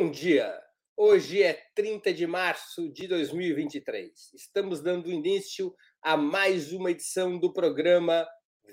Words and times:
Bom 0.00 0.12
dia. 0.12 0.56
Hoje 0.96 1.42
é 1.42 1.60
30 1.74 2.14
de 2.14 2.24
março 2.24 2.88
de 2.88 3.08
2023. 3.08 4.32
Estamos 4.32 4.80
dando 4.80 5.10
início 5.10 5.74
a 6.00 6.16
mais 6.16 6.72
uma 6.72 6.92
edição 6.92 7.36
do 7.36 7.52
programa 7.52 8.24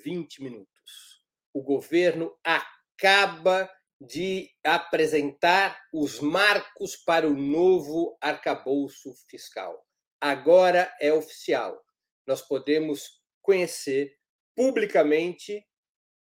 20 0.03 0.43
Minutos. 0.43 1.23
O 1.51 1.63
governo 1.63 2.31
acaba 2.43 3.67
de 3.99 4.51
apresentar 4.63 5.81
os 5.91 6.19
marcos 6.19 6.95
para 6.95 7.27
o 7.27 7.35
novo 7.35 8.15
arcabouço 8.21 9.11
fiscal. 9.27 9.83
Agora 10.21 10.95
é 11.01 11.11
oficial. 11.11 11.83
Nós 12.27 12.43
podemos 12.43 13.19
conhecer 13.41 14.15
publicamente 14.55 15.65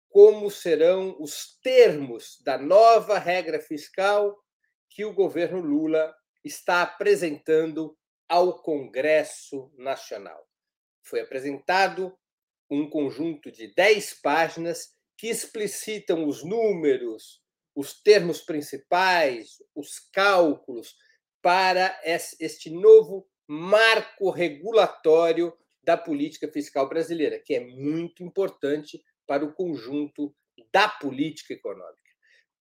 como 0.08 0.50
serão 0.50 1.14
os 1.20 1.58
termos 1.62 2.40
da 2.42 2.56
nova 2.56 3.18
regra 3.18 3.60
fiscal 3.60 4.34
que 4.94 5.04
o 5.04 5.12
governo 5.12 5.60
Lula 5.60 6.14
está 6.44 6.82
apresentando 6.82 7.98
ao 8.28 8.62
Congresso 8.62 9.72
Nacional. 9.76 10.48
Foi 11.02 11.20
apresentado 11.20 12.16
um 12.70 12.88
conjunto 12.88 13.50
de 13.50 13.74
10 13.74 14.20
páginas 14.22 14.94
que 15.18 15.26
explicitam 15.26 16.26
os 16.28 16.44
números, 16.44 17.42
os 17.74 18.00
termos 18.02 18.40
principais, 18.40 19.56
os 19.74 19.98
cálculos 19.98 20.94
para 21.42 22.00
este 22.04 22.70
novo 22.70 23.28
marco 23.48 24.30
regulatório 24.30 25.52
da 25.82 25.96
política 25.96 26.48
fiscal 26.50 26.88
brasileira, 26.88 27.42
que 27.44 27.54
é 27.54 27.60
muito 27.60 28.22
importante 28.22 29.02
para 29.26 29.44
o 29.44 29.52
conjunto 29.52 30.34
da 30.72 30.88
política 30.88 31.52
econômica 31.52 32.03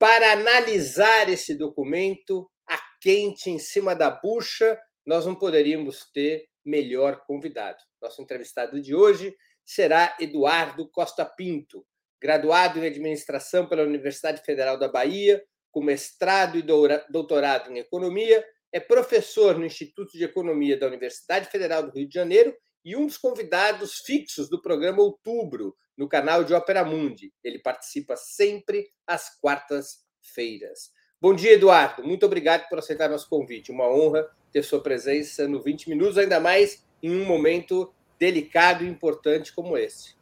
para 0.03 0.33
analisar 0.33 1.29
esse 1.29 1.55
documento 1.55 2.51
a 2.67 2.77
quente 2.99 3.49
em 3.49 3.57
cima 3.57 3.95
da 3.95 4.09
bucha, 4.11 4.77
nós 5.05 5.25
não 5.25 5.33
poderíamos 5.33 6.11
ter 6.13 6.45
melhor 6.65 7.23
convidado. 7.25 7.77
Nosso 8.01 8.21
entrevistado 8.21 8.81
de 8.81 8.93
hoje 8.93 9.33
será 9.65 10.13
Eduardo 10.19 10.91
Costa 10.91 11.23
Pinto, 11.23 11.85
graduado 12.21 12.79
em 12.79 12.85
administração 12.85 13.65
pela 13.65 13.83
Universidade 13.83 14.43
Federal 14.43 14.77
da 14.77 14.89
Bahia, 14.89 15.41
com 15.71 15.81
mestrado 15.81 16.57
e 16.57 16.61
doutorado 17.09 17.71
em 17.71 17.79
economia, 17.79 18.45
é 18.73 18.81
professor 18.81 19.57
no 19.57 19.65
Instituto 19.65 20.17
de 20.17 20.25
Economia 20.25 20.75
da 20.75 20.87
Universidade 20.87 21.49
Federal 21.49 21.81
do 21.81 21.97
Rio 21.97 22.09
de 22.09 22.13
Janeiro 22.13 22.53
e 22.83 22.95
um 22.95 23.05
dos 23.05 23.17
convidados 23.17 23.99
fixos 23.99 24.49
do 24.49 24.61
programa 24.61 25.01
Outubro, 25.01 25.75
no 25.97 26.07
canal 26.07 26.43
de 26.43 26.53
Ópera 26.53 26.83
Mundi. 26.83 27.31
Ele 27.43 27.59
participa 27.59 28.15
sempre 28.15 28.89
às 29.05 29.39
quartas-feiras. 29.39 30.91
Bom 31.21 31.33
dia, 31.33 31.53
Eduardo. 31.53 32.03
Muito 32.03 32.25
obrigado 32.25 32.67
por 32.67 32.79
aceitar 32.79 33.09
nosso 33.09 33.29
convite. 33.29 33.71
Uma 33.71 33.87
honra 33.87 34.27
ter 34.51 34.63
sua 34.63 34.81
presença 34.81 35.47
no 35.47 35.61
20 35.61 35.89
Minutos, 35.89 36.17
ainda 36.17 36.39
mais 36.39 36.85
em 37.01 37.11
um 37.11 37.25
momento 37.25 37.93
delicado 38.19 38.83
e 38.83 38.87
importante 38.87 39.53
como 39.53 39.77
esse. 39.77 40.15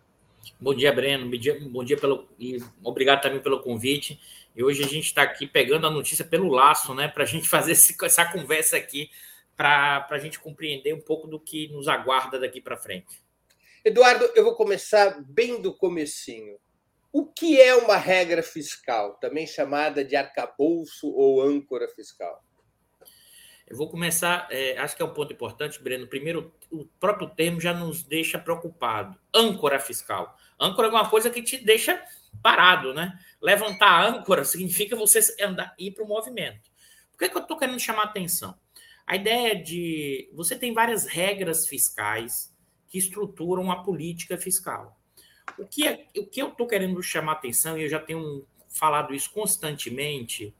Bom 0.59 0.73
dia, 0.73 0.91
Breno. 0.91 1.29
Bom 1.69 1.83
dia, 1.83 1.97
pelo, 1.97 2.27
e 2.39 2.57
obrigado 2.83 3.21
também 3.21 3.39
pelo 3.39 3.61
convite. 3.61 4.19
E 4.55 4.63
hoje 4.63 4.83
a 4.83 4.87
gente 4.87 5.05
está 5.05 5.21
aqui 5.21 5.47
pegando 5.47 5.87
a 5.87 5.91
notícia 5.91 6.25
pelo 6.25 6.49
laço, 6.49 6.93
né, 6.93 7.07
para 7.07 7.23
a 7.23 7.27
gente 7.27 7.47
fazer 7.49 7.71
essa 7.71 8.25
conversa 8.31 8.77
aqui, 8.77 9.09
para 9.61 10.15
a 10.15 10.17
gente 10.17 10.39
compreender 10.39 10.91
um 10.91 11.01
pouco 11.01 11.27
do 11.27 11.39
que 11.39 11.67
nos 11.67 11.87
aguarda 11.87 12.39
daqui 12.39 12.59
para 12.59 12.75
frente. 12.75 13.23
Eduardo, 13.85 14.25
eu 14.35 14.43
vou 14.43 14.55
começar 14.55 15.21
bem 15.21 15.61
do 15.61 15.71
comecinho. 15.71 16.57
O 17.13 17.27
que 17.27 17.61
é 17.61 17.75
uma 17.75 17.95
regra 17.95 18.41
fiscal, 18.41 19.17
também 19.19 19.45
chamada 19.45 20.03
de 20.03 20.15
arcabouço 20.15 21.11
ou 21.11 21.43
âncora 21.43 21.87
fiscal? 21.87 22.43
Eu 23.67 23.77
vou 23.77 23.87
começar, 23.87 24.47
é, 24.49 24.77
acho 24.79 24.95
que 24.95 25.01
é 25.03 25.05
um 25.05 25.13
ponto 25.13 25.31
importante, 25.31 25.81
Breno. 25.81 26.07
Primeiro, 26.07 26.51
o 26.71 26.85
próprio 26.99 27.29
termo 27.29 27.61
já 27.61 27.73
nos 27.73 28.01
deixa 28.01 28.39
preocupado. 28.39 29.15
Âncora 29.33 29.79
fiscal. 29.79 30.35
Âncora 30.59 30.87
é 30.87 30.91
uma 30.91 31.07
coisa 31.07 31.29
que 31.29 31.43
te 31.43 31.57
deixa 31.57 32.03
parado, 32.41 32.95
né? 32.95 33.17
Levantar 33.39 33.89
a 33.89 34.07
âncora 34.07 34.43
significa 34.45 34.95
você 34.95 35.19
andar, 35.39 35.75
ir 35.77 35.91
para 35.91 36.03
o 36.03 36.07
movimento. 36.07 36.71
Por 37.11 37.19
que, 37.19 37.29
que 37.29 37.37
eu 37.37 37.41
estou 37.43 37.57
querendo 37.57 37.79
chamar 37.79 38.03
a 38.03 38.05
atenção? 38.05 38.57
A 39.11 39.17
ideia 39.17 39.61
de. 39.61 40.29
Você 40.31 40.55
tem 40.55 40.73
várias 40.73 41.05
regras 41.05 41.67
fiscais 41.67 42.49
que 42.87 42.97
estruturam 42.97 43.69
a 43.69 43.83
política 43.83 44.37
fiscal. 44.37 44.97
O 45.59 45.65
que, 45.65 45.85
é, 45.85 46.07
o 46.17 46.25
que 46.25 46.41
eu 46.41 46.47
estou 46.47 46.65
querendo 46.65 47.03
chamar 47.03 47.33
atenção, 47.33 47.77
e 47.77 47.83
eu 47.83 47.89
já 47.89 47.99
tenho 47.99 48.47
falado 48.69 49.13
isso 49.13 49.29
constantemente, 49.31 50.55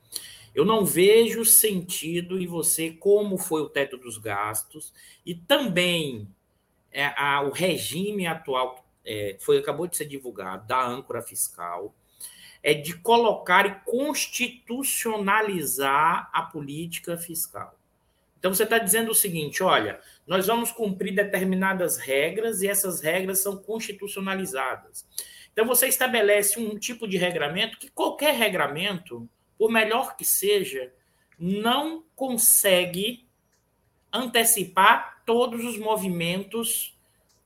eu 0.54 0.66
não 0.66 0.84
vejo 0.84 1.46
sentido 1.46 2.38
em 2.38 2.46
você, 2.46 2.92
como 2.92 3.38
foi 3.38 3.62
o 3.62 3.70
teto 3.70 3.98
dos 3.98 4.18
gastos, 4.18 4.94
e 5.26 5.34
também 5.34 6.28
é, 6.92 7.06
a, 7.06 7.42
o 7.44 7.52
regime 7.52 8.28
atual, 8.28 8.86
é, 9.06 9.38
foi 9.40 9.60
acabou 9.60 9.88
de 9.88 9.96
ser 9.96 10.08
divulgado, 10.08 10.68
da 10.68 10.86
âncora 10.86 11.22
fiscal, 11.22 11.96
é 12.62 12.74
de 12.74 12.98
colocar 12.98 13.66
e 13.66 13.76
constitucionalizar 13.90 16.30
a 16.34 16.42
política 16.42 17.16
fiscal. 17.16 17.78
Então 18.41 18.52
você 18.52 18.63
está 18.63 18.79
dizendo 18.79 19.12
o 19.12 19.16
seguinte: 19.16 19.62
olha, 19.62 20.02
nós 20.25 20.47
vamos 20.47 20.72
cumprir 20.72 21.13
determinadas 21.13 21.97
regras 21.97 22.63
e 22.63 22.68
essas 22.68 23.00
regras 23.00 23.40
são 23.44 23.56
constitucionalizadas. 23.56 25.07
Então 25.53 25.63
você 25.63 25.88
estabelece 25.88 26.59
um 26.59 26.75
tipo 26.78 27.07
de 27.07 27.18
regramento 27.18 27.78
que 27.78 27.91
qualquer 27.91 28.34
regramento, 28.34 29.29
por 29.59 29.72
melhor 29.72 30.18
que 30.18 30.25
seja, 30.25 30.91
não 31.38 32.03
consegue 32.16 33.28
antecipar 34.12 35.22
todos 35.23 35.63
os 35.63 35.78
movimentos 35.78 36.97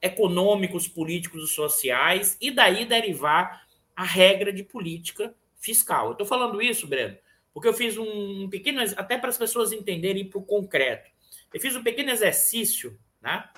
econômicos, 0.02 0.88
políticos 0.88 1.52
e 1.52 1.54
sociais 1.54 2.38
e 2.40 2.52
daí 2.52 2.86
derivar 2.86 3.66
a 3.94 4.04
regra 4.06 4.54
de 4.54 4.64
política 4.64 5.36
fiscal. 5.58 6.08
Eu 6.08 6.12
estou 6.14 6.28
falando 6.28 6.62
isso, 6.62 6.88
Breno, 6.88 7.18
porque 7.56 7.70
eu 7.70 7.74
fiz 7.74 7.98
um 7.98 8.50
pequeno, 8.50 8.82
até 8.98 9.18
para 9.18 9.30
as 9.30 9.38
pessoas 9.38 9.72
entenderem 9.72 10.28
para 10.28 10.40
o 10.40 10.44
concreto. 10.44 11.10
Eu 11.54 11.62
fiz 11.62 11.74
um 11.74 11.82
pequeno 11.82 12.12
exercício, 12.12 13.00
né? 13.22 13.50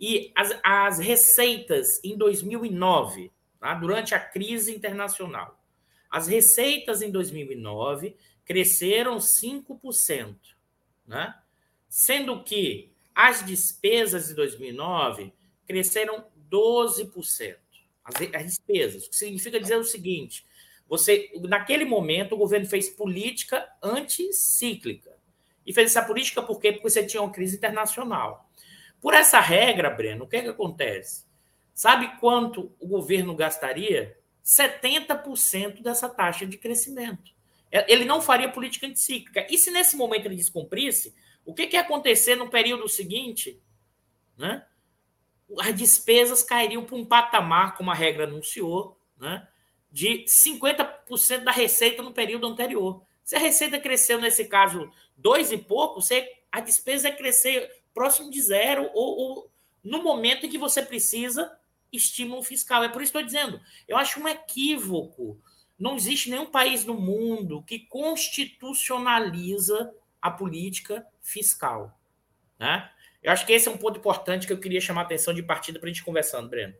E 0.00 0.32
as, 0.34 0.58
as 0.64 0.98
receitas 0.98 2.02
em 2.02 2.16
2009, 2.16 3.30
tá? 3.60 3.74
durante 3.74 4.14
a 4.14 4.18
crise 4.18 4.74
internacional, 4.74 5.62
as 6.10 6.26
receitas 6.26 7.02
em 7.02 7.10
2009 7.10 8.16
cresceram 8.46 9.18
5%, 9.18 10.36
né? 11.06 11.38
sendo 11.86 12.42
que 12.42 12.94
as 13.14 13.44
despesas 13.44 14.28
de 14.28 14.34
2009 14.34 15.34
cresceram 15.66 16.24
12%. 16.50 17.58
As, 18.02 18.14
as 18.34 18.46
despesas, 18.46 19.04
o 19.04 19.10
que 19.10 19.16
significa 19.16 19.60
dizer 19.60 19.76
o 19.76 19.84
seguinte: 19.84 20.46
você, 20.90 21.30
naquele 21.48 21.84
momento, 21.84 22.34
o 22.34 22.38
governo 22.38 22.66
fez 22.66 22.88
política 22.88 23.64
anticíclica. 23.80 25.16
E 25.64 25.72
fez 25.72 25.90
essa 25.92 26.04
política 26.04 26.42
por 26.42 26.58
quê? 26.58 26.72
Porque 26.72 26.90
você 26.90 27.06
tinha 27.06 27.22
uma 27.22 27.30
crise 27.30 27.56
internacional. 27.56 28.50
Por 29.00 29.14
essa 29.14 29.38
regra, 29.38 29.88
Breno, 29.88 30.24
o 30.24 30.28
que, 30.28 30.38
é 30.38 30.42
que 30.42 30.48
acontece? 30.48 31.26
Sabe 31.72 32.18
quanto 32.18 32.74
o 32.80 32.88
governo 32.88 33.36
gastaria? 33.36 34.18
70% 34.44 35.80
dessa 35.80 36.08
taxa 36.08 36.44
de 36.44 36.58
crescimento. 36.58 37.30
É, 37.70 37.90
ele 37.90 38.04
não 38.04 38.20
faria 38.20 38.50
política 38.50 38.88
anticíclica. 38.88 39.46
E 39.48 39.56
se 39.56 39.70
nesse 39.70 39.96
momento 39.96 40.26
ele 40.26 40.34
descumprisse, 40.34 41.14
o 41.44 41.54
que, 41.54 41.68
que 41.68 41.76
ia 41.76 41.82
acontecer 41.82 42.34
no 42.34 42.50
período 42.50 42.88
seguinte? 42.88 43.62
Né? 44.36 44.66
As 45.60 45.72
despesas 45.72 46.42
cairiam 46.42 46.84
para 46.84 46.96
um 46.96 47.06
patamar, 47.06 47.76
como 47.76 47.92
a 47.92 47.94
regra 47.94 48.24
anunciou, 48.24 49.00
né? 49.16 49.46
De 49.90 50.24
50% 50.24 51.44
da 51.44 51.50
receita 51.50 52.02
no 52.02 52.12
período 52.12 52.46
anterior. 52.46 53.02
Se 53.24 53.36
a 53.36 53.38
receita 53.38 53.78
cresceu, 53.78 54.20
nesse 54.20 54.46
caso, 54.46 54.90
dois 55.16 55.52
e 55.52 55.58
pouco, 55.58 56.00
você, 56.00 56.28
a 56.50 56.60
despesa 56.60 57.08
é 57.08 57.12
crescer 57.12 57.70
próximo 57.92 58.30
de 58.30 58.40
zero 58.40 58.90
ou, 58.94 59.18
ou 59.18 59.50
no 59.82 60.02
momento 60.02 60.46
em 60.46 60.48
que 60.48 60.58
você 60.58 60.82
precisa 60.82 61.50
estímulo 61.92 62.42
fiscal. 62.42 62.84
É 62.84 62.88
por 62.88 63.02
isso 63.02 63.12
que 63.12 63.18
estou 63.18 63.26
dizendo, 63.26 63.60
eu 63.86 63.96
acho 63.96 64.20
um 64.20 64.28
equívoco. 64.28 65.40
Não 65.78 65.96
existe 65.96 66.30
nenhum 66.30 66.46
país 66.46 66.84
no 66.84 66.94
mundo 66.94 67.62
que 67.62 67.80
constitucionaliza 67.80 69.92
a 70.20 70.30
política 70.30 71.06
fiscal. 71.20 71.98
Né? 72.58 72.90
Eu 73.22 73.32
acho 73.32 73.46
que 73.46 73.52
esse 73.52 73.68
é 73.68 73.70
um 73.70 73.78
ponto 73.78 73.98
importante 73.98 74.46
que 74.46 74.52
eu 74.52 74.60
queria 74.60 74.80
chamar 74.80 75.02
a 75.02 75.04
atenção 75.04 75.32
de 75.32 75.42
partida 75.42 75.78
para 75.78 75.88
a 75.88 75.92
gente 75.92 76.04
conversando, 76.04 76.48
Breno. 76.48 76.74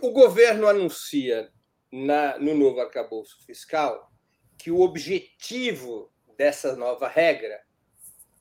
O 0.00 0.10
governo 0.10 0.66
anuncia 0.66 1.52
na, 1.90 2.38
no 2.38 2.54
novo 2.54 2.80
arcabouço 2.80 3.44
fiscal 3.44 4.10
que 4.58 4.70
o 4.70 4.80
objetivo 4.80 6.12
dessa 6.36 6.76
nova 6.76 7.08
regra 7.08 7.60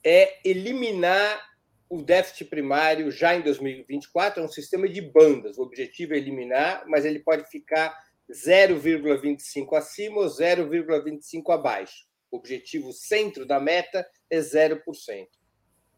é 0.03 0.39
eliminar 0.47 1.49
o 1.89 2.01
déficit 2.01 2.45
primário 2.45 3.09
já 3.09 3.35
em 3.35 3.41
2024. 3.41 4.41
É 4.41 4.45
um 4.45 4.49
sistema 4.49 4.87
de 4.87 5.01
bandas. 5.01 5.57
O 5.57 5.63
objetivo 5.63 6.13
é 6.13 6.17
eliminar, 6.17 6.85
mas 6.87 7.03
ele 7.03 7.19
pode 7.19 7.49
ficar 7.49 7.97
0,25 8.29 9.75
acima 9.75 10.21
ou 10.21 10.27
0,25 10.27 11.53
abaixo. 11.53 12.07
O 12.29 12.37
objetivo 12.37 12.93
centro 12.93 13.45
da 13.45 13.59
meta 13.59 14.07
é 14.29 14.39
0%. 14.39 14.81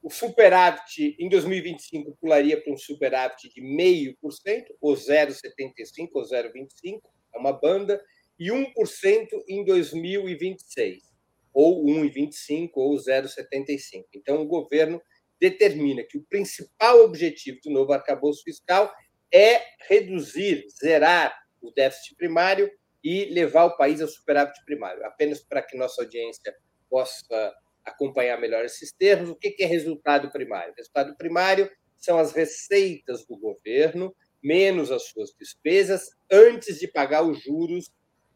O 0.02 0.10
superávit 0.10 1.16
em 1.20 1.30
2025 1.30 2.18
pularia 2.20 2.60
para 2.60 2.74
um 2.74 2.78
superávit 2.78 3.54
de 3.54 3.62
0,5%, 3.62 4.66
ou 4.80 4.94
0,75% 4.94 6.10
ou 6.14 6.24
0,25%, 6.24 7.02
é 7.34 7.38
uma 7.38 7.54
banda, 7.54 8.04
e 8.40 8.50
1% 8.50 8.74
em 9.48 9.64
2026, 9.64 11.04
ou 11.54 11.86
1,25% 11.86 12.72
ou 12.76 12.96
0,75%. 12.96 14.06
Então, 14.16 14.42
o 14.42 14.48
governo 14.48 15.02
determina 15.40 16.04
que 16.04 16.18
o 16.18 16.24
principal 16.24 17.02
objetivo 17.04 17.60
do 17.64 17.72
novo 17.72 17.94
arcabouço 17.94 18.44
fiscal 18.44 18.92
é 19.34 19.62
reduzir, 19.88 20.66
zerar 20.84 21.36
o 21.62 21.72
déficit 21.72 22.16
primário 22.16 22.72
e 23.04 23.26
levar 23.26 23.66
o 23.66 23.78
país 23.78 24.02
ao 24.02 24.08
superávit 24.08 24.64
primário. 24.66 25.06
Apenas 25.06 25.40
para 25.40 25.62
que 25.62 25.78
nossa 25.78 26.02
audiência 26.02 26.56
possa 26.90 27.54
acompanhar 27.84 28.40
melhor 28.40 28.64
esses 28.64 28.92
termos, 28.92 29.30
o 29.30 29.36
que 29.36 29.56
é 29.60 29.66
resultado 29.66 30.32
primário? 30.32 30.74
Resultado 30.78 31.16
primário 31.16 31.70
são 31.98 32.18
as 32.18 32.34
receitas 32.34 33.26
do 33.26 33.38
governo 33.38 34.16
menos 34.44 34.92
as 34.92 35.04
suas 35.04 35.34
despesas 35.38 36.12
antes 36.32 36.80
de 36.80 36.88
pagar 36.88 37.24
os 37.24 37.42
juros 37.42 37.92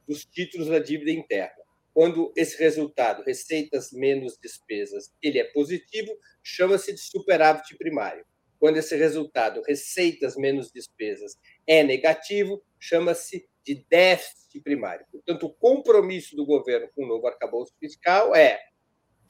dos 0.07 0.25
títulos 0.25 0.67
da 0.67 0.79
dívida 0.79 1.11
interna. 1.11 1.63
Quando 1.93 2.33
esse 2.35 2.57
resultado, 2.57 3.23
receitas 3.23 3.91
menos 3.91 4.37
despesas, 4.37 5.13
ele 5.21 5.39
é 5.39 5.45
positivo, 5.45 6.11
chama-se 6.43 6.93
de 6.93 6.99
superávit 6.99 7.75
primário. 7.77 8.25
Quando 8.59 8.77
esse 8.77 8.95
resultado, 8.95 9.61
receitas 9.65 10.35
menos 10.35 10.71
despesas, 10.71 11.37
é 11.65 11.83
negativo, 11.83 12.63
chama-se 12.79 13.47
de 13.63 13.85
déficit 13.89 14.61
primário. 14.61 15.05
Portanto, 15.11 15.45
o 15.45 15.53
compromisso 15.53 16.35
do 16.35 16.45
governo 16.45 16.89
com 16.93 17.03
o 17.03 17.07
novo 17.07 17.27
arcabouço 17.27 17.73
fiscal 17.79 18.35
é 18.35 18.59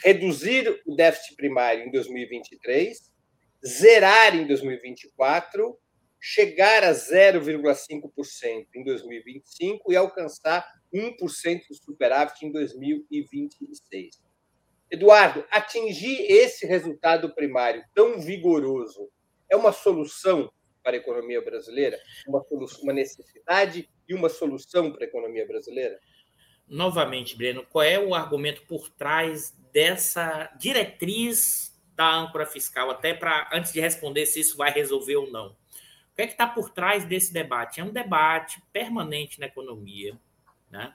reduzir 0.04 0.81
o 0.86 0.95
déficit 0.95 1.36
primário 1.36 1.86
em 1.86 1.92
2023, 1.92 3.12
zerar 3.66 4.36
em 4.36 4.45
2024, 4.45 5.78
chegar 6.27 6.83
a 6.83 6.92
0,5% 6.92 8.68
em 8.74 8.83
2025 8.83 9.94
e 9.94 9.95
alcançar 9.95 10.68
1% 10.92 11.68
do 11.69 11.75
superávit 11.75 12.44
em 12.44 12.51
2026. 12.51 14.24
Eduardo, 14.89 15.45
atingir 15.51 16.25
esse 16.27 16.66
resultado 16.66 17.30
primário 17.36 17.83
tão 17.94 18.19
vigoroso 18.19 19.07
é 19.48 19.56
uma 19.56 19.72
solução 19.72 20.51
para 20.83 20.94
a 20.94 20.98
economia 20.98 21.44
brasileira? 21.44 22.00
Uma, 22.28 22.44
solução, 22.44 22.81
uma 22.81 22.94
necessidade 22.94 23.88
e 24.10 24.16
uma 24.16 24.28
solução 24.28 24.92
para 24.92 25.06
a 25.06 25.07
economia 25.07 25.45
brasileira? 25.45 26.00
Novamente, 26.68 27.38
Breno, 27.38 27.63
qual 27.68 27.83
é 27.83 28.00
o 28.00 28.16
argumento 28.16 28.63
por 28.66 28.89
trás 28.89 29.51
dessa 29.71 30.51
diretriz 30.57 31.80
da 31.95 32.16
âncora 32.16 32.48
fiscal? 32.48 32.89
Até 32.89 33.13
para, 33.13 33.48
antes 33.54 33.71
de 33.71 33.80
responder 33.80 34.25
se 34.25 34.39
isso 34.39 34.57
vai 34.57 34.71
resolver 34.71 35.18
ou 35.18 35.31
não. 35.31 35.56
O 36.16 36.18
que 36.18 36.22
é 36.22 36.28
que 36.28 36.32
está 36.32 36.48
por 36.48 36.70
trás 36.70 37.04
desse 37.04 37.34
debate? 37.34 37.82
É 37.82 37.84
um 37.84 37.92
debate 37.92 38.64
permanente 38.72 39.38
na 39.38 39.48
economia, 39.48 40.18
né? 40.72 40.94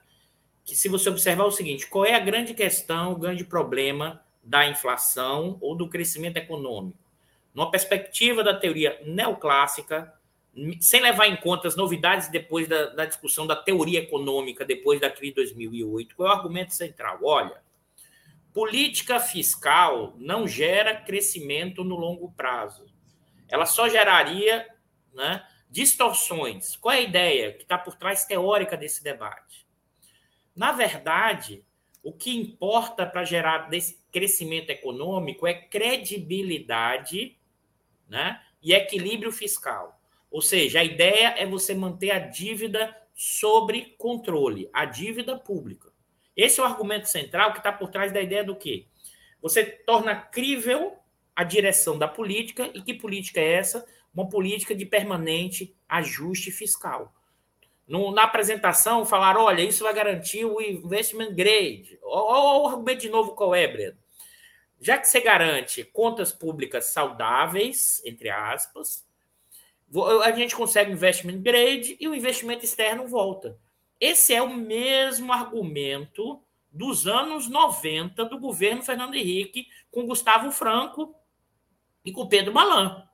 que 0.65 0.75
se 0.75 0.89
você 0.89 1.09
observar 1.09 1.45
o 1.45 1.51
seguinte, 1.51 1.85
qual 1.85 2.05
é 2.05 2.15
a 2.15 2.19
grande 2.19 2.55
questão, 2.55 3.11
o 3.11 3.19
grande 3.19 3.43
problema 3.43 4.19
da 4.43 4.67
inflação 4.67 5.59
ou 5.61 5.75
do 5.75 5.87
crescimento 5.87 6.37
econômico? 6.37 6.97
Numa 7.53 7.69
perspectiva 7.69 8.43
da 8.43 8.57
teoria 8.57 8.99
neoclássica, 9.05 10.11
sem 10.79 11.01
levar 11.01 11.27
em 11.27 11.35
conta 11.35 11.67
as 11.67 11.75
novidades 11.75 12.27
depois 12.27 12.67
da, 12.67 12.87
da 12.87 13.05
discussão 13.05 13.45
da 13.45 13.55
teoria 13.55 13.99
econômica 13.99 14.65
depois 14.65 14.99
da 14.99 15.11
crise 15.11 15.33
de 15.33 15.35
2008, 15.35 16.15
qual 16.15 16.29
é 16.29 16.31
o 16.31 16.35
argumento 16.35 16.73
central? 16.73 17.19
Olha, 17.21 17.61
política 18.51 19.19
fiscal 19.19 20.15
não 20.17 20.47
gera 20.47 20.95
crescimento 20.95 21.83
no 21.83 21.95
longo 21.95 22.31
prazo. 22.31 22.87
Ela 23.47 23.67
só 23.67 23.87
geraria 23.87 24.67
né, 25.13 25.45
distorções. 25.69 26.75
Qual 26.75 26.93
é 26.93 26.99
a 26.99 27.01
ideia 27.01 27.53
que 27.53 27.63
está 27.63 27.77
por 27.77 27.95
trás 27.95 28.25
teórica 28.25 28.75
desse 28.75 29.03
debate? 29.03 29.65
Na 30.55 30.71
verdade, 30.71 31.63
o 32.03 32.11
que 32.11 32.35
importa 32.35 33.05
para 33.05 33.23
gerar 33.23 33.69
crescimento 34.11 34.69
econômico 34.69 35.47
é 35.47 35.53
credibilidade 35.53 37.37
né, 38.07 38.41
e 38.61 38.73
equilíbrio 38.73 39.31
fiscal. 39.31 40.01
Ou 40.29 40.41
seja, 40.41 40.79
a 40.79 40.83
ideia 40.83 41.35
é 41.37 41.45
você 41.45 41.73
manter 41.73 42.11
a 42.11 42.19
dívida 42.19 42.95
sobre 43.13 43.95
controle, 43.97 44.69
a 44.73 44.85
dívida 44.85 45.37
pública. 45.37 45.91
Esse 46.35 46.59
é 46.59 46.63
o 46.63 46.65
argumento 46.65 47.07
central 47.07 47.51
que 47.51 47.59
está 47.59 47.71
por 47.71 47.89
trás 47.89 48.11
da 48.11 48.21
ideia 48.21 48.43
do 48.43 48.55
quê? 48.55 48.87
Você 49.41 49.63
torna 49.63 50.15
crível 50.15 50.97
a 51.35 51.43
direção 51.43 51.97
da 51.97 52.07
política, 52.07 52.69
e 52.73 52.81
que 52.81 52.93
política 52.93 53.39
é 53.39 53.53
essa? 53.53 53.85
Uma 54.13 54.27
política 54.27 54.75
de 54.75 54.85
permanente 54.85 55.75
ajuste 55.87 56.51
fiscal. 56.51 57.13
No, 57.87 58.11
na 58.11 58.23
apresentação, 58.23 59.05
falaram: 59.05 59.41
olha, 59.41 59.61
isso 59.61 59.83
vai 59.83 59.93
garantir 59.93 60.45
o 60.45 60.61
investment 60.61 61.33
grade. 61.33 61.99
Olha 62.03 62.63
o 62.63 62.67
argumento 62.67 63.01
de 63.01 63.09
novo 63.09 63.35
qual 63.35 63.53
é, 63.53 63.67
Breno. 63.67 63.97
Já 64.79 64.97
que 64.97 65.07
você 65.07 65.21
garante 65.21 65.83
contas 65.83 66.31
públicas 66.31 66.85
saudáveis, 66.85 68.01
entre 68.03 68.29
aspas, 68.29 69.05
a 70.23 70.31
gente 70.31 70.55
consegue 70.55 70.91
investment 70.91 71.41
grade 71.41 71.97
e 71.99 72.07
o 72.07 72.15
investimento 72.15 72.65
externo 72.65 73.07
volta. 73.07 73.59
Esse 73.99 74.33
é 74.33 74.41
o 74.41 74.51
mesmo 74.51 75.31
argumento 75.31 76.41
dos 76.71 77.05
anos 77.05 77.47
90 77.47 78.25
do 78.25 78.39
governo 78.39 78.81
Fernando 78.81 79.15
Henrique 79.15 79.67
com 79.91 80.07
Gustavo 80.07 80.51
Franco 80.51 81.13
e 82.03 82.11
com 82.11 82.27
Pedro 82.27 82.53
Malan. 82.53 83.07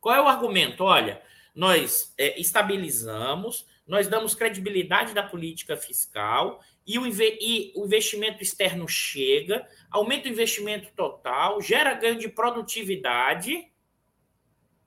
Qual 0.00 0.14
é 0.14 0.20
o 0.20 0.28
argumento? 0.28 0.84
Olha, 0.84 1.22
nós 1.54 2.14
é, 2.16 2.38
estabilizamos, 2.40 3.66
nós 3.86 4.06
damos 4.06 4.34
credibilidade 4.34 5.14
da 5.14 5.22
política 5.22 5.76
fiscal 5.76 6.60
e 6.86 6.98
o, 6.98 7.06
e 7.06 7.72
o 7.74 7.84
investimento 7.84 8.42
externo 8.42 8.86
chega, 8.88 9.66
aumenta 9.90 10.28
o 10.28 10.32
investimento 10.32 10.90
total, 10.94 11.60
gera 11.60 11.94
ganho 11.94 12.18
de 12.18 12.28
produtividade 12.28 13.70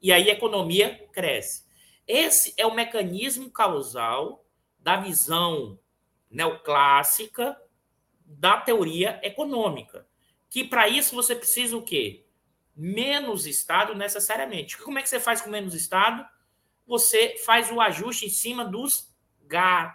e 0.01 0.11
aí 0.11 0.29
a 0.29 0.33
economia 0.33 1.07
cresce. 1.11 1.65
Esse 2.07 2.53
é 2.57 2.65
o 2.65 2.73
mecanismo 2.73 3.49
causal 3.51 4.45
da 4.79 4.97
visão 4.97 5.79
neoclássica 6.29 7.59
da 8.25 8.57
teoria 8.57 9.19
econômica. 9.23 10.07
Que 10.49 10.63
para 10.63 10.87
isso 10.87 11.15
você 11.15 11.35
precisa 11.35 11.77
o 11.77 11.83
quê? 11.83 12.25
Menos 12.81 13.45
Estado 13.45 13.93
necessariamente. 13.93 14.75
Como 14.75 14.97
é 14.97 15.03
que 15.03 15.09
você 15.09 15.19
faz 15.19 15.39
com 15.39 15.51
menos 15.51 15.75
Estado? 15.75 16.27
Você 16.87 17.35
faz 17.45 17.71
o 17.71 17.79
ajuste 17.79 18.25
em 18.25 18.29
cima 18.29 18.65
dos 18.65 19.07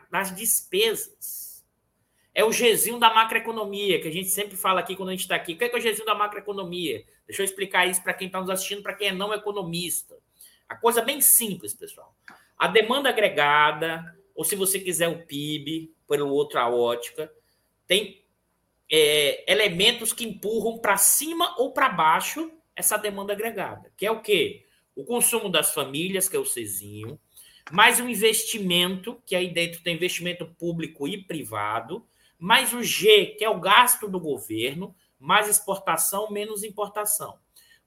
das 0.08 0.36
despesas. 0.36 1.66
É 2.32 2.44
o 2.44 2.50
Gzinho 2.50 3.00
da 3.00 3.12
macroeconomia, 3.12 4.00
que 4.00 4.06
a 4.06 4.12
gente 4.12 4.28
sempre 4.28 4.56
fala 4.56 4.78
aqui 4.78 4.94
quando 4.94 5.08
a 5.08 5.12
gente 5.12 5.22
está 5.22 5.34
aqui. 5.34 5.54
O 5.54 5.58
que 5.58 5.64
é, 5.64 5.68
que 5.68 5.74
é 5.74 5.78
o 5.80 5.82
Gzinho 5.82 6.06
da 6.06 6.14
macroeconomia? 6.14 7.04
Deixa 7.26 7.42
eu 7.42 7.44
explicar 7.44 7.86
isso 7.86 8.00
para 8.04 8.14
quem 8.14 8.28
está 8.28 8.40
nos 8.40 8.50
assistindo, 8.50 8.82
para 8.82 8.94
quem 8.94 9.08
é 9.08 9.12
não 9.12 9.34
economista. 9.34 10.16
A 10.68 10.76
coisa 10.76 11.02
bem 11.02 11.20
simples, 11.20 11.74
pessoal. 11.74 12.14
A 12.56 12.68
demanda 12.68 13.08
agregada, 13.08 14.16
ou 14.32 14.44
se 14.44 14.54
você 14.54 14.78
quiser 14.78 15.08
o 15.08 15.26
PIB, 15.26 15.92
pelo 16.06 16.28
outra 16.28 16.68
ótica, 16.68 17.32
tem 17.84 18.22
é, 18.88 19.50
elementos 19.50 20.12
que 20.12 20.24
empurram 20.24 20.78
para 20.78 20.96
cima 20.96 21.52
ou 21.58 21.72
para 21.72 21.88
baixo 21.88 22.52
essa 22.76 22.98
demanda 22.98 23.32
agregada, 23.32 23.90
que 23.96 24.04
é 24.04 24.10
o 24.10 24.20
quê? 24.20 24.66
O 24.94 25.04
consumo 25.04 25.48
das 25.48 25.72
famílias, 25.72 26.28
que 26.28 26.36
é 26.36 26.38
o 26.38 26.44
Czinho, 26.44 27.18
mais 27.72 27.98
um 27.98 28.08
investimento, 28.08 29.20
que 29.26 29.34
aí 29.34 29.52
dentro 29.52 29.82
tem 29.82 29.96
investimento 29.96 30.46
público 30.46 31.08
e 31.08 31.22
privado, 31.22 32.06
mais 32.38 32.72
o 32.74 32.82
G, 32.82 33.34
que 33.38 33.44
é 33.44 33.48
o 33.48 33.58
gasto 33.58 34.06
do 34.06 34.20
governo, 34.20 34.94
mais 35.18 35.48
exportação, 35.48 36.30
menos 36.30 36.62
importação. 36.62 37.38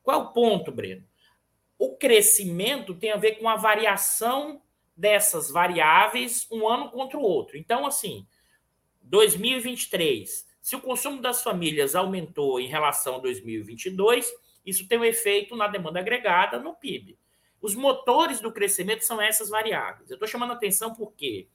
Qual 0.02 0.20
é 0.20 0.24
o 0.24 0.34
ponto, 0.34 0.72
Breno? 0.72 1.08
O 1.78 1.96
crescimento 1.96 2.96
tem 2.96 3.12
a 3.12 3.18
ver 3.18 3.34
com 3.34 3.48
a 3.48 3.56
variação 3.56 4.62
dessas 4.98 5.50
variáveis 5.50 6.46
um 6.52 6.68
ano 6.68 6.90
contra 6.90 7.18
o 7.18 7.22
outro. 7.22 7.58
Então, 7.58 7.86
assim, 7.86 8.28
2023, 9.04 10.46
se 10.62 10.76
o 10.76 10.82
consumo 10.82 11.22
das 11.22 11.42
famílias 11.42 11.96
aumentou 11.96 12.60
em 12.60 12.68
relação 12.68 13.16
a 13.16 13.20
2022, 13.20 14.30
isso 14.70 14.88
tem 14.88 14.98
um 14.98 15.06
efeito 15.06 15.56
na 15.56 15.68
demanda 15.68 16.00
agregada 16.00 16.60
no 16.60 16.76
PIB. 16.76 17.18
Os 17.62 17.76
motores 17.76 18.40
do 18.40 18.52
crescimento 18.52 19.02
são 19.02 19.22
essas 19.22 19.50
variáveis. 19.50 20.10
Eu 20.10 20.16
estou 20.16 20.28
chamando 20.28 20.54
atenção 20.54 20.94
porque 20.94 21.48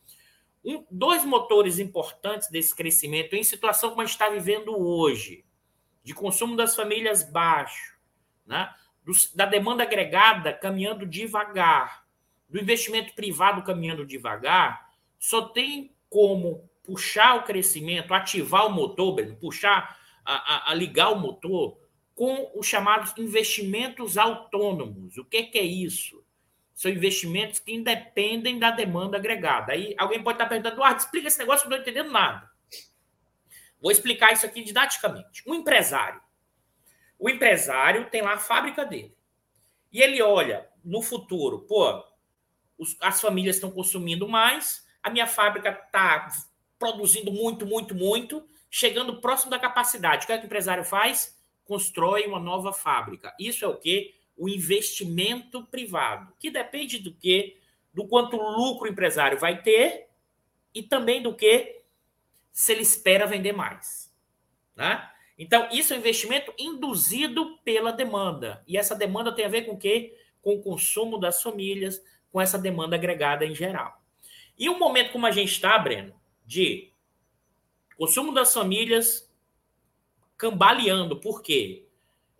um, 0.64 0.84
dois 0.90 1.24
motores 1.24 1.78
importantes 1.78 2.50
desse 2.50 2.74
crescimento, 2.74 3.34
em 3.34 3.42
situação 3.42 3.90
como 3.90 4.02
a 4.02 4.04
gente 4.04 4.14
está 4.14 4.28
vivendo 4.28 4.76
hoje, 4.76 5.44
de 6.02 6.14
consumo 6.14 6.56
das 6.56 6.74
famílias 6.74 7.22
baixo, 7.22 7.96
né? 8.46 8.72
Do, 9.04 9.12
da 9.34 9.44
demanda 9.44 9.82
agregada 9.82 10.52
caminhando 10.52 11.06
devagar, 11.06 12.06
do 12.48 12.58
investimento 12.58 13.14
privado 13.14 13.62
caminhando 13.62 14.06
devagar, 14.06 14.90
só 15.18 15.48
tem 15.48 15.94
como 16.08 16.68
puxar 16.82 17.36
o 17.36 17.42
crescimento, 17.42 18.14
ativar 18.14 18.66
o 18.66 18.70
motor, 18.70 19.16
puxar, 19.40 19.98
a, 20.24 20.34
a, 20.34 20.70
a, 20.70 20.74
ligar 20.74 21.10
o 21.10 21.18
motor 21.18 21.78
com 22.14 22.52
os 22.54 22.66
chamados 22.66 23.12
investimentos 23.18 24.16
autônomos. 24.16 25.18
O 25.18 25.24
que, 25.24 25.44
que 25.44 25.58
é 25.58 25.62
isso? 25.62 26.24
São 26.74 26.90
investimentos 26.90 27.58
que 27.58 27.72
independem 27.72 28.58
da 28.58 28.70
demanda 28.70 29.16
agregada. 29.16 29.72
Aí 29.72 29.94
alguém 29.98 30.22
pode 30.22 30.36
estar 30.36 30.48
perguntando, 30.48 30.76
Eduardo, 30.76 31.00
explica 31.00 31.28
esse 31.28 31.38
negócio 31.38 31.62
que 31.62 31.66
eu 31.66 31.70
não 31.70 31.78
estou 31.78 31.92
entendendo 31.92 32.12
nada. 32.12 32.50
Vou 33.80 33.90
explicar 33.90 34.32
isso 34.32 34.46
aqui 34.46 34.62
didaticamente. 34.62 35.42
Um 35.46 35.54
empresário. 35.54 36.20
O 37.18 37.28
empresário 37.28 38.08
tem 38.10 38.22
lá 38.22 38.34
a 38.34 38.38
fábrica 38.38 38.84
dele. 38.84 39.16
E 39.92 40.00
ele 40.00 40.20
olha 40.22 40.68
no 40.84 41.02
futuro, 41.02 41.60
pô, 41.60 42.04
as 43.00 43.20
famílias 43.20 43.56
estão 43.56 43.70
consumindo 43.70 44.28
mais, 44.28 44.84
a 45.02 45.10
minha 45.10 45.26
fábrica 45.26 45.70
está 45.70 46.28
produzindo 46.78 47.30
muito, 47.32 47.64
muito, 47.64 47.94
muito, 47.94 48.46
chegando 48.70 49.20
próximo 49.20 49.50
da 49.50 49.58
capacidade. 49.58 50.24
O 50.24 50.26
que, 50.26 50.32
é 50.32 50.38
que 50.38 50.44
o 50.44 50.46
empresário 50.46 50.84
faz? 50.84 51.33
Constrói 51.64 52.26
uma 52.26 52.38
nova 52.38 52.72
fábrica. 52.72 53.34
Isso 53.38 53.64
é 53.64 53.68
o 53.68 53.76
quê? 53.76 54.14
O 54.36 54.48
investimento 54.48 55.64
privado, 55.66 56.32
que 56.38 56.50
depende 56.50 56.98
do 56.98 57.14
quê? 57.14 57.58
Do 57.92 58.06
quanto 58.06 58.36
lucro 58.36 58.88
o 58.88 58.90
empresário 58.90 59.38
vai 59.38 59.62
ter 59.62 60.08
e 60.74 60.82
também 60.82 61.22
do 61.22 61.34
que 61.34 61.82
se 62.52 62.72
ele 62.72 62.82
espera 62.82 63.26
vender 63.26 63.52
mais. 63.52 64.12
Né? 64.74 65.08
Então, 65.38 65.68
isso 65.72 65.92
é 65.92 65.96
um 65.96 66.00
investimento 66.00 66.52
induzido 66.58 67.58
pela 67.58 67.92
demanda. 67.92 68.62
E 68.66 68.76
essa 68.76 68.94
demanda 68.94 69.34
tem 69.34 69.44
a 69.44 69.48
ver 69.48 69.62
com 69.62 69.72
o 69.72 69.78
quê? 69.78 70.16
Com 70.42 70.54
o 70.54 70.62
consumo 70.62 71.18
das 71.18 71.42
famílias, 71.42 72.02
com 72.30 72.40
essa 72.40 72.58
demanda 72.58 72.96
agregada 72.96 73.44
em 73.44 73.54
geral. 73.54 74.00
E 74.58 74.68
um 74.68 74.78
momento 74.78 75.12
como 75.12 75.26
a 75.26 75.30
gente 75.30 75.52
está, 75.52 75.76
Breno, 75.78 76.14
de 76.44 76.92
consumo 77.96 78.32
das 78.32 78.52
famílias 78.52 79.32
cambaleando, 80.36 81.20
por 81.20 81.42
quê? 81.42 81.88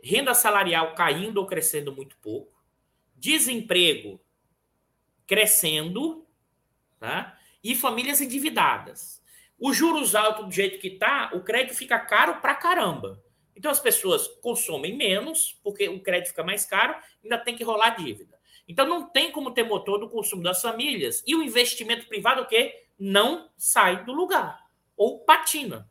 Renda 0.03 0.35
salarial 0.35 0.95
caindo 0.95 1.39
ou 1.39 1.47
crescendo 1.47 1.95
muito 1.95 2.17
pouco, 2.19 2.63
desemprego 3.17 4.21
crescendo, 5.27 6.27
tá? 6.99 7.39
e 7.63 7.75
famílias 7.75 8.21
endividadas. 8.21 9.23
Os 9.59 9.77
juros 9.77 10.15
altos 10.15 10.47
do 10.47 10.53
jeito 10.53 10.79
que 10.79 10.89
está, 10.89 11.31
o 11.33 11.43
crédito 11.43 11.75
fica 11.75 11.99
caro 11.99 12.41
pra 12.41 12.55
caramba. 12.55 13.23
Então 13.57 13.71
as 13.71 13.81
pessoas 13.81 14.29
consomem 14.43 14.95
menos, 14.95 15.59
porque 15.63 15.89
o 15.89 16.03
crédito 16.03 16.29
fica 16.29 16.45
mais 16.45 16.67
caro, 16.67 16.95
ainda 17.23 17.39
tem 17.39 17.57
que 17.57 17.65
rolar 17.65 17.91
dívida. 17.91 18.39
Então 18.69 18.87
não 18.87 19.09
tem 19.09 19.31
como 19.31 19.53
ter 19.53 19.63
motor 19.63 19.99
do 19.99 20.11
consumo 20.11 20.43
das 20.43 20.61
famílias 20.61 21.23
e 21.27 21.35
o 21.35 21.43
investimento 21.43 22.07
privado 22.07 22.43
o 22.43 22.47
quê? 22.47 22.87
Não 22.99 23.51
sai 23.57 24.05
do 24.05 24.13
lugar 24.13 24.61
ou 24.97 25.21
patina. 25.21 25.89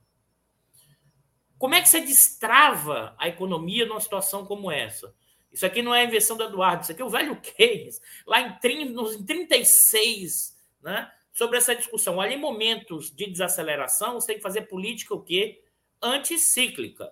Como 1.63 1.75
é 1.75 1.81
que 1.81 1.87
você 1.87 2.01
destrava 2.01 3.15
a 3.17 3.29
economia 3.29 3.85
numa 3.85 4.01
situação 4.01 4.45
como 4.45 4.69
essa? 4.69 5.15
Isso 5.49 5.65
aqui 5.65 5.81
não 5.81 5.95
é 5.95 6.01
a 6.01 6.03
invenção 6.03 6.35
do 6.35 6.43
Eduardo, 6.43 6.83
isso 6.83 6.91
aqui 6.91 7.01
é 7.01 7.05
o 7.05 7.09
velho 7.09 7.39
Keynes, 7.39 8.01
lá 8.27 8.41
em, 8.41 8.59
36, 8.59 10.57
né, 10.81 11.09
sobre 11.31 11.57
essa 11.57 11.73
discussão. 11.73 12.19
Ali, 12.19 12.35
em 12.35 12.37
momentos 12.37 13.15
de 13.15 13.27
desaceleração, 13.27 14.15
você 14.15 14.27
tem 14.27 14.35
que 14.35 14.41
fazer 14.41 14.63
política 14.63 15.15
o 15.15 15.23
quê? 15.23 15.63
Anticíclica. 16.01 17.09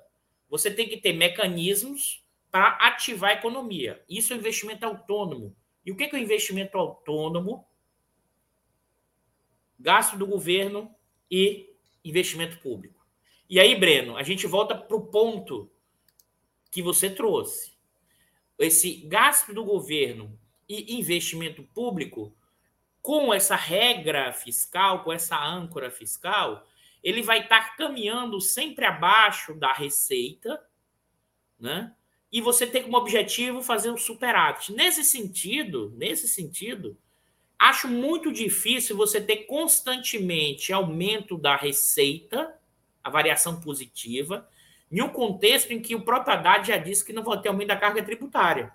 Você 0.50 0.70
tem 0.70 0.90
que 0.90 0.98
ter 0.98 1.14
mecanismos 1.14 2.22
para 2.52 2.72
ativar 2.72 3.30
a 3.30 3.36
economia. 3.36 4.04
Isso 4.10 4.34
é 4.34 4.36
investimento 4.36 4.86
autônomo. 4.86 5.56
E 5.86 5.94
o 5.94 5.96
que 5.96 6.04
é, 6.04 6.14
o 6.14 6.18
investimento 6.18 6.78
autônomo? 6.78 7.66
Gasto 9.80 10.18
do 10.18 10.28
governo 10.28 10.94
e 11.32 11.74
investimento 12.04 12.60
público. 12.60 13.01
E 13.52 13.60
aí, 13.60 13.76
Breno, 13.76 14.16
a 14.16 14.24
gente 14.24 14.48
volta 14.48 14.74
para 14.74 14.96
o 14.96 15.08
ponto 15.08 15.70
que 16.72 16.82
você 16.82 17.10
trouxe. 17.10 17.74
Esse 18.58 18.94
gasto 19.08 19.54
do 19.54 19.66
governo 19.66 20.40
e 20.70 20.98
investimento 20.98 21.62
público, 21.62 22.34
com 23.02 23.34
essa 23.34 23.58
regra 23.58 24.32
fiscal, 24.32 25.04
com 25.04 25.12
essa 25.12 25.38
âncora 25.38 25.92
fiscal, 25.92 26.66
ele 27.04 27.22
vai 27.22 27.42
estar 27.42 27.76
caminhando 27.76 28.40
sempre 28.40 28.86
abaixo 28.86 29.54
da 29.54 29.74
receita, 29.74 30.64
né? 31.60 31.94
e 32.32 32.40
você 32.40 32.66
tem 32.66 32.84
como 32.84 32.96
objetivo 32.96 33.62
fazer 33.62 33.92
um 33.92 33.98
superávit. 33.98 34.72
Nesse 34.72 35.04
sentido, 35.04 35.94
nesse 35.98 36.30
sentido, 36.30 36.98
acho 37.60 37.90
muito 37.90 38.32
difícil 38.32 38.96
você 38.96 39.20
ter 39.20 39.40
constantemente 39.40 40.72
aumento 40.72 41.38
da 41.38 41.58
receita, 41.58 42.61
a 43.04 43.10
variação 43.10 43.60
positiva, 43.60 44.48
em 44.92 45.02
um 45.02 45.10
contexto 45.10 45.72
em 45.72 45.82
que 45.82 45.96
o 45.96 46.02
próprio 46.02 46.34
Haddad 46.34 46.68
já 46.68 46.78
disse 46.78 47.06
que 47.06 47.14
não 47.14 47.24
vai 47.24 47.42
ter 47.42 47.50
aumento 47.50 47.70
da 47.70 47.78
carga 47.78 48.04
tributária. 48.04 48.74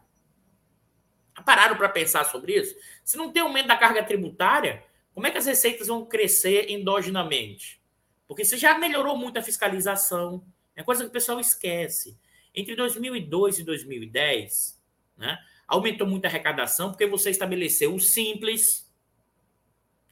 Pararam 1.44 1.76
para 1.76 1.88
pensar 1.88 2.24
sobre 2.24 2.54
isso? 2.58 2.74
Se 3.04 3.16
não 3.16 3.30
tem 3.30 3.42
aumento 3.42 3.66
da 3.66 3.76
carga 3.76 4.02
tributária, 4.02 4.82
como 5.12 5.26
é 5.26 5.30
que 5.30 5.38
as 5.38 5.46
receitas 5.46 5.88
vão 5.88 6.06
crescer 6.06 6.70
endogenamente? 6.70 7.80
Porque 8.26 8.44
você 8.44 8.56
já 8.56 8.78
melhorou 8.78 9.16
muito 9.16 9.38
a 9.38 9.42
fiscalização, 9.42 10.44
é 10.74 10.82
coisa 10.82 11.04
que 11.04 11.10
o 11.10 11.12
pessoal 11.12 11.38
esquece. 11.38 12.18
Entre 12.54 12.74
2002 12.74 13.58
e 13.58 13.64
2010, 13.64 14.82
né, 15.16 15.38
aumentou 15.68 16.06
muito 16.06 16.24
a 16.24 16.28
arrecadação 16.28 16.90
porque 16.90 17.06
você 17.06 17.30
estabeleceu 17.30 17.94
o 17.94 18.00
simples. 18.00 18.85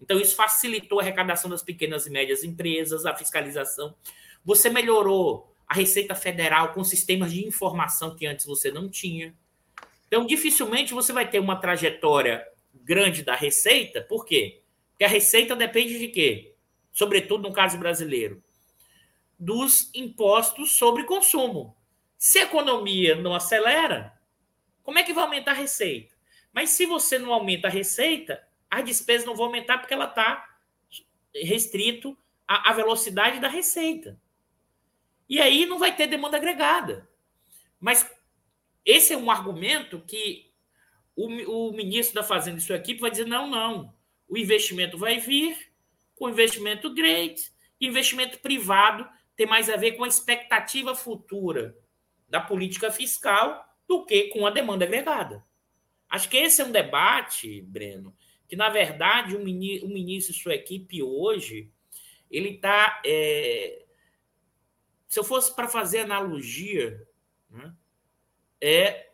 Então, 0.04 0.20
isso 0.20 0.36
facilitou 0.36 1.00
a 1.00 1.02
arrecadação 1.02 1.48
das 1.48 1.62
pequenas 1.62 2.06
e 2.06 2.10
médias 2.10 2.44
empresas, 2.44 3.06
a 3.06 3.14
fiscalização. 3.14 3.94
Você 4.44 4.68
melhorou 4.68 5.50
a 5.66 5.72
Receita 5.72 6.14
Federal 6.14 6.74
com 6.74 6.84
sistemas 6.84 7.32
de 7.32 7.42
informação 7.46 8.14
que 8.14 8.26
antes 8.26 8.44
você 8.44 8.70
não 8.70 8.86
tinha. 8.86 9.34
Então, 10.06 10.26
dificilmente 10.26 10.92
você 10.92 11.10
vai 11.10 11.26
ter 11.26 11.38
uma 11.38 11.56
trajetória 11.56 12.46
grande 12.74 13.22
da 13.22 13.34
receita. 13.34 14.02
Por 14.02 14.26
quê? 14.26 14.60
Porque 14.90 15.04
a 15.04 15.08
receita 15.08 15.56
depende 15.56 15.98
de 15.98 16.08
quê? 16.08 16.54
Sobretudo 16.92 17.48
no 17.48 17.54
caso 17.54 17.78
brasileiro, 17.78 18.44
dos 19.38 19.90
impostos 19.94 20.76
sobre 20.76 21.04
consumo. 21.04 21.74
Se 22.18 22.40
a 22.40 22.44
economia 22.44 23.16
não 23.16 23.34
acelera, 23.34 24.12
como 24.82 24.98
é 24.98 25.02
que 25.02 25.14
vai 25.14 25.24
aumentar 25.24 25.52
a 25.52 25.54
receita? 25.54 26.14
Mas 26.52 26.70
se 26.70 26.84
você 26.84 27.18
não 27.18 27.32
aumenta 27.32 27.68
a 27.68 27.70
receita, 27.70 28.46
as 28.74 28.84
despesas 28.84 29.26
não 29.26 29.34
vão 29.34 29.46
aumentar 29.46 29.78
porque 29.78 29.94
ela 29.94 30.06
está 30.06 30.48
restrito 31.34 32.16
à, 32.46 32.70
à 32.70 32.72
velocidade 32.72 33.40
da 33.40 33.48
receita. 33.48 34.20
E 35.28 35.40
aí 35.40 35.66
não 35.66 35.78
vai 35.78 35.94
ter 35.94 36.06
demanda 36.06 36.36
agregada. 36.36 37.08
Mas 37.80 38.10
esse 38.84 39.12
é 39.12 39.16
um 39.16 39.30
argumento 39.30 40.00
que 40.00 40.52
o, 41.16 41.68
o 41.68 41.72
ministro 41.72 42.14
da 42.14 42.22
Fazenda 42.22 42.58
e 42.58 42.60
sua 42.60 42.76
equipe 42.76 43.00
vai 43.00 43.10
dizer: 43.10 43.26
não, 43.26 43.48
não. 43.48 43.94
O 44.28 44.36
investimento 44.36 44.98
vai 44.98 45.18
vir 45.18 45.72
com 46.14 46.28
investimento 46.28 46.92
great, 46.94 47.52
investimento 47.80 48.38
privado 48.38 49.08
tem 49.36 49.46
mais 49.46 49.68
a 49.68 49.76
ver 49.76 49.92
com 49.92 50.04
a 50.04 50.08
expectativa 50.08 50.94
futura 50.94 51.76
da 52.28 52.40
política 52.40 52.90
fiscal 52.90 53.64
do 53.86 54.04
que 54.04 54.28
com 54.28 54.46
a 54.46 54.50
demanda 54.50 54.84
agregada. 54.84 55.44
Acho 56.08 56.28
que 56.28 56.36
esse 56.36 56.62
é 56.62 56.64
um 56.64 56.70
debate, 56.70 57.60
Breno, 57.62 58.14
que 58.48 58.56
na 58.56 58.68
verdade 58.68 59.36
o 59.36 59.44
ministro 59.44 60.34
e 60.34 60.38
sua 60.38 60.54
equipe 60.54 61.02
hoje 61.02 61.70
ele 62.30 62.50
está. 62.50 63.00
É... 63.04 63.84
Se 65.06 65.18
eu 65.18 65.24
fosse 65.24 65.54
para 65.54 65.68
fazer 65.68 66.00
analogia, 66.00 67.06
né, 67.48 67.72
é 68.60 69.10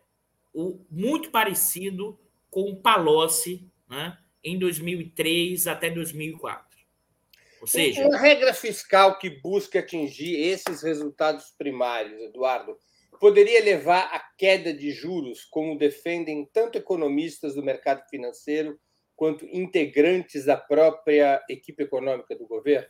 o, 0.53 0.85
muito 0.91 1.31
parecido 1.31 2.19
com 2.51 2.71
o 2.71 2.77
Palocci 2.77 3.69
né, 3.89 4.19
em 4.43 4.59
2003 4.59 5.67
até 5.67 5.91
2004. 5.91 6.71
Ou 7.61 7.67
seja, 7.67 8.07
uma 8.07 8.17
regra 8.17 8.55
fiscal 8.55 9.19
que 9.19 9.29
busca 9.29 9.81
atingir 9.81 10.35
esses 10.35 10.83
resultados 10.83 11.51
primários, 11.59 12.19
Eduardo, 12.23 12.79
poderia 13.21 13.63
levar 13.63 14.05
à 14.15 14.19
queda 14.19 14.73
de 14.73 14.91
juros, 14.93 15.45
como 15.45 15.77
defendem 15.77 16.49
tanto 16.51 16.79
economistas 16.79 17.55
do 17.55 17.63
mercado 17.63 18.09
financeiro 18.09 18.81
quanto 19.21 19.45
integrantes 19.45 20.47
da 20.47 20.57
própria 20.57 21.45
equipe 21.47 21.83
econômica 21.83 22.35
do 22.35 22.47
governo? 22.47 22.89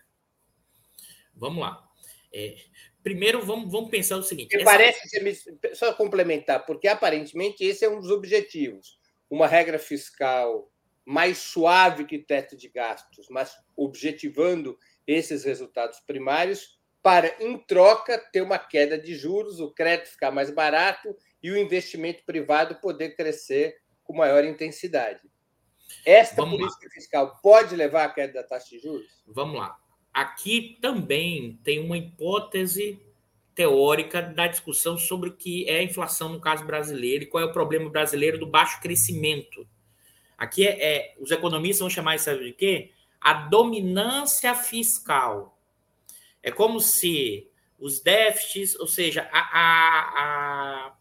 Vamos 1.35 1.61
lá. 1.61 1.85
É, 2.33 2.55
primeiro, 3.03 3.45
vamos, 3.45 3.73
vamos 3.73 3.91
pensar 3.91 4.17
o 4.17 4.23
seguinte: 4.23 4.55
essa... 4.55 4.65
parece 4.65 5.61
só 5.75 5.93
complementar, 5.93 6.65
porque 6.65 6.87
aparentemente 6.87 7.65
esse 7.65 7.85
é 7.85 7.91
um 7.91 7.99
dos 7.99 8.13
objetivos, 8.13 8.97
uma 9.29 9.49
regra 9.49 9.77
fiscal 9.77 10.71
mais 11.05 11.39
suave 11.39 12.05
que 12.05 12.21
teto 12.21 12.57
de 12.57 12.69
gastos, 12.69 13.27
mas 13.29 13.53
objetivando 13.77 14.79
esses 15.09 15.43
resultados 15.43 15.99
primários 15.99 16.79
para, 17.03 17.35
em 17.41 17.59
troca, 17.59 18.17
ter 18.33 18.43
uma 18.43 18.59
queda 18.59 18.97
de 18.97 19.17
juros, 19.17 19.59
o 19.59 19.73
crédito 19.73 20.11
ficar 20.11 20.31
mais 20.31 20.49
barato 20.49 21.09
e 21.43 21.51
o 21.51 21.59
investimento 21.59 22.23
privado 22.25 22.77
poder 22.77 23.17
crescer 23.17 23.81
com 24.05 24.15
maior 24.15 24.45
intensidade. 24.45 25.30
Esta 26.05 26.37
Vamos 26.37 26.59
política 26.59 26.87
lá. 26.87 26.91
fiscal 26.93 27.39
pode 27.43 27.77
levar 27.77 28.05
à 28.05 28.09
queda 28.09 28.35
da 28.35 28.43
taxa 28.43 28.71
de 28.71 28.79
juros? 28.81 29.07
Vamos 29.27 29.59
lá. 29.59 29.77
aqui 30.13 30.79
também 30.81 31.59
tem 31.63 31.79
uma 31.79 31.97
hipótese 31.97 33.01
teórica 33.55 34.23
da 34.23 34.47
discussão 34.47 34.97
sobre 34.97 35.29
o 35.29 35.37
que 35.37 35.69
é 35.69 35.79
a 35.79 35.83
inflação 35.83 36.31
no 36.31 36.41
caso 36.41 36.65
brasileiro 36.65 37.25
e 37.25 37.27
qual 37.27 37.43
é 37.43 37.47
o 37.47 37.53
problema 37.53 37.91
brasileiro 37.91 38.39
do 38.39 38.47
baixo 38.47 38.81
crescimento. 38.81 39.69
Aqui 40.39 40.67
é, 40.67 40.83
é 40.83 41.15
os 41.21 41.31
economistas 41.31 41.81
vão 41.81 41.91
chamar 41.91 42.17
isso 42.17 42.35
de 42.39 42.53
quê? 42.53 42.93
A 43.21 43.35
dominância 43.35 44.55
fiscal. 44.55 45.59
É 46.43 46.51
como 46.51 46.81
se 46.81 47.51
os 47.79 48.01
déficits, 48.01 48.75
ou 48.81 48.87
seja, 48.87 49.29
a, 49.31 49.39
a, 49.39 50.23
a, 50.23 50.97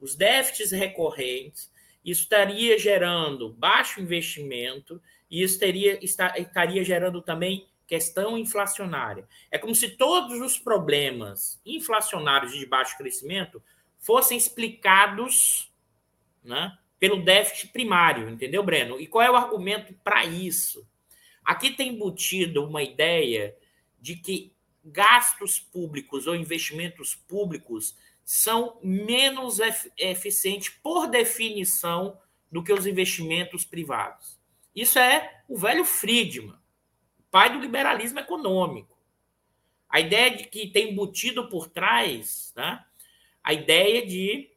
os 0.00 0.14
déficits 0.14 0.70
recorrentes, 0.70 1.72
isso 2.06 2.22
estaria 2.22 2.78
gerando 2.78 3.52
baixo 3.52 4.00
investimento 4.00 5.02
e 5.28 5.42
isso 5.42 5.58
teria, 5.58 5.98
estaria 6.02 6.84
gerando 6.84 7.20
também 7.20 7.66
questão 7.84 8.38
inflacionária. 8.38 9.26
É 9.50 9.58
como 9.58 9.74
se 9.74 9.90
todos 9.90 10.40
os 10.40 10.56
problemas 10.56 11.60
inflacionários 11.66 12.52
de 12.52 12.64
baixo 12.64 12.96
crescimento 12.96 13.60
fossem 13.98 14.38
explicados 14.38 15.72
né, 16.44 16.78
pelo 16.98 17.24
déficit 17.24 17.72
primário, 17.72 18.30
entendeu, 18.30 18.62
Breno? 18.62 19.00
E 19.00 19.06
qual 19.08 19.24
é 19.24 19.30
o 19.30 19.36
argumento 19.36 19.92
para 20.04 20.24
isso? 20.24 20.88
Aqui 21.44 21.72
tem 21.72 21.94
embutido 21.94 22.64
uma 22.64 22.84
ideia 22.84 23.56
de 24.00 24.14
que 24.14 24.52
gastos 24.84 25.58
públicos 25.58 26.28
ou 26.28 26.36
investimentos 26.36 27.16
públicos 27.16 27.96
são 28.26 28.78
menos 28.82 29.60
eficientes, 29.96 30.68
por 30.82 31.06
definição, 31.06 32.18
do 32.52 32.62
que 32.62 32.72
os 32.72 32.86
investimentos 32.86 33.64
privados. 33.64 34.38
Isso 34.74 34.98
é 34.98 35.42
o 35.48 35.56
velho 35.56 35.84
Friedman 35.84 36.58
pai 37.36 37.52
do 37.52 37.60
liberalismo 37.60 38.18
econômico. 38.18 38.96
A 39.90 40.00
ideia 40.00 40.34
de 40.34 40.44
que 40.44 40.68
tem 40.68 40.92
embutido 40.92 41.50
por 41.50 41.68
trás 41.68 42.50
né, 42.56 42.82
a 43.44 43.52
ideia 43.52 44.06
de 44.06 44.50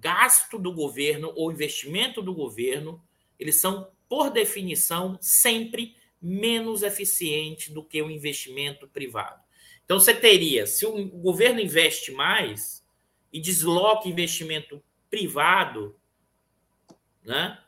gasto 0.00 0.58
do 0.58 0.72
governo 0.72 1.32
ou 1.36 1.52
investimento 1.52 2.20
do 2.20 2.34
governo, 2.34 3.00
eles 3.38 3.60
são, 3.60 3.88
por 4.08 4.28
definição, 4.28 5.16
sempre 5.20 5.94
menos 6.20 6.82
eficientes 6.82 7.68
do 7.68 7.84
que 7.84 8.02
o 8.02 8.10
investimento 8.10 8.88
privado. 8.88 9.40
Então, 9.86 9.98
você 9.98 10.12
teria, 10.12 10.66
se 10.66 10.84
o 10.84 11.06
governo 11.06 11.60
investe 11.60 12.12
mais 12.12 12.84
e 13.32 13.40
desloca 13.40 14.08
investimento 14.08 14.82
privado, 15.08 15.96
né, 17.24 17.58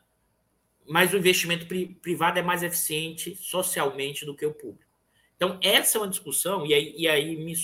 mas 0.85 1.13
o 1.13 1.17
investimento 1.17 1.65
pri 1.65 1.87
privado 2.01 2.37
é 2.37 2.41
mais 2.41 2.61
eficiente 2.61 3.35
socialmente 3.35 4.25
do 4.25 4.35
que 4.35 4.45
o 4.45 4.53
público. 4.53 4.91
Então, 5.35 5.57
essa 5.63 5.97
é 5.97 6.01
uma 6.01 6.09
discussão, 6.09 6.65
e 6.65 6.73
aí, 6.73 6.93
e 6.97 7.07
aí 7.07 7.35
me 7.37 7.55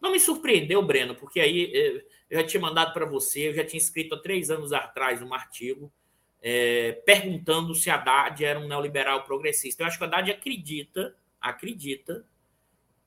não 0.00 0.12
me 0.12 0.20
surpreendeu, 0.20 0.80
Breno, 0.82 1.14
porque 1.14 1.40
aí 1.40 1.72
eh, 1.74 2.04
eu 2.30 2.40
já 2.40 2.46
tinha 2.46 2.60
mandado 2.60 2.94
para 2.94 3.04
você, 3.04 3.48
eu 3.48 3.54
já 3.54 3.64
tinha 3.64 3.82
escrito 3.82 4.14
há 4.14 4.18
três 4.18 4.50
anos 4.50 4.72
atrás 4.72 5.20
um 5.20 5.34
artigo 5.34 5.92
é, 6.42 6.92
perguntando 7.04 7.74
se 7.74 7.90
Haddad 7.90 8.42
era 8.42 8.58
um 8.58 8.66
neoliberal 8.66 9.24
progressista. 9.24 9.82
Eu 9.82 9.86
acho 9.86 9.98
que 9.98 10.04
Haddad 10.04 10.30
acredita, 10.30 11.14
acredita 11.40 12.24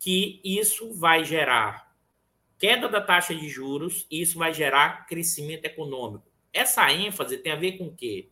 que 0.03 0.41
isso 0.43 0.93
vai 0.93 1.23
gerar 1.23 1.93
queda 2.57 2.87
da 2.87 3.01
taxa 3.01 3.35
de 3.35 3.49
juros 3.49 4.07
e 4.09 4.21
isso 4.21 4.37
vai 4.37 4.53
gerar 4.53 5.05
crescimento 5.05 5.65
econômico. 5.65 6.31
Essa 6.51 6.91
ênfase 6.91 7.37
tem 7.37 7.51
a 7.51 7.57
ver 7.57 7.77
com 7.77 7.87
o 7.87 7.95
quê? 7.95 8.29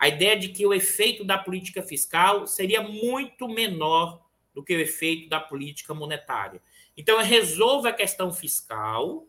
a 0.00 0.08
ideia 0.08 0.34
de 0.34 0.48
que 0.48 0.64
o 0.64 0.72
efeito 0.72 1.22
da 1.22 1.36
política 1.36 1.82
fiscal 1.82 2.46
seria 2.46 2.80
muito 2.80 3.46
menor 3.46 4.26
do 4.54 4.64
que 4.64 4.74
o 4.74 4.80
efeito 4.80 5.28
da 5.28 5.38
política 5.38 5.92
monetária. 5.92 6.62
Então, 6.96 7.20
eu 7.20 7.24
resolvo 7.24 7.86
a 7.86 7.92
questão 7.92 8.32
fiscal, 8.32 9.26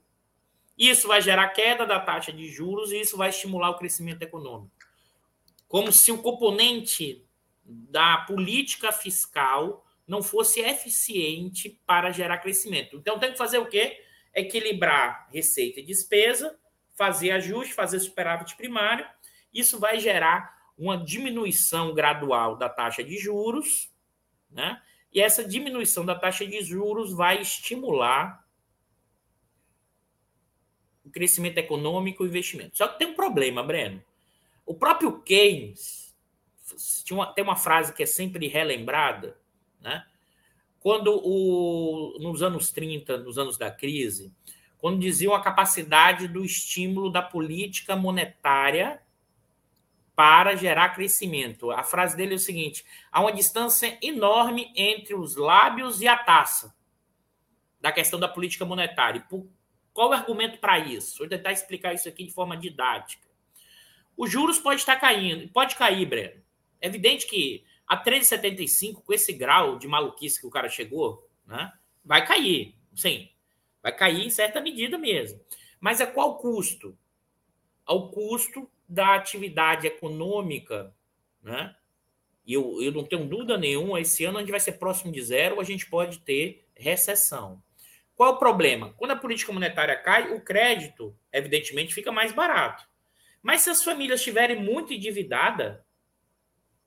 isso 0.78 1.10
vai 1.10 1.22
gerar 1.22 1.50
queda 1.50 1.86
da 1.86 2.00
taxa 2.00 2.32
de 2.32 2.48
juros 2.48 2.94
e 2.94 3.02
isso 3.02 3.18
vai 3.18 3.30
estimular 3.30 3.70
o 3.72 3.78
crescimento 3.78 4.22
econômico. 4.22 4.72
Como 5.68 5.92
se 5.92 6.10
o 6.10 6.22
componente 6.22 7.26
da 7.66 8.20
política 8.20 8.94
fiscal 8.94 9.86
não 10.12 10.22
fosse 10.22 10.60
eficiente 10.60 11.80
para 11.86 12.12
gerar 12.12 12.40
crescimento. 12.40 12.98
Então, 12.98 13.18
tem 13.18 13.32
que 13.32 13.38
fazer 13.38 13.60
o 13.60 13.66
quê? 13.66 14.04
Equilibrar 14.36 15.30
receita 15.32 15.80
e 15.80 15.84
despesa, 15.84 16.60
fazer 16.98 17.32
ajuste, 17.32 17.74
fazer 17.74 17.98
superávit 18.02 18.58
primário. 18.58 19.08
Isso 19.54 19.80
vai 19.80 20.02
gerar 20.02 20.54
uma 20.78 20.98
diminuição 20.98 21.94
gradual 21.94 22.58
da 22.58 22.68
taxa 22.68 23.02
de 23.02 23.18
juros, 23.18 23.90
né? 24.50 24.82
E 25.14 25.22
essa 25.22 25.46
diminuição 25.46 26.06
da 26.06 26.14
taxa 26.14 26.46
de 26.46 26.62
juros 26.62 27.14
vai 27.14 27.40
estimular 27.40 28.46
o 31.06 31.10
crescimento 31.10 31.58
econômico 31.58 32.24
e 32.24 32.28
o 32.28 32.30
investimento. 32.30 32.76
Só 32.76 32.86
que 32.90 33.00
tem 33.00 33.08
um 33.08 33.16
problema, 33.16 33.64
Breno. 33.64 34.04
O 34.66 34.76
próprio 34.76 35.22
Keynes 35.22 36.14
tem 37.34 37.44
uma, 37.44 37.56
frase 37.56 37.94
que 37.94 38.04
é 38.04 38.06
sempre 38.06 38.48
relembrada, 38.48 39.41
né? 39.82 40.06
Quando 40.80 41.20
o, 41.24 42.18
nos 42.20 42.42
anos 42.42 42.72
30, 42.72 43.18
nos 43.18 43.38
anos 43.38 43.58
da 43.58 43.70
crise, 43.70 44.34
quando 44.78 45.00
diziam 45.00 45.36
a 45.36 45.42
capacidade 45.42 46.28
do 46.28 46.44
estímulo 46.44 47.12
da 47.12 47.22
política 47.22 47.96
monetária 47.96 49.02
para 50.16 50.56
gerar 50.56 50.90
crescimento. 50.90 51.72
A 51.72 51.84
frase 51.84 52.16
dele 52.18 52.34
é 52.34 52.36
o 52.36 52.40
seguinte: 52.40 52.86
há 53.12 53.22
uma 53.22 53.32
distância 53.32 53.98
enorme 54.02 54.72
entre 54.76 55.14
os 55.16 55.36
lábios 55.36 56.02
e 56.02 56.08
a 56.08 56.18
taça 56.18 56.76
da 57.80 57.92
questão 57.92 58.20
da 58.20 58.28
política 58.28 58.66
monetária. 58.66 59.26
Qual 59.94 60.10
o 60.10 60.14
argumento 60.14 60.60
para 60.60 60.80
isso? 60.80 61.18
Vou 61.18 61.28
tentar 61.28 61.52
explicar 61.52 61.94
isso 61.94 62.08
aqui 62.08 62.26
de 62.26 62.34
forma 62.34 62.56
didática. 62.56 63.28
Os 64.16 64.30
juros 64.30 64.60
pode 64.60 64.80
estar 64.80 64.96
caindo, 64.98 65.48
pode 65.50 65.76
cair, 65.76 66.06
Breno. 66.06 66.42
É 66.80 66.88
evidente 66.88 67.28
que 67.28 67.64
a 67.92 68.02
3,75, 68.02 69.04
com 69.04 69.12
esse 69.12 69.34
grau 69.34 69.78
de 69.78 69.86
maluquice 69.86 70.40
que 70.40 70.48
o 70.48 70.50
cara 70.50 70.70
chegou, 70.70 71.30
né, 71.46 71.74
vai 72.06 72.26
cair. 72.26 72.74
Sim, 72.96 73.28
vai 73.84 73.94
cair 73.94 74.26
em 74.26 74.30
certa 74.30 74.62
medida 74.62 74.98
mesmo. 74.98 75.42
Mas 75.78 76.00
a 76.00 76.08
qual 76.08 76.38
custo? 76.38 76.98
Ao 77.86 78.10
custo 78.10 78.72
da 78.88 79.16
atividade 79.16 79.88
econômica, 79.88 80.96
né? 81.44 81.76
E 82.46 82.54
eu, 82.54 82.82
eu 82.82 82.94
não 82.94 83.04
tenho 83.04 83.28
dúvida 83.28 83.58
nenhuma, 83.58 84.00
esse 84.00 84.24
ano 84.24 84.38
a 84.38 84.40
gente 84.40 84.52
vai 84.52 84.62
ser 84.62 84.80
próximo 84.80 85.12
de 85.12 85.22
zero, 85.22 85.60
a 85.60 85.64
gente 85.66 85.86
pode 85.90 86.20
ter 86.20 86.66
recessão. 86.74 87.62
Qual 88.16 88.32
é 88.32 88.36
o 88.36 88.40
problema? 88.40 88.94
Quando 88.94 89.12
a 89.12 89.18
política 89.18 89.52
monetária 89.52 89.98
cai, 89.98 90.34
o 90.34 90.40
crédito, 90.40 91.14
evidentemente, 91.30 91.94
fica 91.94 92.10
mais 92.10 92.32
barato. 92.32 92.88
Mas 93.44 93.64
se 93.64 93.70
as 93.70 93.84
famílias 93.84 94.22
estiverem 94.22 94.64
muito 94.64 94.94
endividadas, 94.94 95.78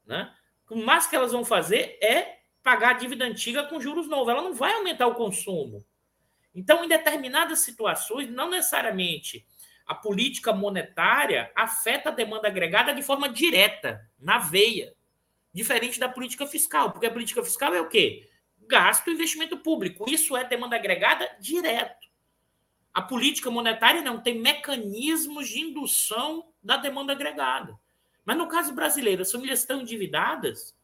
né, 0.06 0.34
o 0.70 0.76
mais 0.76 1.06
que 1.06 1.14
elas 1.14 1.32
vão 1.32 1.44
fazer 1.44 1.98
é 2.00 2.38
pagar 2.62 2.90
a 2.90 2.98
dívida 2.98 3.24
antiga 3.24 3.64
com 3.64 3.80
juros 3.80 4.08
novos. 4.08 4.28
Ela 4.28 4.42
não 4.42 4.54
vai 4.54 4.72
aumentar 4.72 5.06
o 5.06 5.14
consumo. 5.14 5.84
Então, 6.54 6.84
em 6.84 6.88
determinadas 6.88 7.60
situações, 7.60 8.30
não 8.30 8.48
necessariamente 8.48 9.46
a 9.86 9.94
política 9.94 10.52
monetária 10.52 11.52
afeta 11.54 12.08
a 12.08 12.12
demanda 12.12 12.48
agregada 12.48 12.94
de 12.94 13.02
forma 13.02 13.28
direta, 13.28 14.00
na 14.18 14.38
veia, 14.38 14.94
diferente 15.52 16.00
da 16.00 16.08
política 16.08 16.46
fiscal, 16.46 16.90
porque 16.90 17.06
a 17.06 17.10
política 17.10 17.42
fiscal 17.42 17.74
é 17.74 17.80
o 17.80 17.88
quê? 17.88 18.28
Gasto 18.66 19.10
e 19.10 19.12
investimento 19.12 19.58
público. 19.58 20.08
Isso 20.08 20.36
é 20.36 20.44
demanda 20.44 20.76
agregada 20.76 21.28
direto. 21.38 22.08
A 22.94 23.02
política 23.02 23.50
monetária 23.50 24.00
não 24.00 24.20
tem 24.20 24.40
mecanismos 24.40 25.48
de 25.48 25.60
indução 25.60 26.48
da 26.62 26.76
demanda 26.76 27.12
agregada. 27.12 27.78
Mas 28.24 28.36
no 28.36 28.48
caso 28.48 28.74
brasileiro, 28.74 29.22
as 29.22 29.30
famílias 29.30 29.60
estão 29.60 29.82
endividadas, 29.82 30.74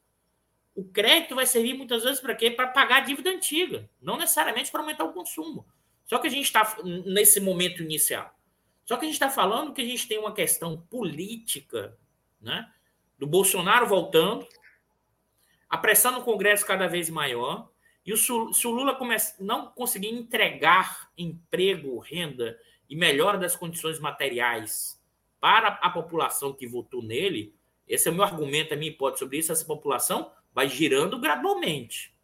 o 0.75 0.85
crédito 0.85 1.35
vai 1.35 1.47
servir 1.47 1.75
muitas 1.75 2.05
vezes 2.05 2.21
para 2.21 2.35
quê? 2.35 2.51
Para 2.51 2.69
pagar 2.69 2.99
a 2.99 3.05
dívida 3.05 3.31
antiga, 3.31 3.89
não 4.01 4.17
necessariamente 4.17 4.71
para 4.71 4.81
aumentar 4.81 5.05
o 5.05 5.13
consumo. 5.13 5.67
Só 6.05 6.19
que 6.19 6.27
a 6.27 6.31
gente 6.31 6.45
está 6.45 6.77
nesse 7.05 7.41
momento 7.41 7.83
inicial. 7.83 8.35
Só 8.85 8.97
que 8.97 9.05
a 9.05 9.07
gente 9.07 9.15
está 9.15 9.31
falando 9.31 9.73
que 9.73 9.83
a 9.83 9.85
gente 9.85 10.09
tem 10.09 10.19
uma 10.19 10.35
questão 10.35 10.81
política, 10.91 11.97
né? 12.41 12.71
Do 13.19 13.27
Bolsonaro 13.27 13.87
voltando, 13.87 14.47
a 15.69 15.79
pressão 15.79 16.13
no 16.13 16.25
Congresso 16.25 16.67
cada 16.67 16.89
vez 16.89 17.09
maior, 17.09 17.71
e 18.05 18.13
o, 18.13 18.17
se 18.17 18.67
o 18.67 18.71
Lula 18.71 18.99
não 19.39 19.71
conseguir 19.71 20.09
entregar 20.09 21.11
emprego, 21.17 21.99
renda 21.99 22.59
e 22.89 22.97
melhora 22.97 23.39
das 23.39 23.55
condições 23.55 24.01
materiais 24.01 25.00
para 25.41 25.69
a 25.69 25.91
população 25.91 26.53
que 26.53 26.67
votou 26.67 27.03
nele, 27.03 27.55
esse 27.89 28.09
é 28.09 28.13
o 28.13 28.15
meu 28.15 28.25
argumento, 28.25 28.75
a 28.75 28.77
minha 28.77 28.91
hipótese 28.91 29.21
sobre 29.21 29.39
isso, 29.39 29.51
essa 29.51 29.65
população 29.65 30.31
vai 30.53 30.69
girando 30.69 31.19
gradualmente. 31.19 32.15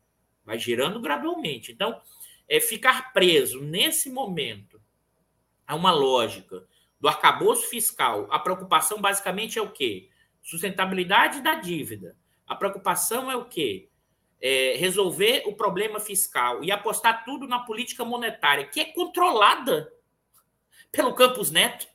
Vai 0.45 0.59
girando 0.59 1.01
gradualmente. 1.01 1.73
Então, 1.73 2.01
é 2.49 2.61
ficar 2.61 3.13
preso 3.13 3.63
nesse 3.63 4.11
momento 4.11 4.81
há 5.67 5.75
uma 5.75 5.91
lógica 5.91 6.67
do 7.01 7.09
arcabouço 7.09 7.69
fiscal. 7.69 8.29
A 8.31 8.39
preocupação 8.39 9.01
basicamente 9.01 9.59
é 9.59 9.63
o 9.63 9.73
quê? 9.73 10.09
Sustentabilidade 10.43 11.41
da 11.41 11.55
dívida. 11.55 12.17
A 12.47 12.55
preocupação 12.55 13.31
é 13.31 13.37
o 13.37 13.47
quê? 13.47 13.89
é, 14.41 14.77
resolver 14.77 15.43
o 15.47 15.55
problema 15.55 15.99
fiscal 15.99 16.63
e 16.63 16.71
apostar 16.71 17.25
tudo 17.25 17.47
na 17.47 17.61
política 17.61 18.05
monetária, 18.05 18.67
que 18.67 18.81
é 18.81 18.85
controlada 18.85 19.93
pelo 20.93 21.15
Campos 21.15 21.51
Neto. 21.51 21.87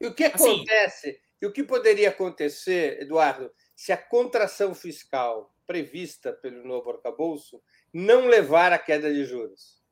E 0.00 0.06
o 0.06 0.14
que 0.14 0.24
assim, 0.24 0.56
acontece? 0.56 1.10
Assim, 1.10 1.18
e 1.40 1.46
o 1.46 1.52
que 1.52 1.62
poderia 1.62 2.08
acontecer, 2.08 3.00
Eduardo, 3.02 3.50
se 3.74 3.92
a 3.92 3.96
contração 3.96 4.74
fiscal 4.74 5.54
prevista 5.66 6.32
pelo 6.32 6.66
novo 6.66 6.90
arcabouço 6.90 7.62
não 7.92 8.26
levar 8.26 8.72
à 8.72 8.78
queda 8.78 9.12
de 9.12 9.24
juros? 9.24 9.82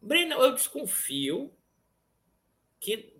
Breno, 0.00 0.34
eu 0.34 0.54
desconfio 0.54 1.52
que 2.80 3.16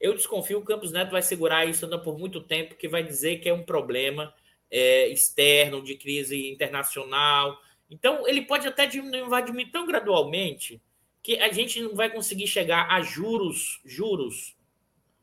eu 0.00 0.14
desconfio 0.14 0.58
que 0.58 0.64
o 0.64 0.66
Campos 0.66 0.92
Neto 0.92 1.10
vai 1.10 1.20
segurar 1.20 1.66
isso 1.66 1.84
ainda 1.84 1.98
por 1.98 2.18
muito 2.18 2.40
tempo, 2.40 2.74
que 2.74 2.88
vai 2.88 3.02
dizer 3.02 3.38
que 3.38 3.48
é 3.48 3.52
um 3.52 3.62
problema 3.62 4.34
é, 4.70 5.08
externo, 5.08 5.82
de 5.82 5.94
crise 5.94 6.50
internacional. 6.50 7.60
Então, 7.90 8.26
ele 8.26 8.42
pode 8.42 8.66
até 8.66 8.86
diminuir, 8.86 9.28
vai 9.28 9.44
diminuir 9.44 9.70
tão 9.70 9.86
gradualmente 9.86 10.82
que 11.22 11.38
a 11.38 11.52
gente 11.52 11.80
não 11.82 11.94
vai 11.94 12.10
conseguir 12.10 12.46
chegar 12.46 12.90
a 12.90 13.02
juros, 13.02 13.80
juros, 13.84 14.56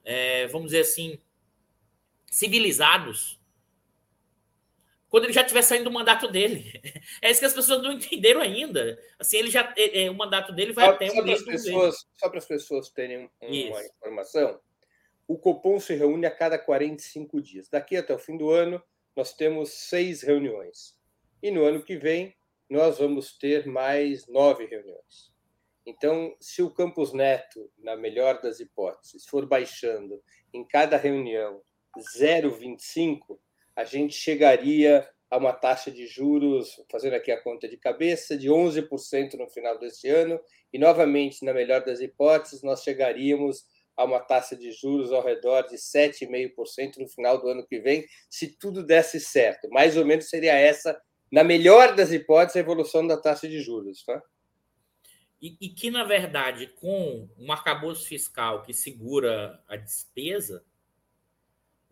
é, 0.03 0.47
vamos 0.47 0.67
dizer 0.67 0.81
assim, 0.81 1.19
civilizados, 2.29 3.39
quando 5.09 5.23
ele 5.23 5.33
já 5.33 5.41
estiver 5.41 5.61
saindo 5.61 5.85
do 5.85 5.91
mandato 5.91 6.27
dele. 6.27 6.71
É 7.21 7.31
isso 7.31 7.39
que 7.39 7.45
as 7.45 7.53
pessoas 7.53 7.81
não 7.81 7.91
entenderam 7.91 8.41
ainda. 8.41 9.01
Assim, 9.17 9.37
ele 9.37 9.49
já, 9.49 9.73
é, 9.75 10.03
é 10.03 10.11
o 10.11 10.13
mandato 10.13 10.53
dele 10.53 10.71
vai 10.71 10.85
só, 10.85 10.91
até 10.91 11.09
só 11.09 11.21
um 11.21 11.23
mês 11.23 11.41
pessoas, 11.43 12.05
Só 12.17 12.29
para 12.29 12.37
as 12.37 12.45
pessoas 12.45 12.89
terem 12.89 13.29
uma 13.41 13.83
informação, 13.83 14.59
o 15.27 15.37
Copom 15.37 15.79
se 15.79 15.95
reúne 15.95 16.25
a 16.25 16.31
cada 16.31 16.59
45 16.59 17.41
dias. 17.41 17.69
Daqui 17.69 17.97
até 17.97 18.13
o 18.13 18.19
fim 18.19 18.37
do 18.37 18.51
ano, 18.51 18.81
nós 19.15 19.33
temos 19.33 19.71
seis 19.71 20.21
reuniões. 20.21 20.95
E 21.41 21.49
no 21.49 21.63
ano 21.63 21.81
que 21.81 21.97
vem, 21.97 22.35
nós 22.69 22.99
vamos 22.99 23.37
ter 23.37 23.65
mais 23.65 24.27
nove 24.27 24.65
reuniões. 24.65 25.33
Então, 25.87 26.35
se 26.37 26.61
o 26.61 26.69
Campos 26.69 27.13
Neto, 27.13 27.71
na 27.77 27.95
melhor 27.95 28.41
das 28.41 28.59
hipóteses, 28.59 29.25
for 29.25 29.45
baixando 29.45 30.21
em 30.53 30.67
cada 30.67 30.97
reunião 30.97 31.61
0,25, 32.19 33.39
a 33.73 33.85
gente 33.85 34.13
chegaria 34.13 35.07
a 35.29 35.37
uma 35.37 35.53
taxa 35.53 35.89
de 35.89 36.05
juros, 36.05 36.75
fazendo 36.91 37.13
aqui 37.13 37.31
a 37.31 37.41
conta 37.41 37.69
de 37.69 37.77
cabeça, 37.77 38.37
de 38.37 38.49
11% 38.49 39.35
no 39.35 39.47
final 39.49 39.79
deste 39.79 40.09
ano, 40.09 40.37
e 40.73 40.77
novamente, 40.77 41.45
na 41.45 41.53
melhor 41.53 41.85
das 41.85 42.01
hipóteses, 42.01 42.61
nós 42.61 42.83
chegaríamos 42.83 43.65
a 43.95 44.03
uma 44.03 44.19
taxa 44.19 44.57
de 44.57 44.73
juros 44.73 45.13
ao 45.13 45.23
redor 45.23 45.67
de 45.67 45.77
7,5% 45.77 46.97
no 46.97 47.07
final 47.07 47.39
do 47.39 47.47
ano 47.47 47.65
que 47.65 47.79
vem, 47.79 48.05
se 48.29 48.57
tudo 48.59 48.83
desse 48.85 49.21
certo. 49.21 49.69
Mais 49.69 49.95
ou 49.95 50.03
menos 50.03 50.29
seria 50.29 50.53
essa, 50.53 51.01
na 51.31 51.45
melhor 51.45 51.95
das 51.95 52.11
hipóteses, 52.11 52.57
a 52.57 52.59
evolução 52.59 53.07
da 53.07 53.15
taxa 53.15 53.47
de 53.47 53.61
juros. 53.61 54.03
Tá? 54.03 54.21
E, 55.41 55.55
e 55.61 55.69
que, 55.69 55.91
na 55.91 56.03
verdade, 56.03 56.67
com 56.67 57.29
um 57.37 57.51
arcabouço 57.51 58.07
fiscal 58.07 58.63
que 58.63 58.73
segura 58.73 59.61
a 59.67 59.75
despesa, 59.75 60.63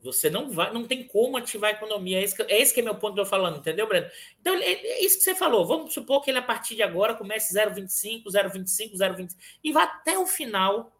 você 0.05 0.29
não 0.29 0.51
vai, 0.51 0.71
não 0.71 0.85
tem 0.85 1.03
como 1.03 1.35
ativar 1.37 1.71
a 1.71 1.73
economia. 1.73 2.19
É 2.19 2.23
esse 2.23 2.35
que, 2.35 2.41
é 2.43 2.61
esse 2.61 2.73
que 2.73 2.79
é 2.79 2.83
meu 2.83 2.95
ponto 2.95 3.15
que 3.15 3.19
eu 3.19 3.25
falando, 3.25 3.57
entendeu, 3.57 3.87
Breno? 3.87 4.07
Então, 4.39 4.53
é, 4.55 4.71
é, 4.71 5.03
isso 5.03 5.17
que 5.17 5.23
você 5.23 5.35
falou. 5.35 5.65
Vamos 5.65 5.93
supor 5.93 6.21
que 6.21 6.29
ele, 6.29 6.37
a 6.37 6.43
partir 6.43 6.75
de 6.75 6.83
agora, 6.83 7.15
comece 7.15 7.53
0,25, 7.53 8.25
0,25, 8.25 8.93
0,25 8.93 9.35
e 9.63 9.71
vá 9.71 9.83
até 9.83 10.17
o 10.17 10.27
final 10.27 10.95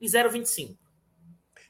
e 0.00 0.06
0,25. 0.06 0.76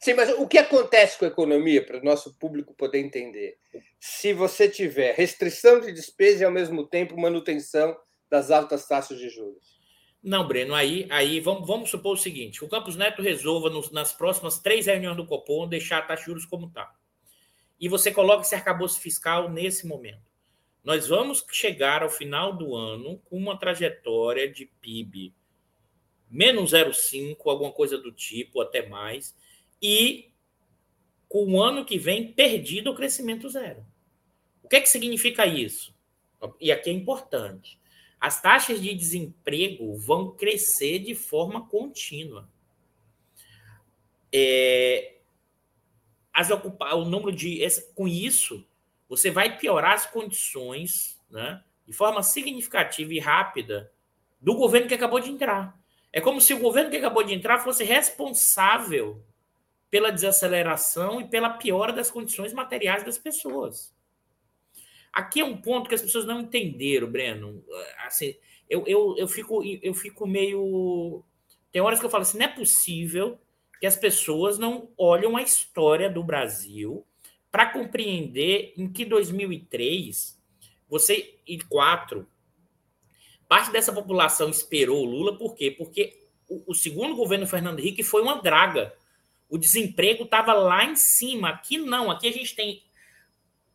Sim, 0.01 0.15
mas 0.15 0.31
o 0.31 0.47
que 0.47 0.59
acontece 0.59 1.19
com 1.19 1.25
a 1.25 1.29
economia, 1.29 1.85
para 1.85 1.99
o 1.99 2.05
nosso 2.05 2.33
público 2.39 2.73
poder 2.73 3.01
entender? 3.01 3.59
Se 3.99 4.33
você 4.33 4.69
tiver 4.69 5.15
restrição 5.15 5.81
de 5.81 5.93
despesa 5.93 6.43
e, 6.43 6.47
ao 6.47 6.53
mesmo 6.53 6.87
tempo, 6.87 7.21
manutenção 7.21 7.97
das 8.31 8.51
altas 8.51 8.87
taxas 8.87 9.19
de 9.19 9.29
juros? 9.29 9.78
Não, 10.23 10.47
Breno, 10.47 10.75
aí, 10.75 11.07
aí 11.11 11.41
vamos, 11.41 11.67
vamos 11.67 11.91
supor 11.91 12.15
o 12.15 12.21
seguinte: 12.21 12.65
o 12.65 12.69
Campos 12.69 12.97
Neto 12.97 13.23
resolva 13.23 13.71
nos, 13.71 13.91
nas 13.91 14.13
próximas 14.13 14.59
três 14.59 14.87
reuniões 14.87 15.17
do 15.17 15.27
Copom 15.27 15.69
deixar 15.69 15.99
a 15.99 16.03
taxa 16.03 16.23
de 16.23 16.27
juros 16.27 16.45
como 16.45 16.67
está. 16.67 16.95
E 17.81 17.89
você 17.89 18.11
coloca 18.11 18.43
esse 18.43 18.55
arcabouço 18.55 19.01
fiscal 19.01 19.49
nesse 19.49 19.87
momento. 19.87 20.29
Nós 20.83 21.09
vamos 21.09 21.45
chegar 21.51 22.03
ao 22.03 22.11
final 22.11 22.57
do 22.57 22.75
ano 22.75 23.19
com 23.25 23.37
uma 23.37 23.59
trajetória 23.59 24.51
de 24.51 24.67
PIB 24.81 25.35
menos 26.31 26.73
0,5, 26.73 27.37
alguma 27.47 27.73
coisa 27.73 27.97
do 27.97 28.13
tipo, 28.13 28.61
até 28.61 28.87
mais, 28.87 29.35
e 29.81 30.31
com 31.29 31.53
o 31.53 31.63
ano 31.63 31.85
que 31.85 31.99
vem 31.99 32.33
perdido 32.33 32.91
o 32.91 32.95
crescimento 32.95 33.49
zero. 33.49 33.85
O 34.63 34.69
que 34.69 34.77
é 34.77 34.81
que 34.81 34.89
significa 34.89 35.47
isso? 35.47 35.95
E 36.61 36.71
aqui 36.71 36.91
é 36.91 36.93
importante. 36.93 37.79
As 38.21 38.41
taxas 38.41 38.81
de 38.81 38.95
desemprego 38.95 39.97
vão 39.97 40.33
crescer 40.33 40.99
de 40.99 41.15
forma 41.15 41.67
contínua. 41.67 42.49
É, 44.33 45.17
as 46.33 46.51
ocupar 46.51 46.95
o 46.95 47.05
número 47.05 47.33
de 47.33 47.67
com 47.95 48.07
isso 48.07 48.67
você 49.09 49.31
vai 49.31 49.57
piorar 49.57 49.95
as 49.95 50.07
condições, 50.07 51.19
né, 51.31 51.63
de 51.87 51.93
forma 51.93 52.23
significativa 52.23 53.15
e 53.15 53.19
rápida 53.19 53.91
do 54.41 54.55
governo 54.55 54.87
que 54.87 54.95
acabou 54.95 55.19
de 55.19 55.31
entrar. 55.31 55.79
É 56.13 56.21
como 56.21 56.41
se 56.41 56.53
o 56.53 56.59
governo 56.59 56.91
que 56.91 56.97
acabou 56.97 57.23
de 57.23 57.35
entrar 57.35 57.59
fosse 57.59 57.85
responsável 57.85 59.23
pela 59.91 60.13
desaceleração 60.13 61.21
e 61.21 61.27
pela 61.27 61.51
piora 61.51 61.93
das 61.93 62.11
condições 62.11 62.53
materiais 62.53 63.03
das 63.03 63.17
pessoas. 63.17 63.95
Aqui 65.13 65.41
é 65.41 65.45
um 65.45 65.57
ponto 65.57 65.89
que 65.89 65.95
as 65.95 66.03
pessoas 66.03 66.25
não 66.25 66.41
entenderam, 66.41 67.11
Breno. 67.11 67.65
Assim, 68.07 68.35
eu, 68.69 68.85
eu, 68.87 69.15
eu, 69.19 69.29
fico, 69.29 69.63
eu 69.65 69.95
fico 69.95 70.27
meio. 70.27 71.25
Tem 71.73 71.83
horas 71.83 71.99
que 71.99 72.07
eu 72.07 72.11
falo 72.11 72.23
assim: 72.23 72.39
não 72.39 72.47
é 72.47 72.49
possível 72.49 73.39
que 73.81 73.87
as 73.87 73.97
pessoas 73.97 74.59
não 74.59 74.91
olham 74.97 75.37
a 75.37 75.43
história 75.43 76.11
do 76.11 76.23
Brasil 76.23 77.07
para 77.51 77.67
compreender 77.67 78.75
em 78.77 78.91
que 78.93 79.05
2003, 79.05 80.39
você 80.89 81.39
e 81.47 81.59
quatro, 81.61 82.27
Parte 83.49 83.73
dessa 83.73 83.93
população 83.93 84.51
esperou 84.51 85.01
o 85.01 85.07
Lula, 85.07 85.39
por 85.39 85.55
quê? 85.55 85.71
Porque 85.71 86.21
o, 86.47 86.73
o 86.73 86.75
segundo 86.75 87.17
governo 87.17 87.47
Fernando 87.47 87.79
Henrique 87.79 88.03
foi 88.03 88.21
uma 88.21 88.43
draga. 88.43 88.95
O 89.49 89.57
desemprego 89.57 90.25
estava 90.25 90.53
lá 90.53 90.85
em 90.85 90.95
cima. 90.95 91.49
Aqui 91.49 91.79
não. 91.79 92.11
Aqui 92.11 92.29
a 92.29 92.33
gente 92.33 92.55
tem 92.55 92.83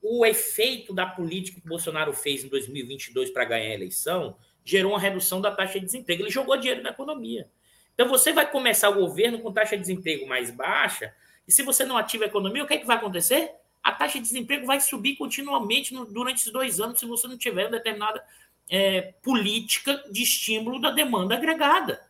o 0.04 0.26
efeito 0.26 0.94
da 0.94 1.06
política 1.06 1.62
que 1.62 1.66
o 1.66 1.70
Bolsonaro 1.70 2.12
fez 2.12 2.44
em 2.44 2.50
2022 2.50 3.30
para 3.30 3.46
ganhar 3.46 3.72
a 3.72 3.74
eleição 3.74 4.36
gerou 4.66 4.92
uma 4.92 5.00
redução 5.00 5.42
da 5.42 5.52
taxa 5.52 5.80
de 5.80 5.86
desemprego. 5.86 6.24
Ele 6.24 6.30
jogou 6.30 6.58
dinheiro 6.58 6.84
na 6.84 6.90
economia. 6.90 7.50
Então 7.94 8.08
você 8.08 8.34
vai 8.34 8.50
começar 8.50 8.90
o 8.90 8.96
governo 8.96 9.40
com 9.40 9.52
taxa 9.52 9.76
de 9.76 9.82
desemprego 9.82 10.28
mais 10.28 10.52
baixa, 10.52 11.14
e 11.48 11.52
se 11.52 11.64
você 11.64 11.86
não 11.86 11.98
ativa 11.98 12.24
a 12.24 12.28
economia, 12.28 12.64
o 12.64 12.68
que, 12.68 12.74
é 12.74 12.78
que 12.78 12.86
vai 12.86 12.98
acontecer? 12.98 13.52
A 13.82 13.92
taxa 13.92 14.18
de 14.18 14.26
desemprego 14.26 14.66
vai 14.66 14.80
subir 14.80 15.16
continuamente 15.16 15.94
durante 16.10 16.40
esses 16.40 16.52
dois 16.52 16.80
anos 16.80 17.00
se 17.00 17.06
você 17.06 17.28
não 17.28 17.38
tiver 17.38 17.66
uma 17.66 17.72
determinada 17.72 18.24
é, 18.70 19.14
política 19.22 20.04
de 20.10 20.24
estímulo 20.24 20.80
da 20.80 20.90
demanda 20.90 21.36
agregada. 21.36 22.02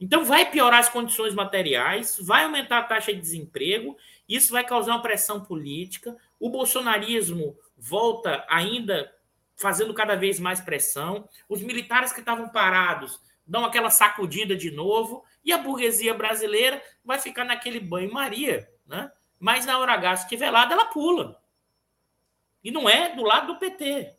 Então, 0.00 0.24
vai 0.24 0.50
piorar 0.50 0.80
as 0.80 0.88
condições 0.88 1.32
materiais, 1.32 2.18
vai 2.20 2.44
aumentar 2.44 2.78
a 2.78 2.82
taxa 2.82 3.14
de 3.14 3.20
desemprego, 3.20 3.96
isso 4.28 4.52
vai 4.52 4.64
causar 4.64 4.92
uma 4.92 5.02
pressão 5.02 5.44
política. 5.44 6.16
O 6.38 6.48
bolsonarismo 6.48 7.56
volta 7.76 8.44
ainda 8.48 9.12
fazendo 9.56 9.94
cada 9.94 10.16
vez 10.16 10.40
mais 10.40 10.60
pressão. 10.60 11.28
Os 11.48 11.62
militares 11.62 12.12
que 12.12 12.20
estavam 12.20 12.48
parados 12.48 13.20
dão 13.46 13.64
aquela 13.64 13.90
sacudida 13.90 14.56
de 14.56 14.70
novo, 14.70 15.24
e 15.44 15.52
a 15.52 15.58
burguesia 15.58 16.14
brasileira 16.14 16.82
vai 17.04 17.18
ficar 17.18 17.44
naquele 17.44 17.80
banho-maria, 17.80 18.68
né? 18.86 19.10
Mas 19.38 19.66
na 19.66 19.78
hora 19.78 19.94
H, 19.94 20.16
se 20.16 20.22
estiver 20.24 20.50
lá, 20.50 20.68
ela 20.70 20.86
pula. 20.86 21.40
E 22.62 22.70
não 22.70 22.88
é 22.88 23.14
do 23.14 23.22
lado 23.24 23.48
do 23.48 23.58
PT. 23.58 24.14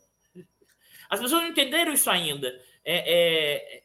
As 1.10 1.20
pessoas 1.20 1.44
não 1.44 1.50
entenderam 1.50 1.94
isso 1.94 2.10
ainda. 2.10 2.48
É, 2.84 3.04
é, 3.06 3.84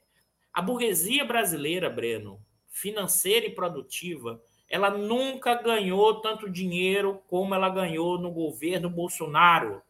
a 0.52 0.60
burguesia 0.60 1.24
brasileira, 1.24 1.88
Breno, 1.88 2.44
financeira 2.68 3.46
e 3.46 3.54
produtiva, 3.54 4.42
ela 4.68 4.90
nunca 4.90 5.54
ganhou 5.54 6.20
tanto 6.20 6.50
dinheiro 6.50 7.22
como 7.28 7.54
ela 7.54 7.70
ganhou 7.70 8.18
no 8.18 8.30
governo 8.30 8.90
Bolsonaro. 8.90 9.80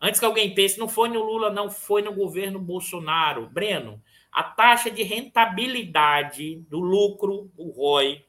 Antes 0.00 0.20
que 0.20 0.26
alguém 0.26 0.54
pense, 0.54 0.78
não 0.78 0.88
foi 0.88 1.08
no 1.08 1.22
Lula, 1.22 1.50
não 1.50 1.70
foi 1.70 2.02
no 2.02 2.12
governo 2.12 2.60
Bolsonaro. 2.60 3.48
Breno, 3.48 4.00
a 4.30 4.42
taxa 4.42 4.90
de 4.90 5.02
rentabilidade 5.02 6.56
do 6.68 6.78
lucro, 6.78 7.50
o 7.56 7.70
ROI, 7.70 8.24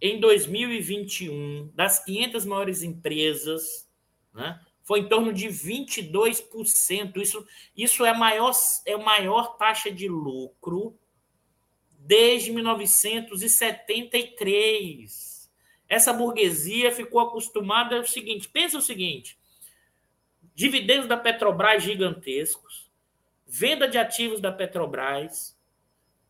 em 0.00 0.18
2021, 0.18 1.70
das 1.74 2.04
500 2.04 2.44
maiores 2.44 2.82
empresas, 2.82 3.88
né, 4.34 4.60
foi 4.82 5.00
em 5.00 5.08
torno 5.08 5.32
de 5.32 5.46
22%. 5.46 7.16
Isso, 7.16 7.46
isso 7.76 8.04
é, 8.04 8.12
maior, 8.12 8.52
é 8.84 8.94
a 8.94 8.98
maior 8.98 9.56
taxa 9.56 9.90
de 9.92 10.08
lucro 10.08 10.98
desde 12.04 12.50
1973. 12.50 15.48
essa 15.88 16.12
burguesia 16.12 16.90
ficou 16.90 17.20
acostumada 17.20 17.96
ao 17.96 18.04
seguinte: 18.04 18.48
pensa 18.48 18.78
o 18.78 18.82
seguinte, 18.82 19.38
dividendos 20.54 21.06
da 21.06 21.16
Petrobras 21.16 21.82
gigantescos, 21.82 22.90
venda 23.46 23.88
de 23.88 23.98
ativos 23.98 24.40
da 24.40 24.50
Petrobras, 24.50 25.56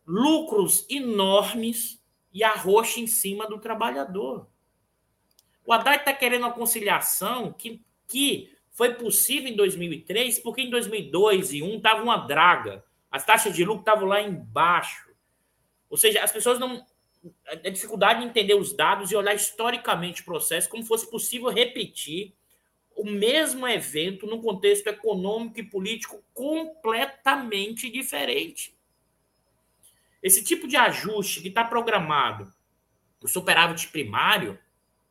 lucros 0.05 0.85
enormes 0.89 2.01
e 2.31 2.43
arrocha 2.43 2.99
em 2.99 3.07
cima 3.07 3.47
do 3.47 3.59
trabalhador. 3.59 4.47
O 5.65 5.71
Haddad 5.71 5.99
está 5.99 6.13
querendo 6.13 6.41
uma 6.41 6.51
conciliação 6.51 7.53
que, 7.53 7.81
que 8.07 8.53
foi 8.71 8.95
possível 8.95 9.49
em 9.49 9.55
2003, 9.55 10.39
porque 10.39 10.61
em 10.61 10.69
2002 10.69 11.51
e 11.51 11.59
2001 11.59 11.77
estava 11.77 12.03
uma 12.03 12.17
draga. 12.17 12.83
As 13.09 13.25
taxas 13.25 13.55
de 13.55 13.63
lucro 13.63 13.81
estavam 13.81 14.07
lá 14.07 14.21
embaixo. 14.21 15.12
Ou 15.93 15.97
seja, 15.97 16.23
as 16.23 16.31
pessoas 16.31 16.57
não. 16.57 16.83
A 17.45 17.69
dificuldade 17.69 18.21
de 18.21 18.25
entender 18.25 18.55
os 18.55 18.73
dados 18.73 19.11
e 19.11 19.15
olhar 19.15 19.35
historicamente 19.35 20.23
o 20.23 20.25
processo, 20.25 20.67
como 20.67 20.83
fosse 20.83 21.07
possível 21.09 21.49
repetir 21.49 22.33
o 22.95 23.05
mesmo 23.05 23.67
evento 23.67 24.25
num 24.25 24.41
contexto 24.41 24.87
econômico 24.87 25.59
e 25.59 25.69
político 25.69 26.23
completamente 26.33 27.91
diferente. 27.91 28.75
Esse 30.21 30.43
tipo 30.43 30.67
de 30.67 30.75
ajuste 30.75 31.41
que 31.41 31.49
está 31.49 31.63
programado, 31.63 32.51
o 33.21 33.27
superávit 33.27 33.87
primário, 33.89 34.57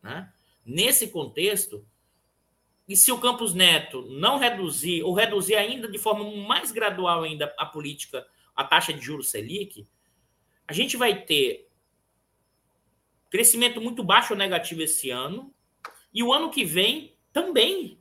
né, 0.03 0.33
nesse 0.67 1.07
contexto, 1.07 1.87
e 2.89 2.97
se 2.97 3.13
o 3.13 3.21
Campos 3.21 3.55
Neto 3.55 4.03
não 4.03 4.37
reduzir, 4.37 5.05
ou 5.05 5.15
reduzir 5.15 5.55
ainda 5.55 5.87
de 5.87 5.99
forma 5.99 6.29
mais 6.45 6.73
gradual 6.73 7.23
ainda 7.23 7.55
a 7.57 7.67
política, 7.67 8.27
a 8.55 8.65
taxa 8.65 8.93
de 8.93 9.01
juros 9.01 9.31
Selic, 9.31 9.87
a 10.73 10.75
gente 10.75 10.97
vai 10.97 11.15
ter 11.15 11.69
crescimento 13.29 13.79
muito 13.79 14.03
baixo 14.03 14.33
ou 14.33 14.39
negativo 14.39 14.81
esse 14.81 15.11
ano, 15.11 15.53
e 16.15 16.23
o 16.23 16.33
ano 16.33 16.51
que 16.51 16.65
vem 16.65 17.15
também. 17.31 17.99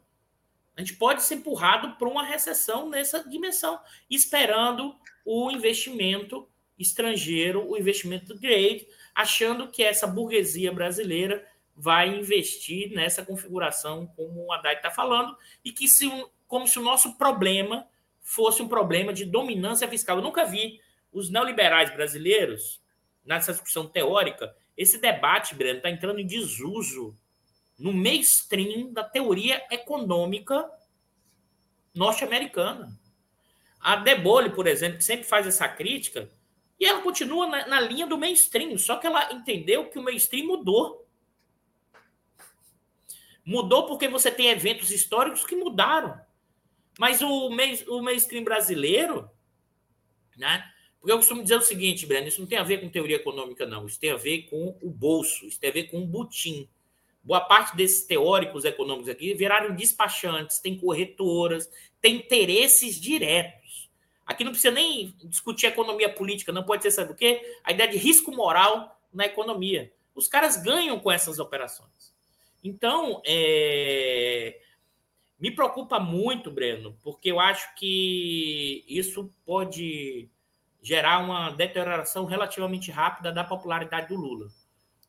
A 0.77 0.79
gente 0.79 0.95
pode 0.95 1.21
ser 1.21 1.35
empurrado 1.35 1.97
para 1.97 2.07
uma 2.07 2.23
recessão 2.23 2.89
nessa 2.89 3.27
dimensão, 3.29 3.77
esperando 4.09 4.95
o 5.25 5.51
investimento 5.51 6.47
estrangeiro, 6.79 7.69
o 7.69 7.77
investimento 7.77 8.39
grade, 8.39 8.87
achando 9.13 9.67
que 9.67 9.83
essa 9.83 10.07
burguesia 10.07 10.71
brasileira 10.71 11.45
vai 11.75 12.07
investir 12.07 12.93
nessa 12.93 13.25
configuração, 13.25 14.07
como 14.15 14.45
o 14.45 14.53
Haddad 14.53 14.77
está 14.77 14.89
falando, 14.89 15.35
e 15.63 15.73
que 15.73 15.89
se, 15.89 16.09
como 16.47 16.65
se 16.65 16.79
o 16.79 16.83
nosso 16.83 17.17
problema 17.17 17.85
fosse 18.21 18.61
um 18.61 18.67
problema 18.69 19.11
de 19.11 19.25
dominância 19.25 19.89
fiscal. 19.89 20.17
Eu 20.17 20.23
nunca 20.23 20.45
vi 20.45 20.79
os 21.11 21.29
neoliberais 21.29 21.93
brasileiros, 21.93 22.81
nessa 23.23 23.51
discussão 23.51 23.87
teórica, 23.87 24.55
esse 24.77 24.97
debate, 24.97 25.53
Breno, 25.53 25.77
está 25.77 25.89
entrando 25.89 26.19
em 26.19 26.25
desuso 26.25 27.15
no 27.77 27.91
mainstream 27.91 28.91
da 28.93 29.03
teoria 29.03 29.61
econômica 29.69 30.69
norte-americana. 31.93 32.97
A 33.79 33.95
Debole, 33.95 34.51
por 34.51 34.67
exemplo, 34.67 34.97
que 34.99 35.03
sempre 35.03 35.25
faz 35.25 35.47
essa 35.47 35.67
crítica, 35.67 36.29
e 36.79 36.85
ela 36.85 37.01
continua 37.01 37.47
na, 37.47 37.67
na, 37.67 37.79
linha 37.79 38.07
do 38.07 38.17
mainstream, 38.17 38.77
só 38.77 38.97
que 38.97 39.05
ela 39.05 39.31
entendeu 39.33 39.89
que 39.89 39.99
o 39.99 40.03
mainstream 40.03 40.47
mudou. 40.47 41.07
Mudou 43.45 43.85
porque 43.85 44.07
você 44.07 44.31
tem 44.31 44.47
eventos 44.47 44.91
históricos 44.91 45.45
que 45.45 45.55
mudaram. 45.55 46.19
Mas 46.97 47.21
o, 47.21 47.49
o 47.49 48.01
mainstream 48.01 48.43
brasileiro, 48.43 49.29
né? 50.37 50.70
Porque 51.01 51.11
eu 51.11 51.17
costumo 51.17 51.41
dizer 51.41 51.55
o 51.55 51.61
seguinte, 51.61 52.05
Breno, 52.05 52.27
isso 52.27 52.39
não 52.39 52.47
tem 52.47 52.59
a 52.59 52.63
ver 52.63 52.79
com 52.79 52.87
teoria 52.87 53.15
econômica, 53.15 53.65
não. 53.65 53.87
Isso 53.87 53.99
tem 53.99 54.11
a 54.11 54.17
ver 54.17 54.43
com 54.43 54.77
o 54.83 54.89
bolso, 54.91 55.47
isso 55.47 55.59
tem 55.59 55.71
a 55.71 55.73
ver 55.73 55.85
com 55.85 55.97
o 55.97 56.05
butim. 56.05 56.69
Boa 57.23 57.41
parte 57.41 57.75
desses 57.75 58.05
teóricos 58.05 58.65
econômicos 58.65 59.09
aqui 59.09 59.33
viraram 59.33 59.75
despachantes, 59.75 60.59
tem 60.59 60.77
corretoras, 60.77 61.67
tem 61.99 62.17
interesses 62.17 63.01
diretos. 63.01 63.89
Aqui 64.27 64.43
não 64.43 64.51
precisa 64.51 64.71
nem 64.71 65.15
discutir 65.23 65.65
economia 65.65 66.07
política, 66.07 66.51
não 66.51 66.63
pode 66.63 66.83
ser, 66.83 66.91
sabe 66.91 67.13
o 67.13 67.15
quê? 67.15 67.57
A 67.63 67.71
ideia 67.71 67.89
de 67.89 67.97
risco 67.97 68.31
moral 68.31 69.01
na 69.11 69.25
economia. 69.25 69.91
Os 70.13 70.27
caras 70.27 70.55
ganham 70.55 70.99
com 70.99 71.11
essas 71.11 71.39
operações. 71.39 72.13
Então, 72.63 73.23
é... 73.25 74.59
me 75.39 75.49
preocupa 75.49 75.99
muito, 75.99 76.51
Breno, 76.51 76.95
porque 77.03 77.31
eu 77.31 77.39
acho 77.39 77.73
que 77.75 78.85
isso 78.87 79.33
pode 79.43 80.29
gerar 80.81 81.19
uma 81.19 81.51
deterioração 81.51 82.25
relativamente 82.25 82.91
rápida 82.91 83.31
da 83.31 83.43
popularidade 83.43 84.07
do 84.07 84.15
Lula 84.15 84.47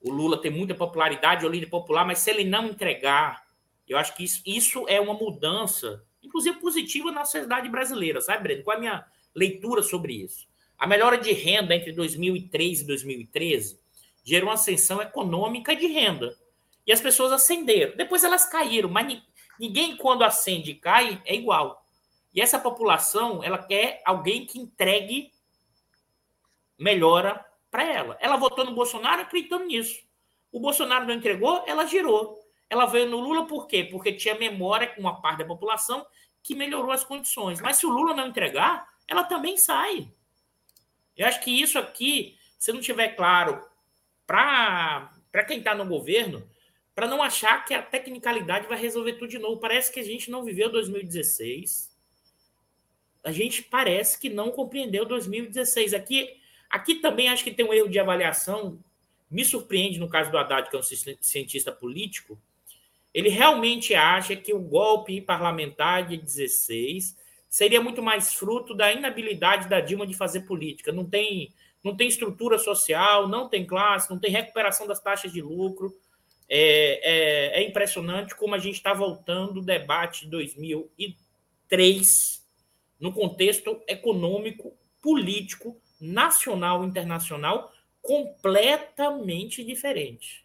o 0.02 0.10
Lula 0.10 0.40
tem 0.40 0.50
muita 0.50 0.74
popularidade, 0.74 1.44
é 1.44 1.48
o 1.48 1.50
líder 1.50 1.66
popular, 1.66 2.04
mas 2.04 2.18
se 2.18 2.30
ele 2.30 2.44
não 2.44 2.66
entregar, 2.66 3.44
eu 3.88 3.96
acho 3.96 4.14
que 4.16 4.24
isso, 4.24 4.42
isso 4.44 4.84
é 4.88 5.00
uma 5.00 5.14
mudança, 5.14 6.04
inclusive 6.22 6.58
positiva 6.58 7.12
na 7.12 7.24
sociedade 7.24 7.68
brasileira, 7.68 8.20
sabe, 8.20 8.42
Breno? 8.42 8.64
Qual 8.64 8.74
é 8.74 8.78
a 8.78 8.80
minha 8.80 9.06
leitura 9.34 9.82
sobre 9.82 10.14
isso? 10.14 10.48
A 10.76 10.86
melhora 10.86 11.16
de 11.16 11.32
renda 11.32 11.74
entre 11.74 11.92
2003 11.92 12.80
e 12.80 12.86
2013 12.86 13.80
gerou 14.24 14.48
uma 14.48 14.54
ascensão 14.54 15.00
econômica 15.00 15.74
de 15.74 15.86
renda. 15.86 16.36
E 16.84 16.92
as 16.92 17.00
pessoas 17.00 17.30
ascenderam. 17.30 17.96
Depois 17.96 18.24
elas 18.24 18.44
caíram, 18.44 18.88
mas 18.88 19.22
ninguém, 19.58 19.96
quando 19.96 20.24
acende 20.24 20.72
e 20.72 20.74
cai, 20.74 21.22
é 21.24 21.34
igual. 21.34 21.86
E 22.34 22.40
essa 22.40 22.58
população, 22.58 23.44
ela 23.44 23.58
quer 23.58 24.02
alguém 24.04 24.44
que 24.44 24.58
entregue 24.58 25.30
melhora 26.82 27.44
para 27.70 27.84
ela. 27.84 28.18
Ela 28.20 28.36
votou 28.36 28.64
no 28.64 28.74
Bolsonaro 28.74 29.22
acreditando 29.22 29.64
nisso. 29.64 30.02
O 30.50 30.60
Bolsonaro 30.60 31.06
não 31.06 31.14
entregou, 31.14 31.64
ela 31.66 31.86
girou. 31.86 32.38
Ela 32.68 32.86
veio 32.86 33.08
no 33.08 33.20
Lula 33.20 33.46
por 33.46 33.66
quê? 33.66 33.84
Porque 33.84 34.12
tinha 34.12 34.34
memória 34.34 34.88
com 34.88 35.00
uma 35.00 35.20
parte 35.20 35.38
da 35.38 35.44
população 35.44 36.06
que 36.42 36.54
melhorou 36.54 36.90
as 36.90 37.04
condições. 37.04 37.60
Mas 37.60 37.76
se 37.76 37.86
o 37.86 37.90
Lula 37.90 38.14
não 38.14 38.26
entregar, 38.26 38.88
ela 39.06 39.24
também 39.24 39.56
sai. 39.56 40.10
Eu 41.16 41.26
acho 41.26 41.40
que 41.40 41.50
isso 41.50 41.78
aqui, 41.78 42.36
se 42.58 42.72
não 42.72 42.80
tiver 42.80 43.10
claro 43.10 43.64
para 44.26 45.10
quem 45.46 45.58
está 45.58 45.74
no 45.74 45.86
governo, 45.86 46.46
para 46.94 47.06
não 47.06 47.22
achar 47.22 47.64
que 47.64 47.72
a 47.72 47.82
tecnicalidade 47.82 48.66
vai 48.66 48.78
resolver 48.78 49.14
tudo 49.14 49.28
de 49.28 49.38
novo. 49.38 49.60
Parece 49.60 49.92
que 49.92 50.00
a 50.00 50.04
gente 50.04 50.30
não 50.30 50.42
viveu 50.42 50.70
2016. 50.70 51.90
A 53.24 53.30
gente 53.30 53.62
parece 53.62 54.18
que 54.18 54.28
não 54.28 54.50
compreendeu 54.50 55.04
2016. 55.04 55.94
Aqui 55.94 56.41
Aqui 56.72 56.94
também 56.94 57.28
acho 57.28 57.44
que 57.44 57.50
tem 57.50 57.66
um 57.66 57.74
erro 57.74 57.90
de 57.90 57.98
avaliação. 57.98 58.78
Me 59.30 59.44
surpreende 59.44 60.00
no 60.00 60.08
caso 60.08 60.30
do 60.30 60.38
Haddad, 60.38 60.70
que 60.70 60.76
é 60.76 60.78
um 60.78 60.82
cientista 61.20 61.70
político. 61.70 62.40
Ele 63.12 63.28
realmente 63.28 63.94
acha 63.94 64.34
que 64.34 64.54
o 64.54 64.58
golpe 64.58 65.20
parlamentar 65.20 66.08
de 66.08 66.16
16 66.16 67.14
seria 67.46 67.82
muito 67.82 68.02
mais 68.02 68.32
fruto 68.32 68.74
da 68.74 68.90
inabilidade 68.90 69.68
da 69.68 69.80
Dilma 69.80 70.06
de 70.06 70.16
fazer 70.16 70.46
política. 70.46 70.90
Não 70.90 71.04
tem, 71.04 71.52
não 71.84 71.94
tem 71.94 72.08
estrutura 72.08 72.56
social, 72.56 73.28
não 73.28 73.50
tem 73.50 73.66
classe, 73.66 74.08
não 74.08 74.18
tem 74.18 74.30
recuperação 74.30 74.86
das 74.86 74.98
taxas 74.98 75.30
de 75.30 75.42
lucro. 75.42 75.94
É, 76.48 77.58
é, 77.58 77.60
é 77.60 77.68
impressionante 77.68 78.34
como 78.34 78.54
a 78.54 78.58
gente 78.58 78.76
está 78.76 78.94
voltando 78.94 79.52
do 79.54 79.60
debate 79.60 80.24
de 80.24 80.30
2003 80.30 82.42
no 82.98 83.12
contexto 83.12 83.78
econômico, 83.86 84.74
político 85.02 85.81
nacional 86.02 86.82
e 86.82 86.88
internacional 86.88 87.72
completamente 88.02 89.62
diferente. 89.62 90.44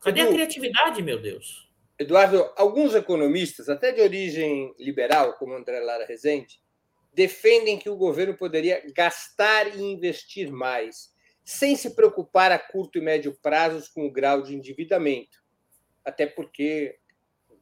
Cadê 0.00 0.22
Edu, 0.22 0.30
a 0.30 0.32
criatividade, 0.32 1.00
meu 1.00 1.22
Deus? 1.22 1.70
Eduardo, 1.96 2.50
alguns 2.56 2.94
economistas, 2.94 3.68
até 3.68 3.92
de 3.92 4.00
origem 4.00 4.74
liberal, 4.78 5.34
como 5.34 5.54
André 5.54 5.78
Lara 5.78 6.04
Rezende, 6.04 6.60
defendem 7.14 7.78
que 7.78 7.88
o 7.88 7.96
governo 7.96 8.36
poderia 8.36 8.82
gastar 8.92 9.68
e 9.78 9.80
investir 9.80 10.50
mais, 10.50 11.14
sem 11.44 11.76
se 11.76 11.94
preocupar 11.94 12.50
a 12.50 12.58
curto 12.58 12.98
e 12.98 13.00
médio 13.00 13.38
prazos 13.40 13.88
com 13.88 14.06
o 14.06 14.12
grau 14.12 14.42
de 14.42 14.56
endividamento. 14.56 15.38
Até 16.04 16.26
porque 16.26 16.98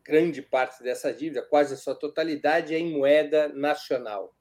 grande 0.03 0.41
parte 0.41 0.83
dessa 0.83 1.13
dívida, 1.13 1.43
quase 1.43 1.75
a 1.75 1.77
sua 1.77 1.95
totalidade, 1.95 2.75
é 2.75 2.79
em 2.79 2.93
moeda 2.93 3.49
nacional 3.49 4.35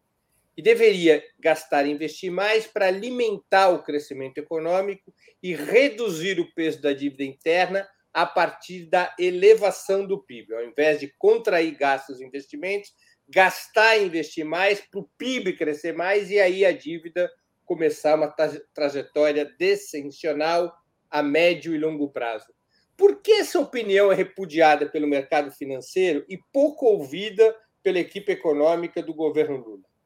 e 0.57 0.61
deveria 0.61 1.23
gastar 1.39 1.85
e 1.85 1.91
investir 1.91 2.31
mais 2.31 2.65
para 2.65 2.87
alimentar 2.87 3.69
o 3.69 3.83
crescimento 3.83 4.39
econômico 4.39 5.13
e 5.41 5.53
reduzir 5.53 6.39
o 6.39 6.51
peso 6.55 6.81
da 6.81 6.91
dívida 6.93 7.23
interna 7.23 7.87
a 8.11 8.25
partir 8.25 8.87
da 8.89 9.13
elevação 9.19 10.07
do 10.07 10.23
PIB. 10.23 10.55
Ao 10.55 10.65
invés 10.65 10.99
de 10.99 11.13
contrair 11.19 11.77
gastos 11.77 12.19
e 12.19 12.25
investimentos, 12.25 12.91
gastar 13.29 13.97
e 13.97 14.05
investir 14.05 14.43
mais 14.43 14.81
para 14.81 14.99
o 14.99 15.09
PIB 15.17 15.53
crescer 15.55 15.93
mais 15.93 16.31
e 16.31 16.39
aí 16.39 16.65
a 16.65 16.71
dívida 16.71 17.31
começar 17.63 18.15
uma 18.15 18.33
trajetória 18.73 19.45
descensional 19.59 20.73
a 21.11 21.21
médio 21.21 21.75
e 21.75 21.77
longo 21.77 22.09
prazo. 22.09 22.47
Por 22.95 23.21
que 23.21 23.33
essa 23.33 23.59
opinião 23.59 24.11
é 24.11 24.15
repudiada 24.15 24.89
pelo 24.89 25.05
mercado 25.05 25.51
financeiro 25.51 26.25
e 26.27 26.39
pouco 26.51 26.87
ouvida 26.87 27.55
pela 27.83 27.99
equipe 27.99 28.31
econômica 28.31 29.03
do 29.03 29.13
governo 29.13 29.57
Lula? 29.57 29.96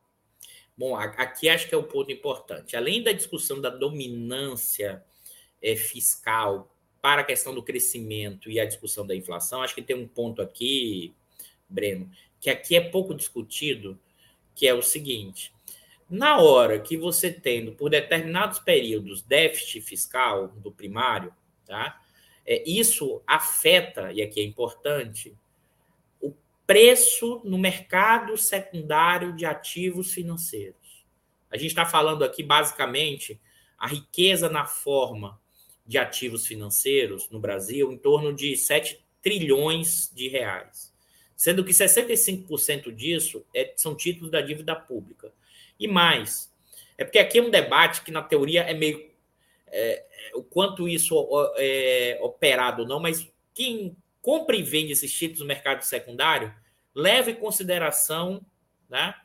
Bom, 0.78 0.96
aqui 0.96 1.50
acho 1.50 1.68
que 1.68 1.76
é 1.76 1.78
o 1.78 1.82
um 1.82 1.88
ponto 1.88 2.12
importante. 2.12 2.76
Além 2.76 3.04
da 3.04 3.12
discussão 3.12 3.60
da 3.60 3.70
dominância 3.70 5.04
é, 5.62 5.76
fiscal 5.76 6.74
para 7.02 7.22
a 7.22 7.26
questão 7.26 7.54
do 7.54 7.64
crescimento 7.64 8.50
e 8.50 8.60
a 8.60 8.66
discussão 8.66 9.06
da 9.06 9.16
inflação, 9.16 9.62
acho 9.62 9.76
que 9.76 9.82
tem 9.82 9.96
um 9.96 10.08
ponto 10.08 10.42
aqui, 10.42 11.14
Breno, 11.68 12.10
que 12.40 12.50
aqui 12.50 12.76
é 12.76 12.82
pouco 12.82 13.14
discutido, 13.14 14.00
que 14.56 14.68
é 14.68 14.74
o 14.74 14.82
seguinte: 14.82 15.54
na 16.10 16.40
hora 16.40 16.80
que 16.80 16.98
você 16.98 17.32
tendo 17.32 17.72
por 17.74 17.90
determinados 17.90 18.60
períodos 18.60 19.22
déficit 19.22 19.82
fiscal 19.82 20.50
do 20.50 20.72
primário, 20.72 21.34
tá? 21.66 22.02
É, 22.46 22.68
isso 22.70 23.22
afeta, 23.26 24.12
e 24.12 24.22
aqui 24.22 24.42
é 24.42 24.44
importante, 24.44 25.36
preço 26.72 27.42
no 27.44 27.58
mercado 27.58 28.38
secundário 28.38 29.34
de 29.34 29.46
ativos 29.46 30.14
financeiros. 30.14 31.06
A 31.52 31.58
gente 31.58 31.72
está 31.72 31.86
falando 31.86 32.24
aqui 32.24 32.42
basicamente 32.42 33.42
a 33.78 33.88
riqueza 33.88 34.48
na 34.48 34.66
forma 34.66 35.38
de 35.86 35.98
ativos 35.98 36.48
financeiros 36.48 37.30
no 37.30 37.42
Brasil 37.42 37.92
em 37.92 37.98
torno 37.98 38.34
de 38.34 38.56
7 38.56 39.04
trilhões 39.22 40.10
de 40.16 40.30
reais, 40.30 40.96
sendo 41.36 41.62
que 41.62 41.74
65% 41.74 42.90
disso 42.96 43.46
é, 43.54 43.74
são 43.76 43.94
títulos 43.94 44.32
da 44.32 44.40
dívida 44.40 44.74
pública. 44.74 45.34
E 45.78 45.90
mais, 45.90 46.50
é 46.98 47.04
porque 47.04 47.20
aqui 47.20 47.40
é 47.40 47.44
um 47.44 47.50
debate 47.50 48.02
que 48.02 48.12
na 48.12 48.22
teoria 48.22 48.62
é 48.62 48.74
meio 48.74 49.12
é, 49.68 50.06
o 50.36 50.42
quanto 50.42 50.88
isso 50.88 51.28
é 51.58 52.18
operado 52.22 52.84
ou 52.84 52.88
não, 52.88 53.02
mas 53.02 53.30
quem 53.54 53.94
compra 54.22 54.56
e 54.56 54.64
vende 54.64 54.92
esses 54.92 55.12
títulos 55.12 55.42
no 55.42 55.48
mercado 55.48 55.82
secundário 55.84 56.54
leva 56.94 57.32
em 57.32 57.36
consideração 57.36 58.46
né, 58.90 59.16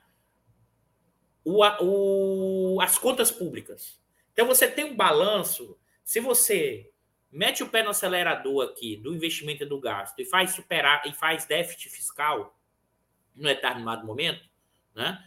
o, 1.44 1.62
o, 1.80 2.80
as 2.80 2.98
contas 2.98 3.30
públicas. 3.30 4.00
Então 4.32 4.46
você 4.46 4.68
tem 4.68 4.85
um 4.85 4.96
balanço 4.96 5.78
se 6.04 6.20
você 6.20 6.90
mete 7.30 7.62
o 7.62 7.68
pé 7.68 7.82
no 7.82 7.90
acelerador 7.90 8.64
aqui 8.64 8.96
do 8.96 9.14
investimento 9.14 9.64
e 9.64 9.66
do 9.66 9.80
gasto 9.80 10.18
e 10.20 10.24
faz 10.24 10.52
superar 10.52 11.02
e 11.06 11.12
faz 11.12 11.44
déficit 11.44 11.90
fiscal 11.90 12.59
no 13.35 13.44
determinado 13.44 14.06
momento, 14.06 14.48
né? 14.94 15.22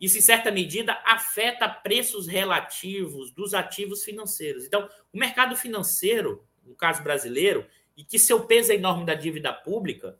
Isso, 0.00 0.16
em 0.16 0.20
certa 0.20 0.50
medida, 0.50 0.92
afeta 1.04 1.68
preços 1.68 2.28
relativos 2.28 3.32
dos 3.32 3.52
ativos 3.52 4.04
financeiros. 4.04 4.64
Então, 4.64 4.88
o 5.12 5.18
mercado 5.18 5.56
financeiro, 5.56 6.46
no 6.64 6.76
caso 6.76 7.02
brasileiro, 7.02 7.66
e 7.98 8.04
que 8.04 8.16
seu 8.16 8.46
peso 8.46 8.70
é 8.70 8.76
enorme 8.76 9.04
da 9.04 9.14
dívida 9.14 9.52
pública, 9.52 10.16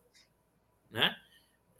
né? 0.90 1.16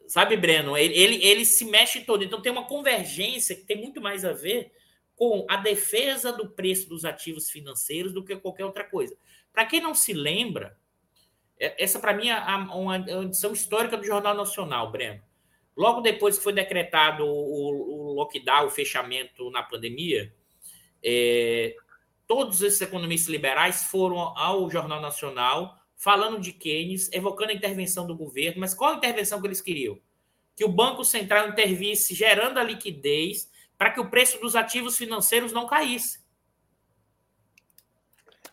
Sabe, 0.07 0.37
Breno, 0.37 0.77
ele, 0.77 0.97
ele, 0.97 1.23
ele 1.23 1.45
se 1.45 1.65
mexe 1.65 2.01
todo. 2.01 2.23
Então, 2.23 2.41
tem 2.41 2.51
uma 2.51 2.65
convergência 2.65 3.53
que 3.53 3.65
tem 3.65 3.77
muito 3.77 4.01
mais 4.01 4.23
a 4.23 4.31
ver 4.31 4.71
com 5.13 5.45
a 5.49 5.57
defesa 5.57 6.31
do 6.31 6.49
preço 6.49 6.87
dos 6.87 7.03
ativos 7.03 7.51
financeiros 7.51 8.13
do 8.13 8.23
que 8.23 8.35
qualquer 8.37 8.63
outra 8.63 8.85
coisa. 8.85 9.15
Para 9.51 9.65
quem 9.65 9.81
não 9.81 9.93
se 9.93 10.13
lembra, 10.13 10.79
é, 11.59 11.83
essa 11.83 11.99
para 11.99 12.13
mim 12.13 12.29
é 12.29 12.39
uma 12.73 12.97
edição 13.25 13.51
histórica 13.51 13.97
do 13.97 14.05
Jornal 14.05 14.33
Nacional, 14.33 14.89
Breno. 14.89 15.21
Logo 15.75 15.99
depois 15.99 16.37
que 16.37 16.43
foi 16.43 16.53
decretado 16.53 17.25
o, 17.25 18.13
lockdown, 18.13 18.67
o 18.67 18.71
fechamento 18.71 19.51
na 19.51 19.61
pandemia, 19.61 20.33
é, 21.03 21.75
todos 22.25 22.61
esses 22.61 22.81
economistas 22.81 23.29
liberais 23.29 23.83
foram 23.83 24.17
ao 24.37 24.69
Jornal 24.71 25.01
Nacional 25.01 25.78
falando 25.99 26.39
de 26.39 26.53
Keynes, 26.53 27.11
evocando 27.11 27.51
a 27.51 27.53
intervenção 27.53 28.07
do 28.07 28.15
governo, 28.15 28.61
mas 28.61 28.73
qual 28.73 28.93
a 28.93 28.97
intervenção 28.97 29.41
que 29.41 29.47
eles 29.47 29.59
queriam? 29.59 29.99
Que 30.55 30.63
o 30.63 30.71
Banco 30.71 31.03
Central 31.03 31.49
intervisse 31.49 32.15
gerando 32.15 32.57
a 32.57 32.63
liquidez 32.63 33.51
para 33.77 33.91
que 33.91 33.99
o 33.99 34.09
preço 34.09 34.39
dos 34.39 34.55
ativos 34.55 34.97
financeiros 34.97 35.51
não 35.51 35.67
caísse. 35.67 36.23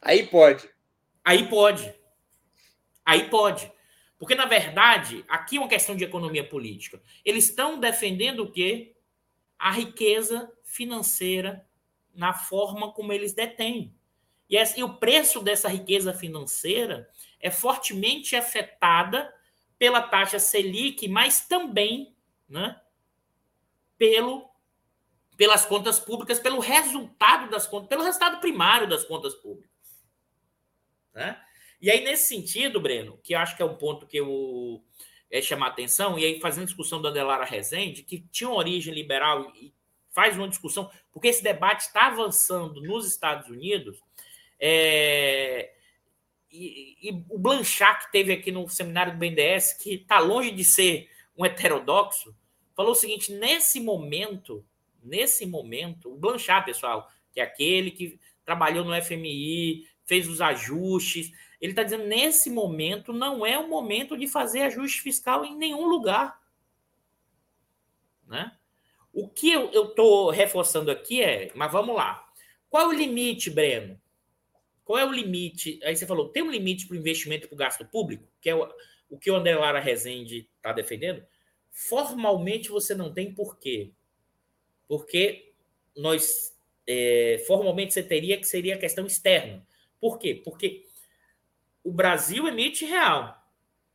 Aí 0.03 0.27
pode. 0.27 0.69
Aí 1.25 1.49
pode. 1.49 1.95
Aí 3.05 3.31
pode. 3.31 3.73
Porque, 4.19 4.35
na 4.35 4.47
verdade, 4.47 5.25
aqui 5.29 5.57
é 5.57 5.61
uma 5.61 5.69
questão 5.69 5.95
de 5.95 6.03
economia 6.03 6.47
política. 6.47 7.01
Eles 7.25 7.45
estão 7.45 7.79
defendendo 7.79 8.41
o 8.41 8.51
quê? 8.51 8.97
A 9.57 9.71
riqueza 9.71 10.53
financeira 10.65 11.65
na 12.13 12.33
forma 12.33 12.93
como 12.93 13.13
eles 13.13 13.33
detêm. 13.33 13.95
E, 14.51 14.57
e 14.77 14.83
o 14.83 14.95
preço 14.95 15.41
dessa 15.41 15.69
riqueza 15.69 16.13
financeira 16.13 17.09
é 17.41 17.51
fortemente 17.51 18.35
afetada 18.35 19.33
pela 19.79 20.03
taxa 20.03 20.39
Selic, 20.39 21.07
mas 21.09 21.47
também 21.47 22.15
né, 22.49 22.81
pelo 23.99 24.51
pelas 25.37 25.67
contas 25.67 26.01
públicas, 26.01 26.39
pelo 26.39 26.61
resultado 26.61 27.51
das 27.51 27.67
contas, 27.67 27.89
pelo 27.89 28.03
resultado 28.03 28.41
primário 28.41 28.89
das 28.89 29.05
contas 29.05 29.35
públicas. 29.35 29.71
Né? 31.13 31.39
E 31.81 31.91
aí, 31.91 32.03
nesse 32.03 32.29
sentido, 32.29 32.81
Breno, 32.81 33.19
que 33.23 33.35
eu 33.35 33.39
acho 33.39 33.55
que 33.55 33.63
é 33.63 33.67
um 33.67 33.77
ponto 33.77 34.07
que 34.07 34.17
eu 34.17 34.83
é, 35.31 35.43
chamar 35.43 35.69
atenção, 35.69 36.19
e 36.19 36.25
aí 36.25 36.41
fazendo 36.41 36.65
discussão 36.65 37.03
da 37.03 37.11
Adelara 37.11 37.45
Rezende, 37.45 38.03
que 38.03 38.21
tinha 38.33 38.49
uma 38.49 38.59
origem 38.59 38.95
liberal 38.95 39.53
e 39.55 39.75
faz 40.11 40.39
uma 40.39 40.49
discussão, 40.49 40.91
porque 41.13 41.29
esse 41.29 41.43
debate 41.43 41.83
está 41.83 42.07
avançando 42.07 42.81
nos 42.81 43.07
Estados 43.07 43.51
Unidos, 43.51 44.01
é, 44.59 45.76
e, 46.51 46.97
e, 47.03 47.25
o 47.29 47.39
Blanchard 47.39 48.07
que 48.07 48.13
teve 48.13 48.33
aqui 48.33 48.51
no 48.51 48.69
seminário 48.69 49.13
do 49.13 49.19
BNDES, 49.19 49.75
que 49.75 49.95
está 49.95 50.19
longe 50.19 50.51
de 50.51 50.65
ser 50.65 51.11
um 51.37 51.45
heterodoxo, 51.45 52.35
falou 52.75 52.93
o 52.93 52.97
seguinte: 52.97 53.33
nesse 53.33 53.81
momento, 53.81 54.65
nesse 55.03 55.47
momento, 55.47 56.13
o 56.13 56.17
Blanchard, 56.17 56.67
pessoal, 56.67 57.11
que 57.33 57.41
é 57.41 57.43
aquele 57.43 57.91
que 57.91 58.19
trabalhou 58.45 58.85
no 58.85 58.95
FMI, 59.03 59.87
fez 60.05 60.29
os 60.29 60.41
ajustes, 60.41 61.33
ele 61.61 61.73
está 61.73 61.83
dizendo 61.83 62.07
nesse 62.07 62.51
momento 62.51 63.13
não 63.13 63.45
é 63.45 63.59
o 63.59 63.69
momento 63.69 64.17
de 64.17 64.27
fazer 64.27 64.63
ajuste 64.63 65.01
fiscal 65.01 65.45
em 65.45 65.57
nenhum 65.57 65.87
lugar. 65.87 66.41
Né? 68.27 68.53
O 69.13 69.29
que 69.29 69.51
eu 69.51 69.71
estou 69.71 70.31
reforçando 70.31 70.91
aqui 70.91 71.23
é, 71.23 71.51
mas 71.55 71.73
vamos 71.73 71.97
lá. 71.97 72.25
Qual 72.69 72.89
o 72.89 72.93
limite, 72.93 73.51
Breno? 73.51 74.01
Qual 74.87 74.99
é 74.99 75.05
o 75.05 75.13
limite? 75.13 75.79
Aí 75.85 75.95
você 75.95 76.07
falou, 76.07 76.31
tem 76.31 76.43
um 76.43 76.51
limite 76.51 76.87
para 76.87 76.95
o 76.95 76.99
investimento 76.99 77.47
para 77.47 77.55
o 77.55 77.59
gasto 77.59 77.85
público, 77.85 78.27
que 78.41 78.49
é 78.49 78.55
o, 78.55 78.67
o 79.11 79.19
que 79.19 79.31
o 79.31 79.37
André 79.37 79.55
Lara 79.55 79.81
Rezende 79.81 80.49
está 80.57 80.73
defendendo? 80.73 81.23
Formalmente 81.71 82.71
você 82.71 82.95
não 82.95 83.13
tem 83.13 83.35
por 83.35 83.59
quê? 83.59 83.93
porque 84.89 85.53
nós 85.97 86.55
é, 86.87 87.43
formalmente 87.47 87.93
você 87.93 88.03
teria 88.03 88.39
que 88.39 88.47
seria 88.47 88.79
questão 88.79 89.07
externa. 89.07 89.67
Por 90.01 90.19
quê? 90.19 90.41
Porque 90.45 90.87
o 91.83 91.93
Brasil 91.93 92.47
emite 92.47 92.85
real 92.85 93.43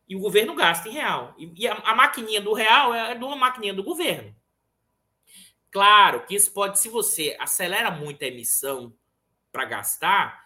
e 0.08 0.16
o 0.16 0.20
governo 0.20 0.54
gasta 0.54 0.88
em 0.88 0.92
real. 0.92 1.34
E, 1.38 1.52
e 1.56 1.66
a, 1.66 1.74
a, 1.74 1.94
maquininha 1.94 2.40
do 2.40 2.52
real 2.52 2.94
é, 2.94 3.12
é 3.12 3.14
de 3.14 3.24
uma 3.24 3.36
maquininha 3.36 3.74
do 3.74 3.84
governo. 3.84 4.34
Claro 5.70 6.26
que 6.26 6.34
isso 6.34 6.52
pode, 6.52 6.78
se 6.78 6.88
você 6.88 7.36
acelera 7.40 7.90
muito 7.90 8.22
a 8.22 8.28
emissão 8.28 8.94
para 9.50 9.64
gastar, 9.64 10.41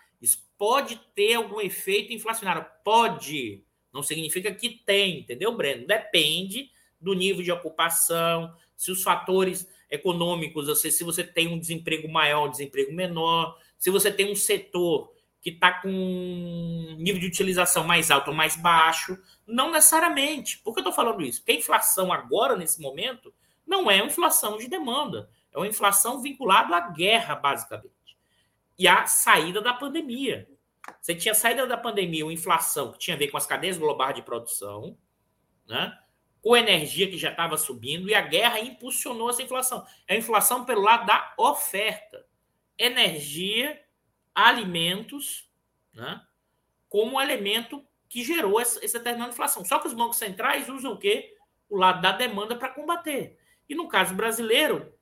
pode 0.58 1.00
ter 1.14 1.34
algum 1.34 1.60
efeito 1.60 2.12
inflacionário. 2.12 2.66
Pode. 2.84 3.64
Não 3.92 4.02
significa 4.02 4.52
que 4.52 4.70
tem, 4.70 5.20
entendeu, 5.20 5.56
Breno? 5.56 5.86
Depende 5.86 6.70
do 7.00 7.14
nível 7.14 7.42
de 7.42 7.52
ocupação, 7.52 8.54
se 8.76 8.90
os 8.90 9.02
fatores 9.02 9.68
econômicos, 9.90 10.68
ou 10.68 10.76
seja, 10.76 10.96
se 10.96 11.04
você 11.04 11.22
tem 11.22 11.48
um 11.48 11.58
desemprego 11.58 12.08
maior, 12.08 12.48
um 12.48 12.50
desemprego 12.50 12.92
menor, 12.92 13.58
se 13.78 13.90
você 13.90 14.10
tem 14.10 14.30
um 14.30 14.34
setor 14.34 15.12
que 15.40 15.50
está 15.50 15.72
com 15.74 15.88
um 15.88 16.96
nível 16.98 17.20
de 17.20 17.26
utilização 17.28 17.84
mais 17.84 18.11
alto 18.11 18.30
ou 18.30 18.36
mais 18.36 18.57
baixo, 18.57 19.16
não 19.46 19.70
necessariamente. 19.70 20.59
Por 20.59 20.72
que 20.72 20.80
eu 20.80 20.82
estou 20.82 20.92
falando 20.92 21.22
isso? 21.22 21.40
Porque 21.40 21.52
a 21.52 21.57
inflação 21.57 22.12
agora, 22.12 22.57
nesse 22.57 22.80
momento, 22.80 23.32
não 23.64 23.90
é 23.90 23.98
inflação 23.98 24.59
de 24.59 24.68
demanda, 24.68 25.30
é 25.52 25.59
uma 25.59 25.68
inflação 25.68 26.20
vinculada 26.20 26.76
à 26.76 26.90
guerra, 26.90 27.36
basicamente, 27.36 27.94
e 28.79 28.87
à 28.87 29.07
saída 29.07 29.61
da 29.61 29.72
pandemia. 29.72 30.49
Você 31.01 31.14
tinha 31.14 31.35
saída 31.35 31.66
da 31.66 31.77
pandemia, 31.77 32.24
uma 32.24 32.33
inflação 32.33 32.93
que 32.93 32.99
tinha 32.99 33.16
a 33.16 33.18
ver 33.18 33.29
com 33.29 33.37
as 33.37 33.47
cadeias 33.47 33.79
globais 33.79 34.14
de 34.14 34.22
produção, 34.22 34.97
né? 35.66 35.99
com 36.47 36.57
energia 36.57 37.11
que 37.11 37.18
já 37.18 37.31
estava 37.33 37.59
subindo, 37.59 38.09
e 38.09 38.14
a 38.14 38.20
guerra 38.20 38.61
impulsionou 38.61 39.29
essa 39.29 39.43
inflação. 39.43 39.85
É 40.07 40.14
a 40.14 40.16
inflação 40.16 40.64
pelo 40.64 40.83
lado 40.83 41.05
da 41.05 41.35
oferta. 41.37 42.24
Energia, 42.79 43.83
alimentos, 44.33 45.51
né, 45.93 46.22
como 46.89 47.20
elemento 47.20 47.85
que 48.09 48.22
gerou 48.22 48.61
essa, 48.61 48.85
essa 48.85 48.99
determinada 48.99 49.33
inflação. 49.33 49.64
Só 49.64 49.81
que 49.81 49.89
os 49.89 49.93
bancos 49.93 50.18
centrais 50.18 50.68
usam 50.68 50.93
o 50.93 50.99
quê? 50.99 51.35
O 51.68 51.77
lado 51.77 52.01
da 52.01 52.12
demanda 52.12 52.55
para 52.55 52.68
combater. 52.68 53.37
E 53.68 53.74
no 53.74 53.89
caso 53.89 54.14
brasileiro, 54.14 54.95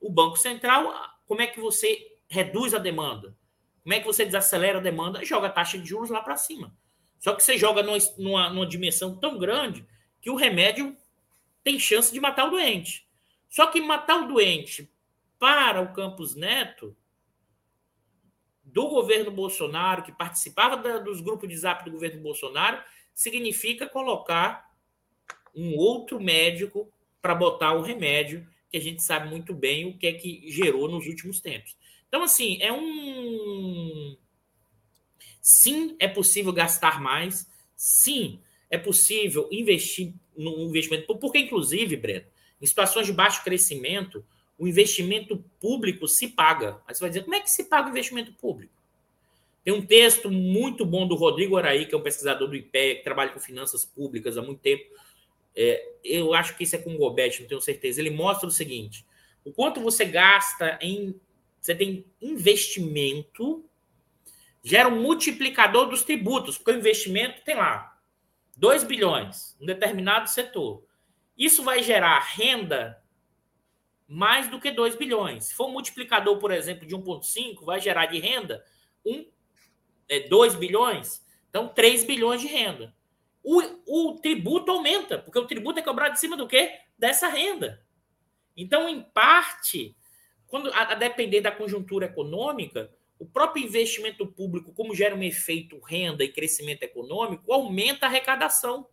o 0.00 0.08
Banco 0.08 0.36
Central, 0.36 0.94
como 1.26 1.42
é 1.42 1.48
que 1.48 1.58
você 1.58 2.13
reduz 2.34 2.74
a 2.74 2.78
demanda? 2.78 3.36
Como 3.82 3.94
é 3.94 4.00
que 4.00 4.06
você 4.06 4.24
desacelera 4.24 4.78
a 4.78 4.82
demanda? 4.82 5.24
Joga 5.24 5.46
a 5.46 5.50
taxa 5.50 5.78
de 5.78 5.86
juros 5.86 6.10
lá 6.10 6.20
para 6.20 6.36
cima. 6.36 6.76
Só 7.18 7.34
que 7.34 7.42
você 7.42 7.56
joga 7.56 7.82
numa, 7.82 7.98
numa, 8.18 8.50
numa 8.50 8.66
dimensão 8.66 9.16
tão 9.16 9.38
grande 9.38 9.86
que 10.20 10.30
o 10.30 10.36
remédio 10.36 10.96
tem 11.62 11.78
chance 11.78 12.12
de 12.12 12.20
matar 12.20 12.46
o 12.46 12.50
doente. 12.50 13.06
Só 13.48 13.66
que 13.68 13.80
matar 13.80 14.24
o 14.24 14.28
doente 14.28 14.90
para 15.38 15.80
o 15.80 15.92
Campos 15.92 16.34
Neto 16.34 16.96
do 18.64 18.88
governo 18.88 19.30
Bolsonaro, 19.30 20.02
que 20.02 20.10
participava 20.10 20.76
da, 20.76 20.98
dos 20.98 21.20
grupos 21.20 21.48
de 21.48 21.56
zap 21.56 21.84
do 21.84 21.92
governo 21.92 22.20
Bolsonaro, 22.20 22.82
significa 23.14 23.86
colocar 23.86 24.70
um 25.54 25.76
outro 25.76 26.20
médico 26.20 26.90
para 27.22 27.34
botar 27.34 27.74
o 27.74 27.82
remédio, 27.82 28.46
que 28.68 28.76
a 28.76 28.80
gente 28.80 29.02
sabe 29.02 29.28
muito 29.28 29.54
bem 29.54 29.86
o 29.86 29.96
que 29.96 30.06
é 30.06 30.12
que 30.12 30.50
gerou 30.50 30.88
nos 30.88 31.06
últimos 31.06 31.40
tempos. 31.40 31.76
Então, 32.14 32.22
assim, 32.22 32.58
é 32.60 32.72
um. 32.72 34.16
Sim, 35.42 35.96
é 35.98 36.06
possível 36.06 36.52
gastar 36.52 37.00
mais. 37.00 37.44
Sim, 37.74 38.38
é 38.70 38.78
possível 38.78 39.48
investir 39.50 40.14
no 40.36 40.60
investimento. 40.60 41.12
Porque, 41.18 41.40
inclusive, 41.40 41.96
Breno, 41.96 42.24
em 42.62 42.66
situações 42.66 43.08
de 43.08 43.12
baixo 43.12 43.42
crescimento, 43.42 44.24
o 44.56 44.68
investimento 44.68 45.44
público 45.58 46.06
se 46.06 46.28
paga. 46.28 46.80
Aí 46.86 46.94
você 46.94 47.00
vai 47.00 47.10
dizer, 47.10 47.24
como 47.24 47.34
é 47.34 47.40
que 47.40 47.50
se 47.50 47.64
paga 47.64 47.88
o 47.88 47.90
investimento 47.90 48.32
público? 48.34 48.72
Tem 49.64 49.74
um 49.74 49.84
texto 49.84 50.30
muito 50.30 50.86
bom 50.86 51.08
do 51.08 51.16
Rodrigo 51.16 51.56
Araí, 51.56 51.84
que 51.84 51.96
é 51.96 51.98
um 51.98 52.02
pesquisador 52.02 52.46
do 52.46 52.54
IPE, 52.54 52.94
que 52.94 53.02
trabalha 53.02 53.32
com 53.32 53.40
finanças 53.40 53.84
públicas 53.84 54.38
há 54.38 54.42
muito 54.42 54.60
tempo. 54.60 54.84
É, 55.56 55.84
eu 56.04 56.32
acho 56.32 56.56
que 56.56 56.62
isso 56.62 56.76
é 56.76 56.78
com 56.78 56.94
o 56.94 56.96
Gobet, 56.96 57.40
não 57.40 57.48
tenho 57.48 57.60
certeza. 57.60 58.00
Ele 58.00 58.10
mostra 58.10 58.46
o 58.46 58.52
seguinte: 58.52 59.04
o 59.44 59.50
quanto 59.50 59.80
você 59.80 60.04
gasta 60.04 60.78
em 60.80 61.20
você 61.64 61.74
tem 61.74 62.04
investimento, 62.20 63.64
gera 64.62 64.86
um 64.86 65.00
multiplicador 65.00 65.88
dos 65.88 66.02
tributos, 66.02 66.58
porque 66.58 66.72
o 66.72 66.76
investimento 66.76 67.42
tem 67.42 67.56
lá 67.56 67.98
2 68.54 68.84
bilhões 68.84 69.56
em 69.58 69.64
determinado 69.64 70.28
setor. 70.28 70.84
Isso 71.38 71.62
vai 71.62 71.82
gerar 71.82 72.18
renda 72.18 73.02
mais 74.06 74.46
do 74.50 74.60
que 74.60 74.70
2 74.70 74.96
bilhões. 74.96 75.46
Se 75.46 75.54
for 75.54 75.68
um 75.68 75.72
multiplicador, 75.72 76.36
por 76.36 76.50
exemplo, 76.50 76.86
de 76.86 76.94
1,5, 76.94 77.64
vai 77.64 77.80
gerar 77.80 78.04
de 78.06 78.18
renda 78.18 78.62
um, 79.02 79.26
é, 80.06 80.28
2 80.28 80.56
bilhões, 80.56 81.24
então 81.48 81.66
3 81.66 82.04
bilhões 82.04 82.42
de 82.42 82.46
renda. 82.46 82.94
O, 83.42 83.62
o 83.86 84.18
tributo 84.20 84.70
aumenta, 84.70 85.18
porque 85.18 85.38
o 85.38 85.46
tributo 85.46 85.78
é 85.78 85.82
cobrado 85.82 86.12
em 86.12 86.18
cima 86.18 86.36
do 86.36 86.46
quê? 86.46 86.78
Dessa 86.98 87.26
renda. 87.26 87.82
Então, 88.54 88.86
em 88.86 89.00
parte, 89.00 89.96
quando 90.54 90.72
a, 90.72 90.92
a 90.92 90.94
depender 90.94 91.40
da 91.40 91.50
conjuntura 91.50 92.06
econômica, 92.06 92.88
o 93.18 93.26
próprio 93.26 93.64
investimento 93.64 94.24
público, 94.24 94.72
como 94.72 94.94
gera 94.94 95.12
um 95.12 95.22
efeito 95.24 95.80
renda 95.80 96.22
e 96.22 96.30
crescimento 96.30 96.84
econômico, 96.84 97.52
aumenta 97.52 98.06
a 98.06 98.08
arrecadação. 98.08 98.88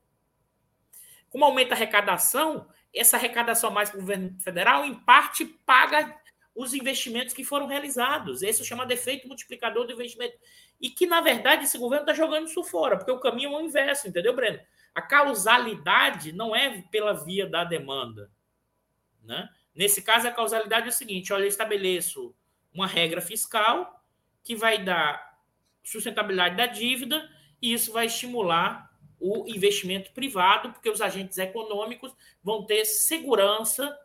Como 1.30 1.45
aumenta 1.45 1.76
a 1.76 1.78
arrecadação, 1.78 2.68
essa 2.91 3.16
arrecadação 3.16 3.70
mais 3.70 3.91
para 3.91 3.99
o 3.99 4.01
governo 4.01 4.36
federal, 4.39 4.84
em 4.84 4.95
parte, 4.95 5.45
paga 5.45 6.20
os 6.55 6.74
investimentos 6.74 7.32
que 7.32 7.43
foram 7.43 7.68
realizados. 7.68 8.41
Esse 8.41 8.62
é 8.62 8.64
o 8.64 8.68
chamado 8.68 8.91
efeito 8.91 9.28
multiplicador 9.28 9.86
do 9.86 9.93
investimento. 9.93 10.36
E 10.82 10.89
que, 10.89 11.05
na 11.05 11.22
verdade, 11.22 11.66
esse 11.66 11.78
governo 11.78 12.09
está 12.09 12.14
jogando 12.16 12.47
isso 12.47 12.64
fora, 12.64 12.97
porque 12.97 13.12
o 13.12 13.20
caminho 13.20 13.53
é 13.53 13.57
o 13.57 13.62
inverso, 13.62 14.07
entendeu, 14.07 14.36
Breno? 14.36 14.59
A 14.95 15.01
causalidade 15.03 16.32
não 16.32 16.55
é 16.55 16.82
pela 16.89 17.14
via 17.14 17.45
da 17.45 17.64
demanda. 17.64 18.32
Né? 19.24 19.47
Nesse 19.74 20.01
caso, 20.01 20.28
a 20.28 20.32
causalidade 20.32 20.88
é 20.88 20.89
o 20.89 20.93
seguinte: 20.93 21.32
olha, 21.32 21.43
eu 21.43 21.47
estabeleço 21.47 22.36
uma 22.74 22.88
regra 22.88 23.22
fiscal 23.22 24.03
que 24.43 24.55
vai 24.55 24.84
dar 24.84 25.39
sustentabilidade 25.84 26.55
da 26.55 26.65
dívida 26.65 27.30
e 27.61 27.74
isso 27.74 27.91
vai 27.91 28.05
estimular 28.05 28.91
o 29.19 29.47
investimento 29.47 30.11
privado, 30.13 30.72
porque 30.72 30.89
os 30.89 30.99
agentes 30.99 31.38
econômicos 31.38 32.11
vão 32.43 32.65
ter 32.65 32.86
segurança, 32.86 33.95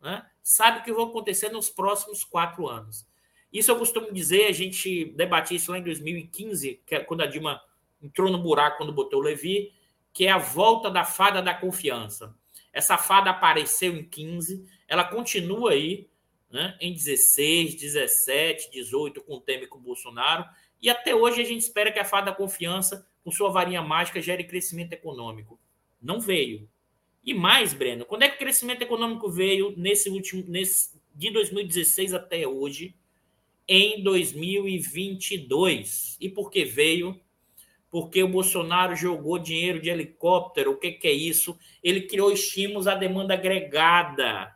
né? 0.00 0.26
sabe 0.42 0.78
o 0.78 0.82
que 0.82 0.92
vai 0.92 1.04
acontecer 1.04 1.50
nos 1.50 1.68
próximos 1.68 2.24
quatro 2.24 2.66
anos. 2.68 3.06
Isso 3.52 3.70
eu 3.70 3.78
costumo 3.78 4.10
dizer, 4.10 4.46
a 4.46 4.52
gente 4.52 5.04
debatia 5.14 5.58
isso 5.58 5.70
lá 5.70 5.78
em 5.78 5.82
2015, 5.82 6.82
que 6.86 6.94
é 6.94 7.00
quando 7.00 7.20
a 7.20 7.26
Dilma 7.26 7.60
entrou 8.00 8.32
no 8.32 8.38
buraco 8.38 8.78
quando 8.78 8.92
botou 8.92 9.20
o 9.20 9.22
Levi, 9.22 9.74
que 10.10 10.26
é 10.26 10.30
a 10.30 10.38
volta 10.38 10.90
da 10.90 11.04
fada 11.04 11.42
da 11.42 11.54
confiança. 11.54 12.34
Essa 12.72 12.96
fada 12.96 13.28
apareceu 13.28 13.94
em 13.94 14.04
15, 14.04 14.66
ela 14.92 15.04
continua 15.04 15.70
aí 15.70 16.06
né, 16.50 16.76
em 16.78 16.92
16, 16.92 17.76
17, 17.76 18.70
18, 18.70 19.22
com 19.22 19.36
o 19.36 19.40
Temer 19.40 19.70
com 19.70 19.78
o 19.78 19.80
Bolsonaro, 19.80 20.44
e 20.82 20.90
até 20.90 21.14
hoje 21.14 21.40
a 21.40 21.44
gente 21.44 21.62
espera 21.62 21.90
que 21.90 21.98
a 21.98 22.04
fada 22.04 22.30
da 22.30 22.36
confiança, 22.36 23.08
com 23.24 23.30
sua 23.30 23.48
varinha 23.48 23.80
mágica, 23.80 24.20
gere 24.20 24.44
crescimento 24.44 24.92
econômico. 24.92 25.58
Não 26.00 26.20
veio. 26.20 26.68
E 27.24 27.32
mais, 27.32 27.72
Breno, 27.72 28.04
quando 28.04 28.24
é 28.24 28.28
que 28.28 28.34
o 28.34 28.38
crescimento 28.38 28.82
econômico 28.82 29.30
veio 29.30 29.72
nesse 29.78 30.10
último, 30.10 30.44
nesse, 30.46 31.00
de 31.14 31.30
2016 31.30 32.12
até 32.12 32.46
hoje? 32.46 32.94
Em 33.66 34.02
2022. 34.02 36.18
E 36.20 36.28
por 36.28 36.50
que 36.50 36.66
veio? 36.66 37.18
Porque 37.90 38.22
o 38.22 38.28
Bolsonaro 38.28 38.94
jogou 38.94 39.38
dinheiro 39.38 39.80
de 39.80 39.88
helicóptero. 39.88 40.72
O 40.72 40.76
que, 40.76 40.92
que 40.92 41.08
é 41.08 41.12
isso? 41.12 41.58
Ele 41.82 42.02
criou 42.02 42.30
estímulos 42.30 42.86
à 42.86 42.94
demanda 42.94 43.32
agregada 43.32 44.54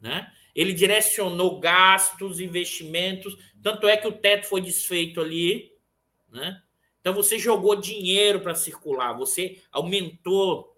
né? 0.00 0.32
Ele 0.54 0.72
direcionou 0.72 1.60
gastos, 1.60 2.40
investimentos, 2.40 3.36
tanto 3.62 3.86
é 3.86 3.96
que 3.96 4.08
o 4.08 4.12
teto 4.12 4.46
foi 4.46 4.60
desfeito 4.60 5.20
ali. 5.20 5.72
Né? 6.28 6.60
Então 7.00 7.14
você 7.14 7.38
jogou 7.38 7.76
dinheiro 7.76 8.40
para 8.40 8.54
circular, 8.54 9.12
você 9.12 9.62
aumentou 9.70 10.76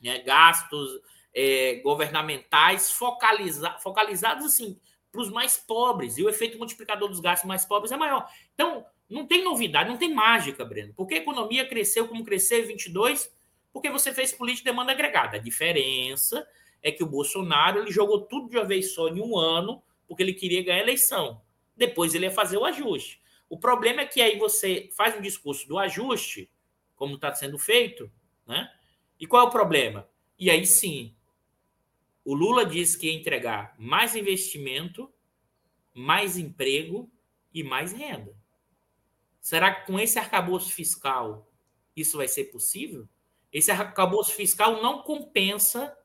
né, 0.00 0.18
gastos 0.20 1.00
é, 1.34 1.76
governamentais 1.76 2.90
focaliza, 2.92 3.70
focalizados 3.78 4.44
assim 4.44 4.78
para 5.10 5.22
os 5.22 5.30
mais 5.30 5.56
pobres, 5.56 6.18
e 6.18 6.22
o 6.22 6.28
efeito 6.28 6.58
multiplicador 6.58 7.08
dos 7.08 7.20
gastos 7.20 7.48
mais 7.48 7.64
pobres 7.64 7.90
é 7.90 7.96
maior. 7.96 8.28
Então, 8.54 8.84
não 9.08 9.26
tem 9.26 9.42
novidade, 9.42 9.88
não 9.88 9.96
tem 9.96 10.12
mágica, 10.12 10.64
Breno. 10.64 10.92
Porque 10.94 11.14
a 11.14 11.18
economia 11.18 11.66
cresceu 11.66 12.06
como 12.06 12.24
cresceu 12.24 12.62
em 12.62 12.66
22? 12.66 13.32
Porque 13.72 13.88
você 13.88 14.12
fez 14.12 14.32
política 14.32 14.68
de 14.68 14.70
demanda 14.70 14.92
agregada. 14.92 15.38
A 15.38 15.40
diferença 15.40 16.46
é 16.82 16.92
que 16.92 17.02
o 17.02 17.08
Bolsonaro 17.08 17.80
ele 17.80 17.90
jogou 17.90 18.22
tudo 18.22 18.48
de 18.48 18.56
uma 18.56 18.64
vez 18.64 18.92
só 18.94 19.08
em 19.08 19.20
um 19.20 19.36
ano, 19.36 19.82
porque 20.06 20.22
ele 20.22 20.34
queria 20.34 20.62
ganhar 20.62 20.78
a 20.78 20.82
eleição. 20.82 21.42
Depois 21.76 22.14
ele 22.14 22.26
ia 22.26 22.30
fazer 22.30 22.56
o 22.56 22.64
ajuste. 22.64 23.20
O 23.48 23.58
problema 23.58 24.02
é 24.02 24.06
que 24.06 24.20
aí 24.20 24.38
você 24.38 24.88
faz 24.96 25.16
um 25.16 25.20
discurso 25.20 25.66
do 25.66 25.78
ajuste, 25.78 26.50
como 26.94 27.14
está 27.14 27.34
sendo 27.34 27.58
feito, 27.58 28.10
né? 28.46 28.70
E 29.18 29.26
qual 29.26 29.44
é 29.44 29.48
o 29.48 29.50
problema? 29.50 30.08
E 30.38 30.50
aí 30.50 30.66
sim, 30.66 31.14
o 32.24 32.34
Lula 32.34 32.64
disse 32.64 32.98
que 32.98 33.06
ia 33.06 33.18
entregar 33.18 33.74
mais 33.78 34.14
investimento, 34.14 35.12
mais 35.94 36.36
emprego 36.36 37.10
e 37.52 37.62
mais 37.64 37.92
renda. 37.92 38.36
Será 39.40 39.74
que 39.74 39.86
com 39.86 39.98
esse 39.98 40.18
arcabouço 40.18 40.70
fiscal 40.72 41.50
isso 41.96 42.18
vai 42.18 42.28
ser 42.28 42.44
possível? 42.44 43.08
Esse 43.52 43.70
arcabouço 43.70 44.32
fiscal 44.32 44.82
não 44.82 45.02
compensa 45.02 45.96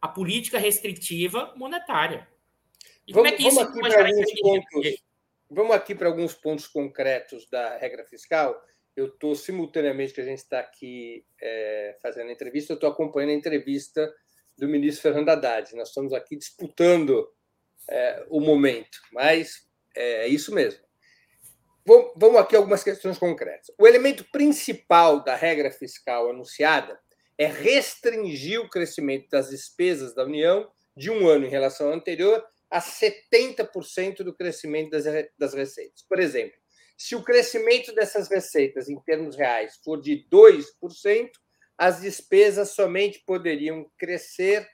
a 0.00 0.08
política 0.08 0.58
restritiva 0.58 1.52
monetária. 1.56 2.28
E 3.06 3.12
vamos, 3.12 3.30
como 3.30 3.34
é 3.34 3.36
que 3.36 3.48
isso 3.48 3.56
vamos 3.56 3.94
aqui 3.94 3.96
alguns 3.96 4.40
pontos, 4.40 5.02
Vamos 5.50 5.74
aqui 5.74 5.94
para 5.94 6.08
alguns 6.08 6.34
pontos 6.34 6.66
concretos 6.66 7.48
da 7.48 7.78
regra 7.78 8.04
fiscal. 8.04 8.60
Eu 8.94 9.06
estou 9.06 9.34
simultaneamente 9.34 10.12
que 10.12 10.20
a 10.20 10.24
gente 10.24 10.38
está 10.38 10.60
aqui 10.60 11.24
é, 11.40 11.96
fazendo 12.02 12.28
a 12.28 12.32
entrevista, 12.32 12.72
eu 12.72 12.74
estou 12.74 12.90
acompanhando 12.90 13.30
a 13.30 13.34
entrevista 13.34 14.12
do 14.58 14.68
ministro 14.68 15.02
Fernando 15.02 15.30
Haddad. 15.30 15.74
Nós 15.74 15.88
estamos 15.88 16.12
aqui 16.12 16.36
disputando 16.36 17.26
é, 17.88 18.26
o 18.28 18.40
momento, 18.40 18.98
mas 19.12 19.66
é, 19.96 20.24
é 20.24 20.28
isso 20.28 20.54
mesmo. 20.54 20.80
Vamos 22.16 22.36
aqui 22.36 22.54
algumas 22.54 22.84
questões 22.84 23.16
concretas. 23.16 23.74
O 23.78 23.86
elemento 23.86 24.22
principal 24.30 25.24
da 25.24 25.34
regra 25.34 25.70
fiscal 25.70 26.28
anunciada 26.28 27.00
é 27.38 27.46
restringir 27.46 28.60
o 28.60 28.68
crescimento 28.68 29.28
das 29.30 29.50
despesas 29.50 30.14
da 30.14 30.24
União 30.24 30.68
de 30.96 31.10
um 31.10 31.28
ano 31.28 31.46
em 31.46 31.50
relação 31.50 31.86
ao 31.86 31.94
anterior 31.94 32.44
a 32.68 32.80
70% 32.80 34.16
do 34.18 34.34
crescimento 34.34 34.90
das, 34.90 35.04
das 35.38 35.54
receitas. 35.54 36.02
Por 36.02 36.18
exemplo, 36.18 36.58
se 36.96 37.14
o 37.14 37.22
crescimento 37.22 37.94
dessas 37.94 38.28
receitas 38.28 38.88
em 38.88 38.98
termos 39.00 39.36
reais 39.36 39.78
for 39.84 40.00
de 40.00 40.26
2%, 40.30 41.30
as 41.78 42.00
despesas 42.00 42.70
somente 42.70 43.22
poderiam 43.24 43.88
crescer 43.96 44.68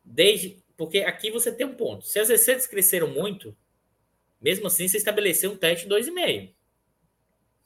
desde 0.04 0.64
porque 0.78 1.00
aqui 1.00 1.32
você 1.32 1.52
tem 1.52 1.66
um 1.66 1.76
ponto. 1.76 2.06
Se 2.06 2.20
as 2.20 2.30
receitas 2.30 2.68
cresceram 2.68 3.08
muito, 3.08 3.58
mesmo 4.40 4.68
assim 4.68 4.88
você 4.88 4.98
estabeleceu 4.98 5.52
um 5.52 5.58
teto 5.58 5.82
de 5.82 5.90
2,5. 5.90 6.54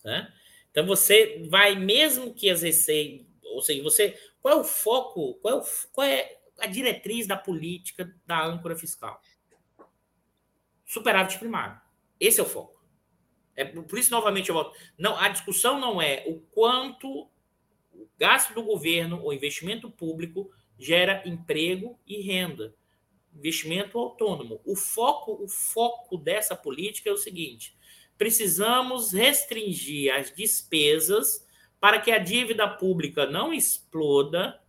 Né? 0.05 0.33
Então 0.71 0.85
você 0.85 1.45
vai, 1.49 1.75
mesmo 1.75 2.33
que 2.33 2.49
as 2.49 2.61
receitas, 2.61 3.27
ou 3.43 3.61
seja, 3.61 3.83
você. 3.83 4.17
Qual 4.41 4.57
é 4.57 4.59
o 4.59 4.63
foco? 4.63 5.35
Qual 5.35 5.53
é, 5.53 5.57
o, 5.57 5.65
qual 5.91 6.07
é 6.07 6.37
a 6.57 6.67
diretriz 6.67 7.27
da 7.27 7.35
política 7.35 8.11
da 8.25 8.43
âncora 8.43 8.75
fiscal? 8.75 9.21
Superávit 10.91 11.39
primário. 11.39 11.79
Esse 12.19 12.41
é 12.41 12.43
o 12.43 12.45
foco. 12.45 12.83
É 13.55 13.63
por 13.63 13.97
isso, 13.97 14.11
novamente, 14.11 14.49
eu 14.49 14.55
volto. 14.55 14.77
Não, 14.97 15.17
a 15.17 15.29
discussão 15.29 15.79
não 15.79 16.01
é 16.01 16.25
o 16.27 16.41
quanto 16.51 17.29
o 17.93 18.09
gasto 18.17 18.53
do 18.53 18.61
governo, 18.61 19.23
o 19.23 19.31
investimento 19.31 19.89
público, 19.89 20.51
gera 20.77 21.23
emprego 21.25 21.97
e 22.05 22.21
renda. 22.21 22.75
Investimento 23.33 23.97
autônomo. 23.97 24.59
O 24.65 24.75
foco, 24.75 25.41
o 25.41 25.47
foco 25.47 26.17
dessa 26.17 26.57
política 26.57 27.09
é 27.09 27.13
o 27.13 27.17
seguinte: 27.17 27.73
precisamos 28.17 29.13
restringir 29.13 30.13
as 30.13 30.29
despesas 30.29 31.47
para 31.79 32.01
que 32.01 32.11
a 32.11 32.17
dívida 32.17 32.67
pública 32.67 33.25
não 33.25 33.53
exploda, 33.53 34.61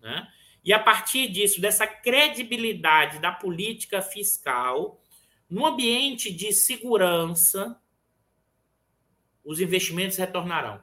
né? 0.00 0.28
E 0.64 0.72
a 0.72 0.78
partir 0.78 1.28
disso, 1.28 1.60
dessa 1.60 1.86
credibilidade 1.86 3.18
da 3.18 3.32
política 3.32 4.02
fiscal, 4.02 5.02
no 5.48 5.66
ambiente 5.66 6.32
de 6.32 6.52
segurança, 6.52 7.80
os 9.44 9.60
investimentos 9.60 10.16
retornarão. 10.16 10.82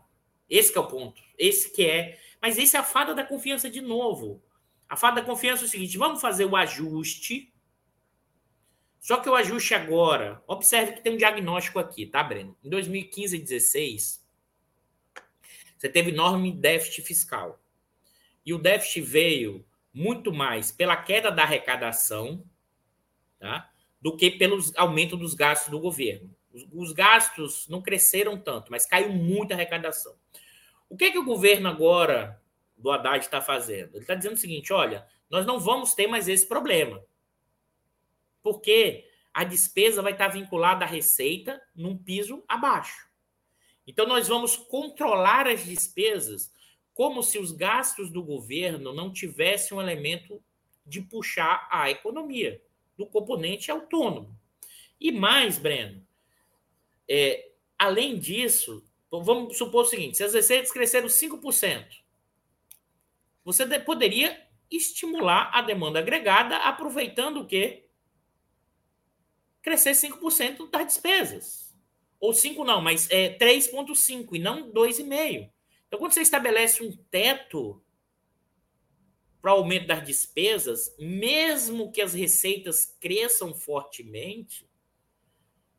Esse 0.49 0.75
é 0.77 0.79
o 0.79 0.87
ponto. 0.87 1.21
Esse 1.37 1.71
que 1.71 1.85
é. 1.85 2.19
Mas 2.41 2.57
esse 2.57 2.75
é 2.75 2.79
a 2.79 2.83
fada 2.83 3.13
da 3.13 3.23
confiança 3.23 3.69
de 3.69 3.81
novo. 3.81 4.43
A 4.89 4.95
fada 4.95 5.21
da 5.21 5.27
confiança 5.27 5.63
é 5.63 5.67
o 5.67 5.69
seguinte: 5.69 5.97
vamos 5.97 6.21
fazer 6.21 6.45
o 6.45 6.55
ajuste 6.55 7.53
só 9.07 9.15
que 9.21 9.29
o 9.29 9.35
ajuste 9.35 9.73
agora, 9.73 10.43
observe 10.45 10.91
que 10.91 11.01
tem 11.01 11.13
um 11.13 11.17
diagnóstico 11.17 11.79
aqui, 11.79 12.05
tá, 12.05 12.21
Breno? 12.21 12.57
Em 12.61 12.69
2015 12.69 13.35
e 13.35 13.39
2016, 13.39 14.27
você 15.77 15.87
teve 15.87 16.11
enorme 16.11 16.51
déficit 16.51 17.03
fiscal. 17.03 17.57
E 18.47 18.53
o 18.53 18.57
déficit 18.57 19.01
veio 19.01 19.63
muito 19.93 20.31
mais 20.31 20.71
pela 20.71 20.95
queda 20.95 21.29
da 21.29 21.43
arrecadação, 21.43 22.43
tá? 23.37 23.69
Do 24.01 24.15
que 24.15 24.31
pelo 24.31 24.57
aumento 24.75 25.15
dos 25.15 25.33
gastos 25.35 25.69
do 25.69 25.79
governo. 25.79 26.33
Os, 26.51 26.65
os 26.71 26.91
gastos 26.93 27.67
não 27.67 27.81
cresceram 27.81 28.39
tanto, 28.39 28.71
mas 28.71 28.85
caiu 28.85 29.11
muito 29.11 29.51
a 29.51 29.55
arrecadação. 29.55 30.15
O 30.89 30.95
que, 30.95 31.11
que 31.11 31.19
o 31.19 31.25
governo 31.25 31.67
agora 31.67 32.41
do 32.75 32.89
Haddad 32.89 33.23
está 33.23 33.41
fazendo? 33.41 33.95
Ele 33.95 34.03
está 34.03 34.15
dizendo 34.15 34.33
o 34.33 34.39
seguinte: 34.39 34.73
olha, 34.73 35.05
nós 35.29 35.45
não 35.45 35.59
vamos 35.59 35.93
ter 35.93 36.07
mais 36.07 36.27
esse 36.27 36.47
problema 36.47 37.03
porque 38.47 39.05
a 39.33 39.43
despesa 39.43 40.01
vai 40.01 40.13
estar 40.13 40.29
vinculada 40.29 40.85
à 40.85 40.87
receita 40.87 41.61
num 41.75 41.97
piso 41.97 42.45
abaixo. 42.47 43.09
Então, 43.85 44.07
nós 44.07 44.29
vamos 44.29 44.55
controlar 44.55 45.47
as 45.47 45.65
despesas 45.65 46.49
como 46.97 47.21
se 47.21 47.37
os 47.37 47.51
gastos 47.51 48.09
do 48.09 48.23
governo 48.23 48.91
não 48.91 49.13
tivessem 49.13 49.77
um 49.77 49.79
elemento 49.79 50.43
de 50.83 50.99
puxar 50.99 51.67
a 51.69 51.91
economia, 51.91 52.59
do 52.97 53.05
componente 53.05 53.69
autônomo. 53.69 54.35
E 54.99 55.11
mais, 55.11 55.59
Breno, 55.59 56.03
é, 57.07 57.51
além 57.77 58.17
disso, 58.17 58.83
vamos 59.11 59.55
supor 59.59 59.83
o 59.83 59.87
seguinte: 59.87 60.17
se 60.17 60.23
as 60.23 60.33
receitas 60.33 60.71
cresceram 60.71 61.05
5%, 61.05 61.85
você 63.45 63.79
poderia 63.79 64.47
estimular 64.71 65.51
a 65.53 65.61
demanda 65.61 65.99
agregada 65.99 66.57
aproveitando 66.57 67.41
o 67.41 67.45
quê? 67.45 67.83
crescer 69.61 69.91
5% 69.91 70.67
das 70.71 70.87
despesas. 70.87 71.77
Ou 72.19 72.33
5 72.33 72.63
não, 72.63 72.81
mas 72.81 73.07
é 73.11 73.37
3,5 73.37 74.29
e 74.33 74.39
não 74.39 74.71
2,5. 74.71 75.51
Então, 75.87 75.99
quando 75.99 76.13
você 76.13 76.21
estabelece 76.21 76.83
um 76.83 76.95
teto 77.09 77.81
para 79.41 79.53
o 79.53 79.57
aumento 79.57 79.87
das 79.87 80.05
despesas, 80.05 80.95
mesmo 80.99 81.91
que 81.91 82.01
as 82.01 82.13
receitas 82.13 82.85
cresçam 82.99 83.53
fortemente, 83.53 84.69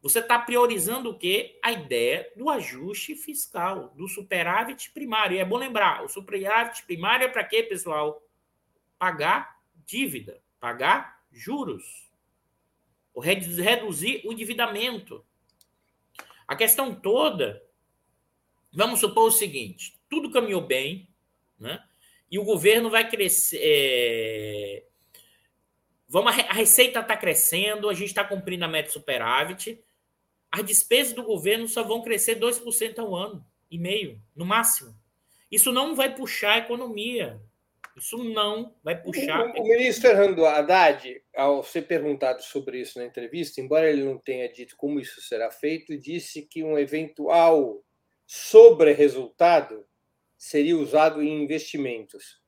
você 0.01 0.21
está 0.21 0.39
priorizando 0.39 1.11
o 1.11 1.19
quê? 1.19 1.59
A 1.63 1.73
ideia 1.73 2.33
do 2.37 2.49
ajuste 2.49 3.15
fiscal, 3.15 3.93
do 3.97 4.09
superávit 4.09 4.91
primário. 4.93 5.37
E 5.37 5.41
é 5.41 5.45
bom 5.45 5.57
lembrar, 5.57 6.05
o 6.05 6.09
superávit 6.09 6.85
primário 6.85 7.25
é 7.25 7.29
para 7.29 7.45
quê, 7.45 7.63
pessoal? 7.63 8.23
Pagar 8.99 9.61
dívida, 9.85 10.41
pagar 10.61 11.23
juros 11.31 12.09
reduzir 13.21 14.23
o 14.25 14.33
endividamento. 14.33 15.25
A 16.47 16.57
questão 16.57 16.95
toda, 16.95 17.63
vamos 18.73 19.01
supor 19.01 19.29
o 19.29 19.33
seguinte: 19.33 19.98
tudo 20.09 20.31
caminhou 20.31 20.61
bem, 20.61 21.09
né? 21.59 21.83
E 22.31 22.39
o 22.39 22.45
governo 22.45 22.91
vai 22.91 23.09
crescer. 23.09 23.61
É... 23.63 24.85
Vamos, 26.09 26.33
a 26.33 26.53
receita 26.53 27.01
está 27.01 27.17
crescendo, 27.17 27.89
a 27.89 27.95
gente 27.95 28.09
está 28.09 28.25
cumprindo 28.25 28.65
a 28.65 28.69
meta 28.69 28.91
superávit. 28.91 29.83
As 30.51 30.65
despesas 30.65 31.13
do 31.13 31.23
governo 31.23 31.69
só 31.69 31.83
vão 31.83 32.03
crescer 32.03 32.39
2% 32.39 32.99
ao 32.99 33.15
ano 33.15 33.45
e 33.71 33.79
meio, 33.79 34.21
no 34.35 34.47
máximo. 34.47 34.95
Isso 35.51 35.71
não 35.73 35.95
vai 35.95 36.15
puxar 36.15 36.53
a 36.53 36.59
economia. 36.59 37.41
Isso 37.97 38.17
não 38.23 38.75
vai 38.83 39.01
puxar. 39.01 39.49
O, 39.49 39.61
o, 39.61 39.63
ministro 39.65 40.09
Fernando 40.09 40.47
Haddad, 40.47 41.21
ao 41.35 41.65
ser 41.65 41.83
perguntado 41.83 42.43
sobre 42.43 42.81
isso 42.81 42.99
na 42.99 43.05
entrevista, 43.05 43.61
embora 43.61 43.91
ele 43.91 44.05
não 44.05 44.17
tenha 44.17 44.51
dito 44.51 44.77
como 44.77 45.01
isso 45.01 45.21
será 45.21 45.51
feito, 45.51 45.99
disse 45.99 46.43
que 46.43 46.63
um 46.63 46.79
eventual 46.79 47.83
sobre-resultado 48.25 49.85
seria 50.39 50.79
usado 50.79 51.23
em 51.23 51.43
investimentos. 51.43 52.41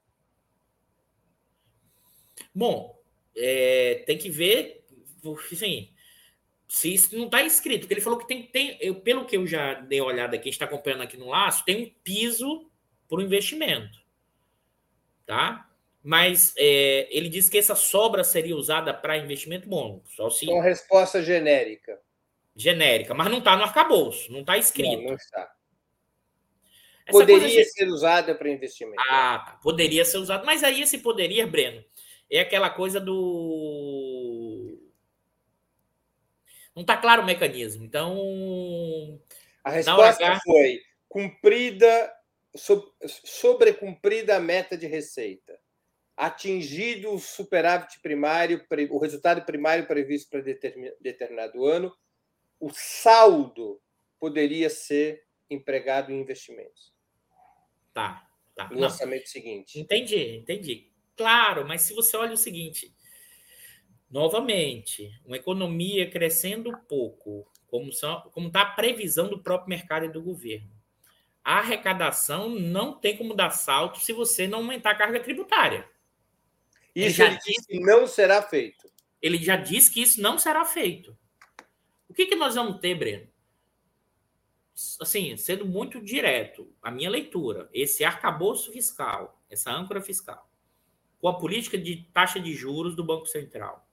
Bom, 2.54 2.98
é, 3.36 4.02
tem 4.06 4.16
que 4.16 4.30
ver, 4.30 4.86
assim, 5.52 5.92
se 6.66 6.94
isso 6.94 7.16
não 7.18 7.26
está 7.26 7.42
escrito, 7.42 7.80
porque 7.80 7.94
ele 7.94 8.00
falou 8.00 8.18
que 8.18 8.26
tem, 8.26 8.46
tem 8.46 8.78
eu, 8.80 8.94
pelo 8.94 9.26
que 9.26 9.36
eu 9.36 9.46
já 9.46 9.74
dei 9.74 10.00
uma 10.00 10.10
olhada 10.10 10.36
aqui, 10.36 10.48
a 10.48 10.50
gente 10.50 10.54
está 10.54 10.64
acompanhando 10.64 11.02
aqui 11.02 11.18
no 11.18 11.28
laço, 11.28 11.64
tem 11.66 11.84
um 11.84 11.90
piso 12.02 12.70
para 13.06 13.18
o 13.18 13.22
investimento 13.22 14.00
tá? 15.30 15.64
Mas 16.02 16.52
é, 16.58 17.06
ele 17.08 17.28
disse 17.28 17.48
que 17.48 17.56
essa 17.56 17.76
sobra 17.76 18.24
seria 18.24 18.56
usada 18.56 18.92
para 18.92 19.16
investimento 19.16 19.68
bom. 19.68 20.02
Só 20.16 20.28
se... 20.28 20.44
Com 20.44 20.60
resposta 20.60 21.22
genérica. 21.22 22.00
Genérica, 22.56 23.14
mas 23.14 23.30
não 23.30 23.38
está 23.38 23.56
no 23.56 23.62
arcabouço, 23.62 24.32
não 24.32 24.40
está 24.40 24.58
escrito. 24.58 25.02
Não, 25.02 25.10
não 25.10 25.14
está. 25.14 25.54
Essa 27.10 27.18
poderia 27.18 27.48
de... 27.48 27.64
ser 27.64 27.88
usada 27.88 28.34
para 28.34 28.48
investimento. 28.48 29.02
Ah, 29.10 29.44
tá. 29.44 29.60
poderia 29.62 30.04
ser 30.04 30.18
usada. 30.18 30.44
Mas 30.44 30.64
aí 30.64 30.82
esse 30.82 30.98
poderia, 30.98 31.46
Breno, 31.46 31.84
é 32.30 32.40
aquela 32.40 32.70
coisa 32.70 32.98
do. 32.98 34.78
Não 36.74 36.82
está 36.82 36.96
claro 36.96 37.22
o 37.22 37.26
mecanismo. 37.26 37.84
Então. 37.84 39.20
A 39.62 39.70
resposta 39.70 40.40
foi 40.44 40.80
cumprida 41.08 42.10
sobrecumprida 42.54 44.36
a 44.36 44.40
meta 44.40 44.76
de 44.76 44.86
receita, 44.86 45.58
atingido 46.16 47.12
o 47.12 47.18
superávit 47.18 48.00
primário, 48.00 48.64
o 48.90 48.98
resultado 48.98 49.44
primário 49.44 49.86
previsto 49.86 50.30
para 50.30 50.42
determinado 51.00 51.64
ano, 51.64 51.94
o 52.58 52.70
saldo 52.70 53.80
poderia 54.18 54.68
ser 54.68 55.24
empregado 55.48 56.12
em 56.12 56.20
investimentos. 56.20 56.89
Tá, 57.92 58.26
tá. 58.54 58.68
No 58.70 58.82
orçamento 58.82 59.28
seguinte. 59.28 59.78
Entendi, 59.78 60.36
entendi. 60.36 60.90
Claro, 61.16 61.66
mas 61.66 61.82
se 61.82 61.94
você 61.94 62.16
olha 62.16 62.32
o 62.32 62.36
seguinte, 62.36 62.94
novamente, 64.10 65.10
uma 65.24 65.36
economia 65.36 66.08
crescendo 66.10 66.76
pouco, 66.88 67.50
como 67.66 67.88
está 67.90 68.60
a 68.62 68.66
previsão 68.72 69.28
do 69.28 69.42
próprio 69.42 69.68
mercado 69.68 70.06
e 70.06 70.12
do 70.12 70.22
governo 70.22 70.80
a 71.44 71.58
arrecadação 71.58 72.48
não 72.48 72.92
tem 72.92 73.16
como 73.16 73.34
dar 73.34 73.50
salto 73.50 73.98
se 73.98 74.12
você 74.12 74.46
não 74.46 74.58
aumentar 74.58 74.90
a 74.90 74.94
carga 74.94 75.20
tributária. 75.20 75.88
Isso 76.94 77.22
ele, 77.22 77.32
ele 77.32 77.40
disse 77.44 77.66
que 77.66 77.80
não 77.80 78.06
será 78.06 78.42
feito. 78.42 78.90
Ele 79.22 79.38
já 79.38 79.56
disse 79.56 79.90
que 79.90 80.02
isso 80.02 80.20
não 80.20 80.38
será 80.38 80.64
feito. 80.64 81.16
O 82.08 82.14
que, 82.14 82.26
que 82.26 82.34
nós 82.34 82.54
vamos 82.54 82.80
ter, 82.80 82.94
Breno? 82.94 83.29
Assim, 85.00 85.36
sendo 85.36 85.66
muito 85.66 86.00
direto, 86.00 86.72
a 86.82 86.90
minha 86.90 87.10
leitura, 87.10 87.68
esse 87.72 88.04
arcabouço 88.04 88.72
fiscal, 88.72 89.40
essa 89.50 89.70
âncora 89.70 90.00
fiscal, 90.00 90.48
com 91.20 91.28
a 91.28 91.38
política 91.38 91.76
de 91.76 92.08
taxa 92.12 92.40
de 92.40 92.54
juros 92.54 92.94
do 92.94 93.04
Banco 93.04 93.26
Central, 93.26 93.86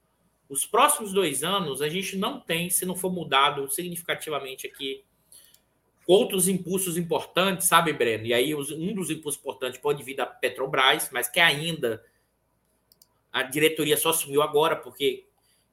os 0.48 0.64
próximos 0.64 1.12
dois 1.12 1.44
anos 1.44 1.82
a 1.82 1.88
gente 1.88 2.16
não 2.16 2.40
tem, 2.40 2.70
se 2.70 2.86
não 2.86 2.96
for 2.96 3.12
mudado 3.12 3.68
significativamente 3.68 4.66
aqui, 4.66 5.04
outros 6.06 6.48
impulsos 6.48 6.96
importantes, 6.96 7.68
sabe, 7.68 7.92
Breno? 7.92 8.24
E 8.24 8.32
aí 8.32 8.54
um 8.54 8.94
dos 8.94 9.10
impulsos 9.10 9.38
importantes 9.38 9.78
pode 9.78 10.02
vir 10.02 10.16
da 10.16 10.24
Petrobras, 10.24 11.10
mas 11.12 11.28
que 11.28 11.38
ainda 11.38 12.02
a 13.30 13.42
diretoria 13.42 13.96
só 13.96 14.08
assumiu 14.08 14.40
agora, 14.40 14.74
porque 14.74 15.26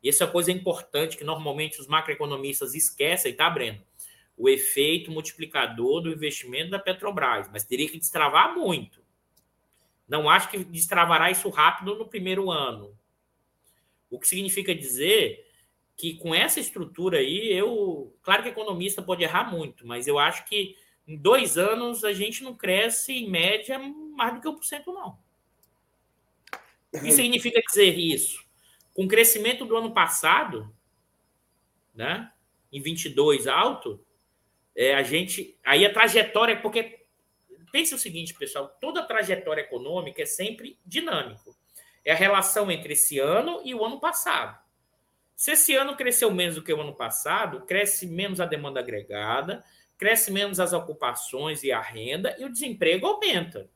essa 0.04 0.26
é 0.26 0.28
coisa 0.28 0.52
importante 0.52 1.16
que 1.16 1.24
normalmente 1.24 1.80
os 1.80 1.88
macroeconomistas 1.88 2.76
esquecem, 2.76 3.34
tá, 3.34 3.50
Breno? 3.50 3.82
O 4.38 4.50
efeito 4.50 5.12
multiplicador 5.12 6.02
do 6.02 6.12
investimento 6.12 6.72
da 6.72 6.80
Petrobras, 6.80 7.50
mas 7.52 7.64
teria 7.64 7.90
que 7.90 7.98
destravar 7.98 8.54
muito. 8.54 9.02
Não 10.08 10.30
acho 10.30 10.50
que 10.50 10.64
destravará 10.64 11.32
isso 11.32 11.50
rápido 11.50 11.96
no 11.96 12.08
primeiro 12.08 12.52
ano. 12.52 12.98
O 14.10 14.20
que 14.20 14.28
significa 14.28 14.76
dizer 14.76 15.46
que 15.96 16.16
com 16.16 16.36
essa 16.36 16.60
estrutura 16.60 17.20
aí, 17.20 17.52
eu. 17.54 18.14
Claro 18.22 18.44
que 18.44 18.50
economista 18.50 19.02
pode 19.02 19.24
errar 19.24 19.50
muito, 19.50 19.88
mas 19.88 20.08
eu 20.08 20.20
acho 20.20 20.46
que 20.46 20.76
em 21.08 21.18
dois 21.18 21.58
anos 21.58 22.04
a 22.04 22.12
gente 22.12 22.44
não 22.44 22.56
cresce, 22.56 23.14
em 23.14 23.30
média, 23.30 23.80
mais 23.80 24.34
do 24.34 24.42
que 24.42 24.48
1%, 24.48 24.86
não. 24.88 25.18
O 26.92 27.00
que 27.00 27.12
significa 27.12 27.62
dizer 27.62 27.98
isso? 27.98 28.44
Com 28.94 29.06
o 29.06 29.08
crescimento 29.08 29.66
do 29.66 29.76
ano 29.76 29.94
passado, 29.94 30.74
né, 31.94 32.32
em 32.72 32.82
22 32.82 33.48
alto, 33.48 34.05
é, 34.76 34.94
a 34.94 35.04
gente. 35.04 35.58
Aí 35.64 35.86
a 35.86 35.94
trajetória, 35.94 36.60
porque 36.60 37.06
pense 37.72 37.96
o 37.96 38.00
seguinte, 38.00 38.34
pessoal: 38.34 38.76
toda 38.82 39.08
trajetória 39.08 39.62
econômica 39.62 40.22
é 40.22 40.26
sempre 40.26 40.78
dinâmico. 40.86 41.56
É 42.04 42.12
a 42.12 42.16
relação 42.16 42.70
entre 42.70 42.94
esse 42.94 43.18
ano 43.18 43.62
e 43.64 43.74
o 43.74 43.84
ano 43.84 44.00
passado. 44.00 44.60
Se 45.36 45.52
esse 45.52 45.76
ano 45.76 45.96
cresceu 45.96 46.32
menos 46.32 46.56
do 46.56 46.64
que 46.64 46.74
o 46.74 46.80
ano 46.80 46.94
passado, 46.94 47.66
cresce 47.66 48.06
menos 48.06 48.40
a 48.40 48.46
demanda 48.46 48.80
agregada, 48.80 49.64
cresce 49.98 50.32
menos 50.32 50.60
as 50.60 50.72
ocupações 50.72 51.64
e 51.64 51.72
a 51.72 51.82
renda, 51.82 52.36
e 52.40 52.46
o 52.46 52.52
desemprego 52.52 53.08
aumenta. 53.08 53.70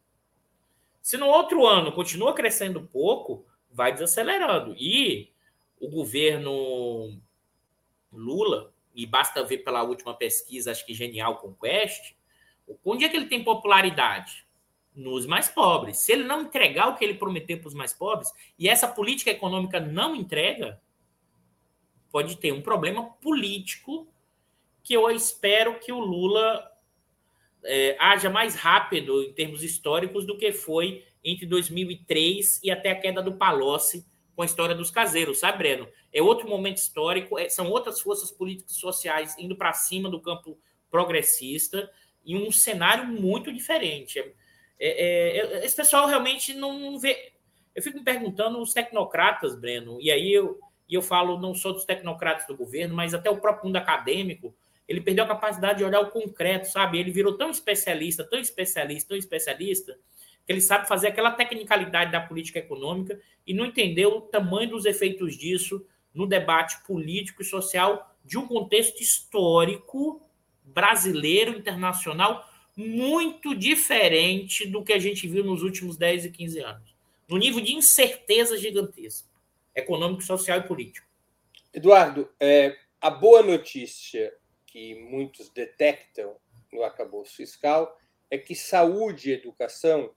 Se 1.01 1.17
no 1.17 1.27
outro 1.27 1.65
ano 1.65 1.91
continua 1.91 2.33
crescendo 2.33 2.81
pouco, 2.81 3.45
vai 3.71 3.91
desacelerando. 3.91 4.75
E 4.77 5.33
o 5.79 5.89
governo 5.89 7.19
Lula, 8.11 8.73
e 8.93 9.05
basta 9.05 9.43
ver 9.43 9.59
pela 9.59 9.83
última 9.83 10.13
pesquisa, 10.13 10.71
acho 10.71 10.85
que 10.85 10.93
genial 10.93 11.37
com 11.37 11.53
Quest, 11.53 12.15
onde 12.83 13.05
é 13.05 13.09
que 13.09 13.17
ele 13.17 13.27
tem 13.27 13.43
popularidade? 13.43 14.45
Nos 14.95 15.25
mais 15.25 15.47
pobres. 15.47 15.99
Se 15.99 16.11
ele 16.11 16.23
não 16.23 16.41
entregar 16.41 16.89
o 16.89 16.95
que 16.95 17.05
ele 17.05 17.13
prometeu 17.13 17.59
para 17.59 17.67
os 17.67 17.73
mais 17.73 17.93
pobres, 17.93 18.31
e 18.57 18.67
essa 18.67 18.87
política 18.87 19.31
econômica 19.31 19.79
não 19.79 20.15
entrega, 20.15 20.81
pode 22.11 22.37
ter 22.37 22.51
um 22.51 22.61
problema 22.61 23.03
político 23.21 24.07
que 24.83 24.93
eu 24.93 25.09
espero 25.11 25.79
que 25.79 25.91
o 25.91 25.99
Lula 25.99 26.69
é, 27.63 27.95
haja 27.99 28.29
mais 28.29 28.55
rápido 28.55 29.23
em 29.23 29.33
termos 29.33 29.63
históricos 29.63 30.25
do 30.25 30.37
que 30.37 30.51
foi 30.51 31.05
entre 31.23 31.45
2003 31.45 32.61
e 32.63 32.71
até 32.71 32.91
a 32.91 32.99
queda 32.99 33.21
do 33.21 33.33
Palocci 33.33 34.05
com 34.39 34.43
a 34.43 34.45
história 34.45 34.73
dos 34.73 34.89
caseiros, 34.89 35.41
sabe, 35.41 35.57
Breno? 35.57 35.89
É 36.13 36.21
outro 36.21 36.47
momento 36.47 36.77
histórico, 36.77 37.37
é, 37.37 37.49
são 37.49 37.69
outras 37.69 37.99
forças 37.99 38.31
políticas 38.31 38.71
e 38.71 38.79
sociais 38.79 39.35
indo 39.37 39.53
para 39.53 39.73
cima 39.73 40.09
do 40.09 40.21
campo 40.21 40.57
progressista 40.89 41.91
e 42.23 42.37
um 42.37 42.49
cenário 42.49 43.05
muito 43.05 43.51
diferente. 43.51 44.17
É, 44.17 44.27
é, 44.79 45.37
é 45.39 45.65
esse 45.65 45.75
pessoal 45.75 46.07
realmente 46.07 46.53
não 46.53 46.97
vê. 46.97 47.33
Eu 47.75 47.83
fico 47.83 47.97
me 47.97 48.03
perguntando 48.05 48.61
os 48.61 48.71
tecnocratas, 48.71 49.59
Breno, 49.59 49.99
e 49.99 50.09
aí 50.09 50.31
eu, 50.31 50.57
e 50.87 50.93
eu 50.93 51.01
falo 51.01 51.37
não 51.37 51.53
só 51.53 51.73
dos 51.73 51.83
tecnocratas 51.83 52.47
do 52.47 52.55
governo, 52.55 52.95
mas 52.95 53.13
até 53.13 53.29
o 53.29 53.41
próprio 53.41 53.65
mundo 53.65 53.75
acadêmico, 53.75 54.55
ele 54.87 55.01
perdeu 55.01 55.25
a 55.25 55.27
capacidade 55.27 55.79
de 55.79 55.83
olhar 55.83 55.99
o 55.99 56.11
concreto, 56.11 56.71
sabe? 56.71 56.97
Ele 56.97 57.11
virou 57.11 57.37
tão 57.37 57.49
especialista, 57.49 58.23
tão 58.23 58.39
especialista, 58.39 59.09
tão 59.09 59.17
especialista, 59.17 59.99
ele 60.49 60.61
sabe 60.61 60.87
fazer 60.87 61.09
aquela 61.09 61.29
tecnicalidade 61.29 62.11
da 62.11 62.19
política 62.19 62.57
econômica 62.57 63.21
e 63.45 63.53
não 63.53 63.67
entendeu 63.67 64.17
o 64.17 64.21
tamanho 64.21 64.71
dos 64.71 64.83
efeitos 64.83 65.37
disso 65.37 65.85
no 66.11 66.25
debate 66.25 66.83
político 66.87 67.43
e 67.43 67.45
social 67.45 68.17
de 68.25 68.35
um 68.35 68.47
contexto 68.47 68.99
histórico 68.99 70.19
brasileiro, 70.63 71.55
internacional, 71.55 72.49
muito 72.75 73.53
diferente 73.53 74.65
do 74.65 74.83
que 74.83 74.91
a 74.91 74.97
gente 74.97 75.27
viu 75.27 75.43
nos 75.43 75.61
últimos 75.61 75.97
10 75.97 76.25
e 76.25 76.31
15 76.31 76.59
anos. 76.61 76.95
No 77.27 77.37
nível 77.37 77.61
de 77.61 77.75
incerteza 77.75 78.57
gigantesca 78.57 79.29
econômico, 79.75 80.23
social 80.23 80.57
e 80.57 80.63
político. 80.67 81.07
Eduardo, 81.71 82.27
é, 82.39 82.75
a 82.99 83.11
boa 83.11 83.43
notícia 83.43 84.33
que 84.65 84.95
muitos 84.95 85.49
detectam 85.49 86.35
no 86.73 86.83
acabouço 86.83 87.35
fiscal 87.35 87.95
é 88.31 88.37
que 88.37 88.55
saúde 88.55 89.29
e 89.29 89.33
educação 89.33 90.11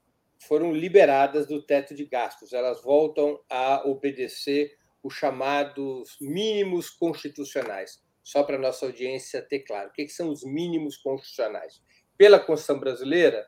foram 0.47 0.73
liberadas 0.73 1.47
do 1.47 1.61
teto 1.61 1.93
de 1.95 2.05
gastos. 2.05 2.53
Elas 2.53 2.81
voltam 2.81 3.39
a 3.49 3.87
obedecer 3.87 4.77
os 5.01 5.13
chamados 5.13 6.17
mínimos 6.21 6.89
constitucionais. 6.89 8.01
Só 8.23 8.43
para 8.43 8.57
nossa 8.57 8.85
audiência 8.85 9.41
ter 9.41 9.59
claro. 9.59 9.89
O 9.89 9.91
que 9.91 10.07
são 10.07 10.29
os 10.29 10.43
mínimos 10.43 10.97
constitucionais? 10.97 11.81
Pela 12.17 12.39
Constituição 12.39 12.79
brasileira, 12.79 13.47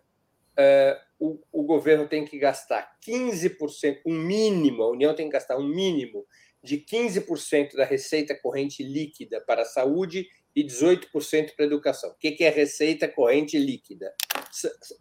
é, 0.58 1.00
o 1.20 1.64
governo 1.64 2.08
tem 2.08 2.26
que 2.26 2.38
gastar 2.38 2.98
15%, 3.06 4.02
um 4.06 4.14
mínimo, 4.14 4.84
a 4.84 4.92
União 4.92 5.16
tem 5.16 5.28
que 5.28 5.34
gastar 5.34 5.58
um 5.58 5.68
mínimo 5.68 6.26
de 6.62 6.78
15% 6.80 7.76
da 7.76 7.86
receita 7.86 8.36
corrente 8.36 8.84
líquida 8.84 9.40
para 9.40 9.62
a 9.62 9.66
saúde 9.66 10.28
e 10.56 10.64
18% 10.64 11.56
para 11.56 11.66
educação. 11.66 12.12
O 12.12 12.16
que 12.16 12.44
é 12.44 12.50
receita 12.50 13.08
corrente 13.08 13.58
líquida? 13.58 14.14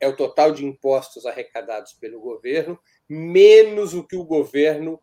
É 0.00 0.08
o 0.08 0.16
total 0.16 0.50
de 0.50 0.64
impostos 0.64 1.24
arrecadados 1.24 1.92
pelo 1.92 2.20
governo, 2.20 2.78
menos 3.08 3.94
o 3.94 4.04
que 4.04 4.16
o 4.16 4.24
governo 4.24 5.00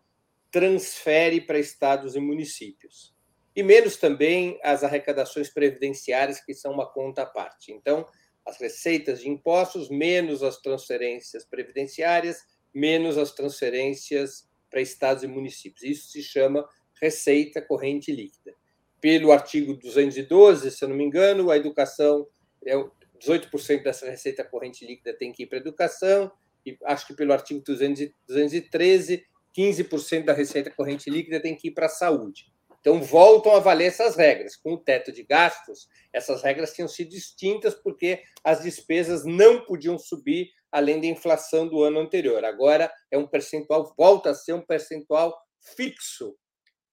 transfere 0.52 1.40
para 1.40 1.58
estados 1.58 2.16
e 2.16 2.20
municípios. 2.20 3.16
E 3.56 3.64
menos 3.64 3.96
também 3.96 4.60
as 4.62 4.84
arrecadações 4.84 5.50
previdenciárias, 5.50 6.44
que 6.44 6.54
são 6.54 6.74
uma 6.74 6.86
conta 6.86 7.22
à 7.22 7.26
parte. 7.26 7.72
Então, 7.72 8.06
as 8.46 8.58
receitas 8.58 9.22
de 9.22 9.30
impostos, 9.30 9.90
menos 9.90 10.44
as 10.44 10.58
transferências 10.58 11.46
previdenciárias, 11.46 12.44
menos 12.74 13.18
as 13.18 13.32
transferências 13.32 14.50
para 14.70 14.82
estados 14.82 15.24
e 15.24 15.28
municípios. 15.28 15.84
Isso 15.84 16.12
se 16.12 16.24
chama 16.24 16.68
receita 17.02 17.62
corrente 17.62 18.12
líquida. 18.12 18.56
Pelo 19.02 19.32
artigo 19.32 19.74
212, 19.74 20.72
se 20.72 20.84
eu 20.86 20.90
não 20.90 20.96
me 20.96 21.04
engano, 21.04 21.50
a 21.50 21.58
educação 21.58 22.28
é 22.66 22.76
18% 23.20 23.84
dessa 23.84 24.10
receita 24.10 24.44
corrente 24.44 24.86
líquida 24.86 25.14
tem 25.14 25.32
que 25.32 25.44
ir 25.44 25.48
para 25.48 25.58
a 25.58 25.62
educação, 25.62 26.32
e 26.66 26.78
acho 26.86 27.08
que 27.08 27.14
pelo 27.14 27.34
artigo 27.34 27.62
213, 27.66 29.26
15% 29.58 30.26
da 30.26 30.34
receita 30.34 30.72
corrente 30.72 31.10
líquida 31.10 31.40
tem 31.42 31.56
que 31.56 31.70
ir 31.70 31.72
para 31.72 31.88
a 31.88 31.90
saúde. 31.90 32.52
Então, 32.80 33.00
voltam 33.00 33.56
a 33.56 33.60
valer 33.60 33.86
essas 33.86 34.16
regras. 34.16 34.56
Com 34.56 34.74
o 34.74 34.78
teto 34.78 35.12
de 35.12 35.24
gastos, 35.24 35.88
essas 36.12 36.42
regras 36.42 36.74
tinham 36.74 36.88
sido 36.88 37.14
extintas 37.14 37.76
porque 37.76 38.24
as 38.44 38.64
despesas 38.64 39.24
não 39.24 39.64
podiam 39.64 40.00
subir 40.00 40.50
além 40.72 41.00
da 41.00 41.06
inflação 41.06 41.68
do 41.68 41.84
ano 41.84 42.00
anterior. 42.00 42.44
Agora 42.44 42.92
é 43.12 43.18
um 43.18 43.28
percentual, 43.28 43.94
volta 43.96 44.32
a 44.32 44.36
ser 44.36 44.54
um 44.54 44.62
percentual 44.62 45.38
fixo 45.76 46.36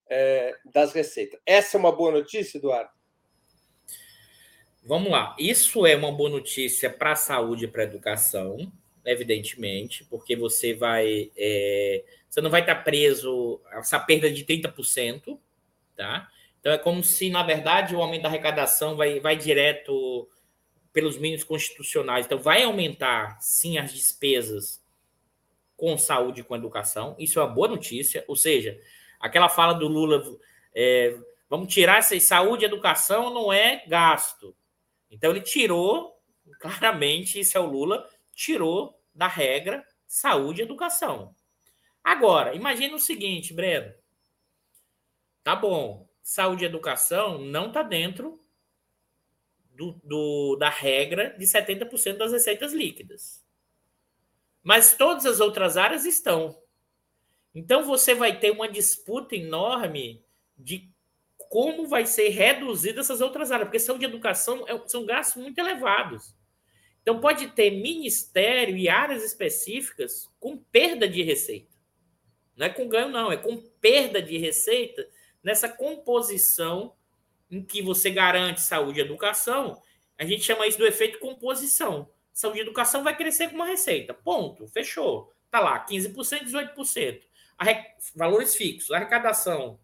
é, 0.09 0.55
das 0.73 0.93
receitas. 0.93 1.39
Essa 1.45 1.77
é 1.77 1.79
uma 1.79 1.91
boa 1.91 2.11
notícia, 2.11 2.57
Eduardo? 2.57 2.89
Vamos 4.83 5.11
lá. 5.11 5.35
Isso 5.37 5.85
é 5.85 5.95
uma 5.95 6.11
boa 6.11 6.29
notícia 6.29 6.89
para 6.89 7.11
a 7.11 7.15
saúde 7.15 7.65
e 7.65 7.67
para 7.67 7.83
a 7.83 7.85
educação, 7.85 8.71
evidentemente, 9.05 10.03
porque 10.05 10.35
você 10.35 10.73
vai. 10.73 11.31
É, 11.37 12.03
você 12.29 12.41
não 12.41 12.49
vai 12.49 12.61
estar 12.61 12.75
preso 12.83 13.61
a 13.71 13.79
essa 13.79 13.99
perda 13.99 14.31
de 14.31 14.45
30%, 14.45 15.37
Tá? 15.99 16.29
Então 16.61 16.71
é 16.71 16.77
como 16.77 17.03
se, 17.03 17.29
na 17.29 17.43
verdade, 17.43 17.93
o 17.93 18.01
aumento 18.01 18.21
da 18.21 18.29
arrecadação 18.29 18.95
vai, 18.95 19.19
vai 19.19 19.35
direto 19.35 20.29
pelos 20.93 21.17
mínimos 21.17 21.43
constitucionais. 21.43 22.25
Então, 22.25 22.39
vai 22.39 22.63
aumentar, 22.63 23.37
sim, 23.41 23.77
as 23.77 23.91
despesas 23.93 24.81
com 25.75 25.97
saúde 25.97 26.39
e 26.39 26.43
com 26.43 26.55
educação. 26.55 27.17
Isso 27.19 27.37
é 27.37 27.43
uma 27.43 27.53
boa 27.53 27.67
notícia. 27.67 28.23
Ou 28.29 28.35
seja, 28.37 28.79
aquela 29.19 29.49
fala 29.49 29.73
do 29.73 29.87
Lula, 29.87 30.23
é, 30.73 31.17
vamos 31.49 31.73
tirar 31.73 31.97
essa 31.97 32.19
saúde 32.19 32.63
e 32.63 32.67
educação 32.67 33.33
não 33.33 33.51
é 33.51 33.83
gasto. 33.87 34.55
Então, 35.11 35.31
ele 35.31 35.41
tirou, 35.41 36.19
claramente, 36.59 37.39
isso 37.39 37.57
é 37.57 37.61
o 37.61 37.65
Lula, 37.65 38.07
tirou 38.33 38.99
da 39.13 39.27
regra 39.27 39.85
saúde 40.07 40.61
e 40.61 40.63
educação. 40.63 41.35
Agora, 42.03 42.55
imagine 42.55 42.93
o 42.93 42.99
seguinte, 42.99 43.53
Breno. 43.53 43.93
Tá 45.43 45.55
bom. 45.55 46.07
Saúde 46.21 46.63
e 46.63 46.67
educação 46.67 47.39
não 47.39 47.67
está 47.67 47.81
dentro 47.81 48.39
do, 49.71 49.93
do, 50.03 50.55
da 50.57 50.69
regra 50.69 51.35
de 51.37 51.45
70% 51.45 52.17
das 52.17 52.31
receitas 52.31 52.73
líquidas. 52.73 53.45
Mas 54.61 54.93
todas 54.97 55.25
as 55.25 55.39
outras 55.39 55.77
áreas 55.77 56.05
estão. 56.05 56.58
Então 57.53 57.83
você 57.83 58.13
vai 58.13 58.39
ter 58.39 58.51
uma 58.51 58.69
disputa 58.69 59.35
enorme 59.35 60.23
de 60.57 60.89
como 61.49 61.87
vai 61.87 62.05
ser 62.05 62.29
reduzida 62.29 63.01
essas 63.01 63.21
outras 63.21 63.51
áreas, 63.51 63.67
porque 63.67 63.79
saúde 63.79 64.05
e 64.05 64.07
educação 64.07 64.65
é 64.67 64.79
são 64.87 65.05
gastos 65.05 65.41
muito 65.41 65.57
elevados. 65.57 66.35
Então 67.01 67.19
pode 67.19 67.47
ter 67.47 67.71
ministério 67.71 68.77
e 68.77 68.87
áreas 68.87 69.23
específicas 69.23 70.29
com 70.39 70.57
perda 70.57 71.07
de 71.07 71.23
receita. 71.23 71.75
Não 72.55 72.67
é 72.67 72.69
com 72.69 72.87
ganho, 72.87 73.09
não, 73.09 73.31
é 73.31 73.37
com 73.37 73.57
perda 73.81 74.21
de 74.21 74.37
receita 74.37 75.07
nessa 75.41 75.67
composição 75.67 76.93
em 77.49 77.63
que 77.63 77.81
você 77.81 78.11
garante 78.11 78.61
saúde 78.61 78.99
e 78.99 79.01
educação. 79.01 79.81
A 80.17 80.25
gente 80.25 80.43
chama 80.43 80.67
isso 80.67 80.77
do 80.77 80.85
efeito 80.85 81.19
composição. 81.19 82.09
Saúde 82.31 82.59
e 82.59 82.61
educação 82.61 83.03
vai 83.03 83.15
crescer 83.15 83.47
com 83.47 83.55
uma 83.55 83.65
receita. 83.65 84.13
Ponto. 84.13 84.67
Fechou. 84.67 85.33
Tá 85.49 85.59
lá, 85.59 85.83
15%, 85.83 86.43
18%. 86.43 87.21
Valores 88.15 88.55
fixos. 88.55 88.91
A 88.91 88.97
arrecadação 88.97 89.79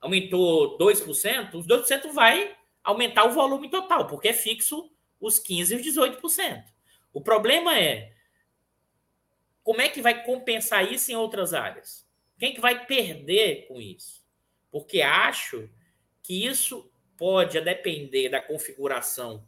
aumentou 0.00 0.78
2%, 0.78 1.54
os 1.54 1.66
2% 1.66 2.12
vai 2.12 2.56
aumentar 2.82 3.24
o 3.24 3.32
volume 3.32 3.70
total, 3.70 4.06
porque 4.06 4.28
é 4.28 4.32
fixo 4.32 4.90
os 5.20 5.38
15% 5.38 5.70
e 5.70 5.74
os 5.74 5.82
18%. 5.86 6.64
O 7.12 7.20
problema 7.20 7.78
é 7.78 8.12
como 9.62 9.82
é 9.82 9.88
que 9.88 10.00
vai 10.00 10.24
compensar 10.24 10.90
isso 10.90 11.12
em 11.12 11.16
outras 11.16 11.52
áreas? 11.52 12.08
Quem 12.38 12.54
que 12.54 12.60
vai 12.60 12.86
perder 12.86 13.66
com 13.68 13.80
isso? 13.80 14.24
Porque 14.70 15.02
acho 15.02 15.68
que 16.22 16.46
isso 16.46 16.90
pode, 17.16 17.58
a 17.58 17.60
depender 17.60 18.30
da 18.30 18.40
configuração, 18.40 19.46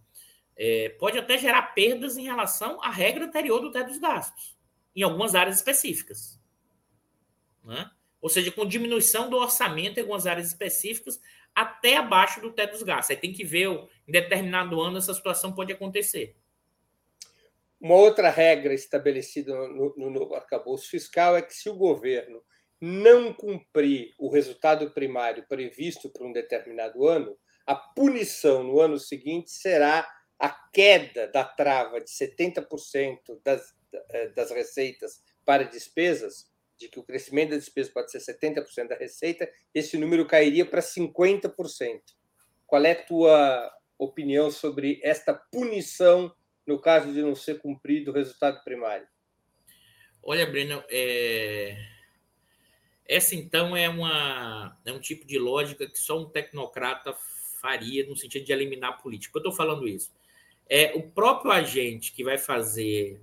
é, 0.54 0.90
pode 0.90 1.18
até 1.18 1.38
gerar 1.38 1.74
perdas 1.74 2.18
em 2.18 2.24
relação 2.24 2.82
à 2.82 2.90
regra 2.90 3.24
anterior 3.24 3.60
do 3.60 3.72
teto 3.72 3.88
dos 3.88 3.98
gastos, 3.98 4.54
em 4.94 5.02
algumas 5.02 5.34
áreas 5.34 5.56
específicas. 5.56 6.41
Né? 7.64 7.90
Ou 8.20 8.28
seja, 8.28 8.52
com 8.52 8.66
diminuição 8.66 9.28
do 9.28 9.36
orçamento 9.36 9.98
em 9.98 10.00
algumas 10.00 10.26
áreas 10.26 10.48
específicas 10.48 11.20
até 11.54 11.96
abaixo 11.96 12.40
do 12.40 12.52
teto 12.52 12.72
dos 12.72 12.82
gastos. 12.82 13.10
Aí 13.10 13.16
tem 13.16 13.32
que 13.32 13.44
ver, 13.44 13.68
em 13.68 14.12
determinado 14.12 14.80
ano, 14.80 14.98
essa 14.98 15.12
situação 15.12 15.52
pode 15.52 15.72
acontecer. 15.72 16.36
Uma 17.80 17.96
outra 17.96 18.30
regra 18.30 18.72
estabelecida 18.72 19.52
no, 19.68 19.94
no 19.96 20.08
novo 20.08 20.34
arcabouço 20.34 20.88
fiscal 20.88 21.36
é 21.36 21.42
que 21.42 21.52
se 21.52 21.68
o 21.68 21.74
governo 21.74 22.42
não 22.80 23.32
cumprir 23.32 24.14
o 24.18 24.28
resultado 24.28 24.90
primário 24.92 25.44
previsto 25.48 26.08
para 26.08 26.26
um 26.26 26.32
determinado 26.32 27.06
ano, 27.06 27.36
a 27.66 27.74
punição 27.74 28.62
no 28.62 28.80
ano 28.80 28.98
seguinte 28.98 29.50
será 29.50 30.08
a 30.38 30.48
queda 30.72 31.28
da 31.28 31.44
trava 31.44 32.00
de 32.00 32.10
70% 32.10 33.40
das, 33.44 33.74
eh, 34.10 34.28
das 34.28 34.50
receitas 34.50 35.22
para 35.44 35.64
despesas 35.64 36.51
de 36.82 36.88
que 36.88 36.98
o 36.98 37.02
crescimento 37.02 37.50
da 37.50 37.56
despesa 37.56 37.90
pode 37.92 38.10
ser 38.10 38.18
70% 38.18 38.88
da 38.88 38.96
receita, 38.96 39.50
esse 39.74 39.96
número 39.96 40.26
cairia 40.26 40.66
para 40.66 40.80
50%. 40.80 42.00
Qual 42.66 42.84
é 42.84 42.92
a 42.92 43.02
tua 43.02 43.72
opinião 43.98 44.50
sobre 44.50 45.00
esta 45.02 45.32
punição 45.32 46.34
no 46.66 46.78
caso 46.78 47.12
de 47.12 47.22
não 47.22 47.34
ser 47.34 47.58
cumprido 47.60 48.10
o 48.10 48.14
resultado 48.14 48.62
primário? 48.64 49.06
Olha, 50.22 50.46
Breno, 50.46 50.82
é... 50.88 51.76
essa 53.06 53.34
então 53.34 53.76
é, 53.76 53.88
uma, 53.88 54.78
é 54.84 54.92
um 54.92 55.00
tipo 55.00 55.26
de 55.26 55.38
lógica 55.38 55.86
que 55.86 55.98
só 55.98 56.18
um 56.18 56.28
tecnocrata 56.28 57.14
faria 57.60 58.06
no 58.06 58.16
sentido 58.16 58.44
de 58.44 58.52
eliminar 58.52 58.90
a 58.90 58.96
política. 58.96 59.36
Eu 59.36 59.40
estou 59.40 59.52
falando 59.52 59.86
isso. 59.86 60.12
É 60.68 60.92
o 60.94 61.02
próprio 61.02 61.52
agente 61.52 62.12
que 62.12 62.24
vai 62.24 62.38
fazer 62.38 63.20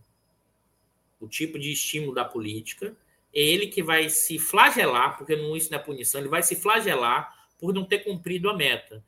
o 1.19 1.27
tipo 1.27 1.59
de 1.59 1.71
estímulo 1.71 2.13
da 2.13 2.23
política 2.23 2.95
é 3.33 3.41
ele 3.41 3.67
que 3.67 3.83
vai 3.83 4.09
se 4.09 4.39
flagelar, 4.39 5.17
porque 5.17 5.35
não 5.35 5.55
isso 5.55 5.71
não 5.71 5.79
é 5.79 5.81
punição, 5.81 6.21
ele 6.21 6.29
vai 6.29 6.43
se 6.43 6.55
flagelar 6.55 7.33
por 7.57 7.73
não 7.73 7.85
ter 7.85 7.99
cumprido 7.99 8.49
a 8.49 8.55
meta. 8.55 9.03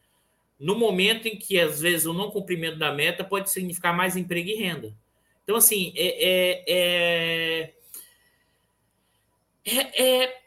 No 0.59 0.75
momento 0.75 1.27
em 1.27 1.37
que, 1.37 1.59
às 1.59 1.81
vezes, 1.81 2.05
o 2.05 2.13
não 2.13 2.29
cumprimento 2.29 2.77
da 2.77 2.91
meta 2.91 3.23
pode 3.23 3.49
significar 3.49 3.95
mais 3.95 4.15
emprego 4.15 4.49
e 4.49 4.55
renda. 4.55 4.95
Então, 5.43 5.55
assim, 5.55 5.91
é, 5.95 6.63
é, 6.67 7.73
é, 9.65 9.83
é, 9.95 10.41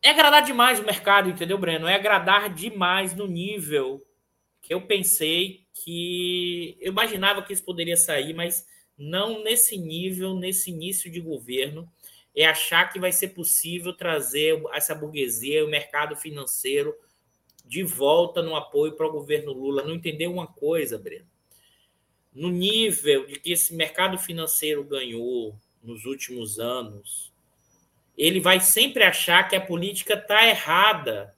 é 0.00 0.10
agradar 0.10 0.44
demais 0.44 0.78
o 0.78 0.84
mercado, 0.84 1.28
entendeu, 1.28 1.58
Breno? 1.58 1.88
É 1.88 1.94
agradar 1.94 2.54
demais 2.54 3.14
no 3.14 3.26
nível 3.26 4.00
que 4.60 4.72
eu 4.72 4.82
pensei 4.82 5.66
que 5.74 6.76
eu 6.80 6.92
imaginava 6.92 7.42
que 7.42 7.52
isso 7.52 7.64
poderia 7.64 7.96
sair, 7.96 8.32
mas 8.32 8.64
não 8.96 9.42
nesse 9.42 9.76
nível, 9.76 10.34
nesse 10.34 10.70
início 10.70 11.10
de 11.10 11.20
governo 11.20 11.90
é 12.34 12.46
achar 12.46 12.90
que 12.90 12.98
vai 12.98 13.12
ser 13.12 13.28
possível 13.28 13.92
trazer 13.92 14.62
essa 14.72 14.94
burguesia 14.94 15.64
o 15.64 15.68
mercado 15.68 16.16
financeiro 16.16 16.94
de 17.64 17.82
volta 17.82 18.42
no 18.42 18.56
apoio 18.56 18.92
para 18.92 19.06
o 19.06 19.12
governo 19.12 19.52
Lula. 19.52 19.82
Não 19.82 19.94
entender 19.94 20.26
uma 20.26 20.46
coisa, 20.46 20.98
Breno. 20.98 21.26
No 22.32 22.48
nível 22.48 23.26
de 23.26 23.38
que 23.38 23.52
esse 23.52 23.74
mercado 23.74 24.18
financeiro 24.18 24.82
ganhou 24.82 25.54
nos 25.82 26.06
últimos 26.06 26.58
anos, 26.58 27.32
ele 28.16 28.40
vai 28.40 28.60
sempre 28.60 29.02
achar 29.02 29.48
que 29.48 29.56
a 29.56 29.60
política 29.60 30.14
está 30.14 30.46
errada. 30.46 31.34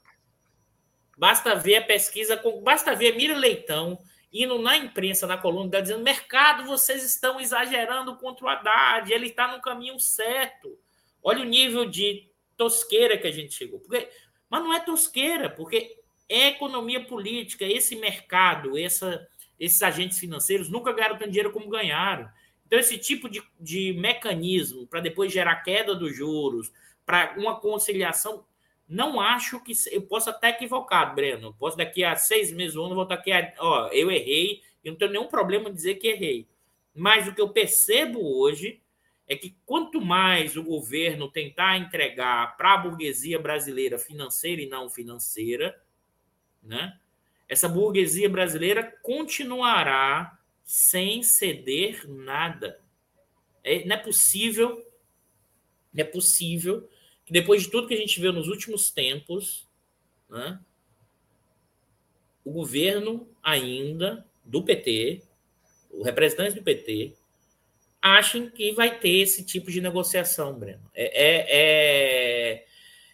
Basta 1.17 1.55
ver 1.55 1.77
a 1.77 1.83
pesquisa, 1.83 2.41
basta 2.63 2.95
ver 2.95 3.17
Mira 3.17 3.37
Leitão 3.37 3.99
indo 4.33 4.59
na 4.59 4.77
imprensa, 4.77 5.27
na 5.27 5.39
coluna, 5.39 5.81
dizendo: 5.81 6.03
mercado, 6.03 6.65
vocês 6.65 7.05
estão 7.05 7.41
exagerando 7.41 8.17
contra 8.17 8.45
o 8.45 8.49
Haddad, 8.49 9.13
ele 9.13 9.29
está 9.29 9.49
no 9.49 9.63
caminho 9.63 9.99
certo. 10.01 10.77
Olha 11.25 11.41
o 11.41 11.49
nível 11.49 11.87
de 11.87 12.29
tosqueira 12.55 13.17
que 13.17 13.27
a 13.27 13.31
gente 13.33 13.55
chegou. 13.55 13.81
Porque, 13.81 14.09
mas 14.51 14.63
não 14.63 14.73
é 14.73 14.81
tosqueira, 14.81 15.49
porque 15.49 15.99
é 16.29 16.49
economia 16.49 17.05
política, 17.05 17.65
esse 17.65 17.97
mercado, 17.97 18.79
essa, 18.79 19.27
esses 19.59 19.83
agentes 19.83 20.19
financeiros 20.19 20.69
nunca 20.69 20.93
ganharam 20.93 21.17
tanto 21.17 21.31
dinheiro 21.31 21.51
como 21.51 21.69
ganharam. 21.69 22.29
Então, 22.67 22.79
esse 22.79 22.99
tipo 22.99 23.29
de, 23.29 23.43
de 23.59 23.95
mecanismo 23.95 24.87
para 24.87 25.01
depois 25.01 25.33
gerar 25.33 25.57
queda 25.57 25.95
dos 25.95 26.15
juros, 26.15 26.71
para 27.05 27.35
uma 27.39 27.59
conciliação, 27.59 28.45
não 28.89 29.21
acho 29.21 29.63
que. 29.63 29.73
Eu 29.91 30.03
posso 30.03 30.31
até 30.31 30.51
equivocado, 30.51 31.15
Breno. 31.15 31.55
Posso 31.59 31.77
daqui 31.77 32.05
a 32.05 32.17
seis 32.17 32.53
meses, 32.53 32.77
um 32.77 32.85
ano, 32.85 32.95
voltar 32.95 33.15
aqui. 33.15 33.33
A, 33.33 33.53
ó, 33.59 33.89
eu 33.89 34.11
errei, 34.11 34.63
eu 34.83 34.93
não 34.93 34.99
tenho 34.99 35.13
nenhum 35.13 35.27
problema 35.27 35.69
em 35.69 35.75
dizer 35.75 35.97
que 35.97 36.09
errei. 36.09 36.47
Mas 36.95 37.27
o 37.27 37.35
que 37.35 37.41
eu 37.41 37.49
percebo 37.49 38.21
hoje 38.39 38.81
é 39.27 39.37
que 39.37 39.57
quanto 39.65 40.01
mais 40.01 40.57
o 40.57 40.63
governo 40.63 41.31
tentar 41.31 41.79
entregar 41.79 42.57
para 42.57 42.75
a 42.75 42.79
burguesia 42.79 43.39
brasileira 43.39 43.99
financeira 43.99 44.61
e 44.61 44.69
não 44.69 44.91
financeira, 44.91 45.81
né, 46.63 46.99
essa 47.49 47.69
burguesia 47.69 48.29
brasileira 48.29 48.83
continuará 49.03 50.39
sem 50.63 51.23
ceder 51.23 52.09
nada. 52.09 52.81
É, 53.63 53.85
não 53.85 53.97
é 53.97 53.99
possível, 53.99 54.85
não 55.93 56.03
é 56.03 56.05
possível 56.05 56.89
que 57.25 57.33
depois 57.33 57.63
de 57.63 57.71
tudo 57.71 57.89
que 57.89 57.95
a 57.95 57.99
gente 57.99 58.21
viu 58.21 58.33
nos 58.33 58.49
últimos 58.49 58.91
tempos, 58.91 59.67
né, 60.29 60.61
o 62.45 62.51
governo 62.51 63.27
ainda 63.43 64.27
do 64.45 64.63
PT, 64.63 65.23
o 65.91 66.03
representante 66.03 66.57
do 66.57 66.63
PT, 66.63 67.15
achem 68.05 68.51
que 68.51 68.71
vai 68.73 68.99
ter 68.99 69.23
esse 69.23 69.43
tipo 69.43 69.71
de 69.71 69.81
negociação, 69.81 70.53
Breno. 70.53 70.91
É, 70.95 71.05
é, 71.05 71.47
é, 71.49 72.67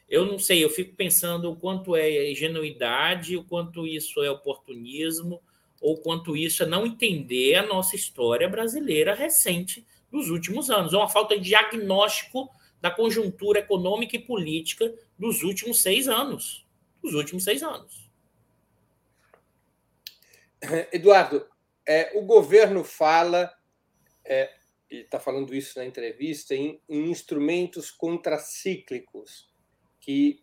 eu 0.09 0.27
não 0.27 0.37
sei, 0.37 0.65
eu 0.65 0.69
fico 0.69 0.97
pensando 0.97 1.49
o 1.49 1.55
quanto 1.55 1.95
é 1.95 2.29
ingenuidade, 2.33 3.37
o 3.37 3.45
quanto 3.45 3.87
isso 3.87 4.21
é 4.25 4.29
oportunismo, 4.29 5.41
ou 5.81 5.97
quanto 5.97 6.37
isso 6.37 6.65
é 6.65 6.67
não 6.67 6.85
entender 6.85 7.55
a 7.55 7.63
nossa 7.63 7.95
história 7.95 8.49
brasileira 8.49 9.15
recente 9.15 9.87
dos 10.11 10.29
últimos 10.29 10.71
anos. 10.71 10.93
É 10.93 10.97
uma 10.97 11.09
falta 11.09 11.39
de 11.39 11.45
diagnóstico 11.45 12.51
da 12.81 12.91
conjuntura 12.91 13.61
econômica 13.61 14.17
e 14.17 14.19
política 14.19 14.93
dos 15.17 15.45
últimos 15.45 15.81
seis 15.81 16.09
anos. 16.09 16.67
Dos 17.01 17.15
últimos 17.15 17.45
seis 17.45 17.63
anos. 17.63 18.11
Eduardo, 20.93 21.47
é, 21.87 22.11
o 22.19 22.23
governo 22.23 22.83
fala 22.83 23.55
é, 24.25 24.60
ele 24.91 25.03
está 25.03 25.21
falando 25.21 25.55
isso 25.55 25.79
na 25.79 25.85
entrevista, 25.85 26.55
em, 26.55 26.81
em 26.89 27.11
instrumentos 27.11 27.91
contracíclicos 27.91 29.49
que 30.01 30.43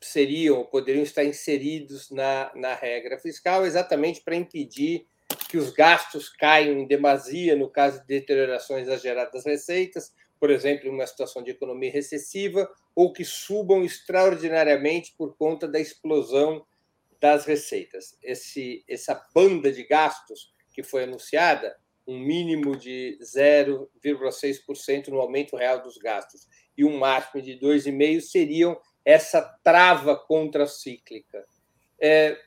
seriam 0.00 0.58
ou 0.58 0.66
poderiam 0.66 1.02
estar 1.02 1.24
inseridos 1.24 2.10
na, 2.10 2.52
na 2.54 2.74
regra 2.74 3.18
fiscal 3.18 3.66
exatamente 3.66 4.20
para 4.22 4.36
impedir 4.36 5.06
que 5.48 5.56
os 5.56 5.70
gastos 5.70 6.28
caiam 6.28 6.78
em 6.78 6.86
demasia 6.86 7.56
no 7.56 7.68
caso 7.68 8.00
de 8.00 8.06
deteriorações 8.06 8.86
exageradas 8.86 9.32
das 9.32 9.44
receitas, 9.44 10.14
por 10.38 10.50
exemplo, 10.50 10.86
em 10.86 10.90
uma 10.90 11.06
situação 11.06 11.42
de 11.42 11.50
economia 11.50 11.90
recessiva, 11.90 12.70
ou 12.94 13.12
que 13.12 13.24
subam 13.24 13.84
extraordinariamente 13.84 15.14
por 15.16 15.36
conta 15.36 15.66
da 15.66 15.80
explosão 15.80 16.64
das 17.20 17.46
receitas. 17.46 18.16
Esse, 18.22 18.84
essa 18.88 19.26
banda 19.34 19.72
de 19.72 19.82
gastos 19.84 20.54
que 20.74 20.82
foi 20.82 21.04
anunciada, 21.04 21.76
um 22.06 22.18
mínimo 22.18 22.76
de 22.76 23.18
0,6% 23.20 25.08
no 25.08 25.20
aumento 25.20 25.56
real 25.56 25.82
dos 25.82 25.96
gastos 25.96 26.46
e 26.76 26.84
um 26.84 26.98
máximo 26.98 27.42
de 27.42 27.58
2,5% 27.58 28.20
seriam 28.20 28.78
essa 29.04 29.42
trava 29.62 30.16
contracíclica. 30.16 31.44
É, 32.00 32.38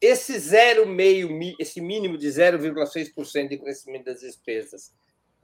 esse 0.00 0.34
0,5%, 0.34 1.56
esse 1.58 1.80
mínimo 1.80 2.16
de 2.16 2.28
0,6% 2.28 3.48
de 3.48 3.58
crescimento 3.58 4.04
das 4.04 4.20
despesas, 4.20 4.92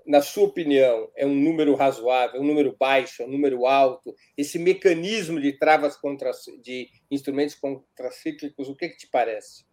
na 0.06 0.20
sua 0.20 0.44
opinião, 0.44 1.10
é 1.16 1.26
um 1.26 1.34
número 1.34 1.74
razoável, 1.74 2.40
um 2.40 2.44
número 2.44 2.76
baixo, 2.78 3.24
um 3.24 3.30
número 3.30 3.66
alto? 3.66 4.14
Esse 4.36 4.58
mecanismo 4.58 5.40
de 5.40 5.52
travas 5.52 5.96
contra, 5.96 6.30
de 6.62 6.90
instrumentos 7.10 7.54
contracíclicos, 7.54 8.68
o 8.68 8.76
que, 8.76 8.90
que 8.90 8.98
te 8.98 9.08
parece? 9.08 9.64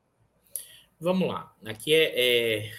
Vamos 0.99 1.28
lá. 1.28 1.53
Aqui 1.65 1.93
é, 1.93 2.13
é, 2.15 2.72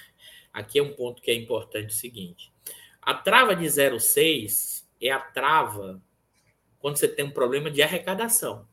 aqui 0.53 0.79
é 0.79 0.83
um 0.83 0.93
ponto 0.93 1.23
que 1.23 1.31
é 1.31 1.35
importante 1.35 1.91
o 1.91 1.97
seguinte. 1.97 2.53
A 3.01 3.15
trava 3.15 3.55
de 3.55 3.65
0,6 3.65 4.85
é 5.01 5.11
a 5.11 5.19
trava 5.19 6.01
quando 6.79 6.97
você 6.97 7.09
tem 7.09 7.25
um 7.25 7.31
problema 7.31 7.71
de 7.71 7.83
arrecadação. 7.83 8.67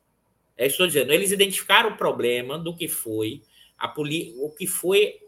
É 0.57 0.65
isso 0.65 0.77
que 0.77 0.83
estou 0.83 0.87
dizendo. 0.87 1.13
Eles 1.13 1.31
identificaram 1.31 1.91
o 1.91 1.97
problema 1.97 2.57
do 2.57 2.75
que 2.75 2.87
foi 2.87 3.41
a 3.77 3.87
poli 3.87 4.35
o 4.37 4.49
que 4.49 4.67
foi 4.67 5.19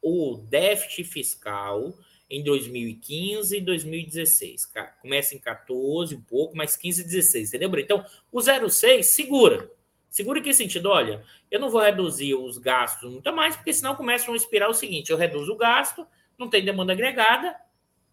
o 0.00 0.36
déficit 0.48 1.04
fiscal 1.04 1.92
em 2.30 2.42
2015 2.42 3.56
e 3.56 3.60
2016. 3.60 4.72
Começa 5.00 5.34
em 5.34 5.38
14, 5.38 6.14
um 6.14 6.20
pouco, 6.20 6.56
mas 6.56 6.76
15 6.76 7.02
e 7.02 7.04
16, 7.04 7.48
entendeu? 7.48 7.78
Então, 7.80 8.04
o 8.30 8.40
06 8.40 9.06
segura. 9.06 9.70
Segura 10.16 10.40
que 10.40 10.54
sentido? 10.54 10.88
Olha, 10.88 11.22
eu 11.50 11.60
não 11.60 11.68
vou 11.68 11.82
reduzir 11.82 12.34
os 12.34 12.56
gastos 12.56 13.12
muito 13.12 13.30
mais, 13.34 13.54
porque 13.54 13.70
senão 13.70 13.94
começa 13.94 14.30
uma 14.30 14.36
espiral 14.38 14.70
o 14.70 14.74
seguinte: 14.74 15.12
eu 15.12 15.16
reduzo 15.18 15.52
o 15.52 15.58
gasto, 15.58 16.06
não 16.38 16.48
tem 16.48 16.64
demanda 16.64 16.94
agregada, 16.94 17.54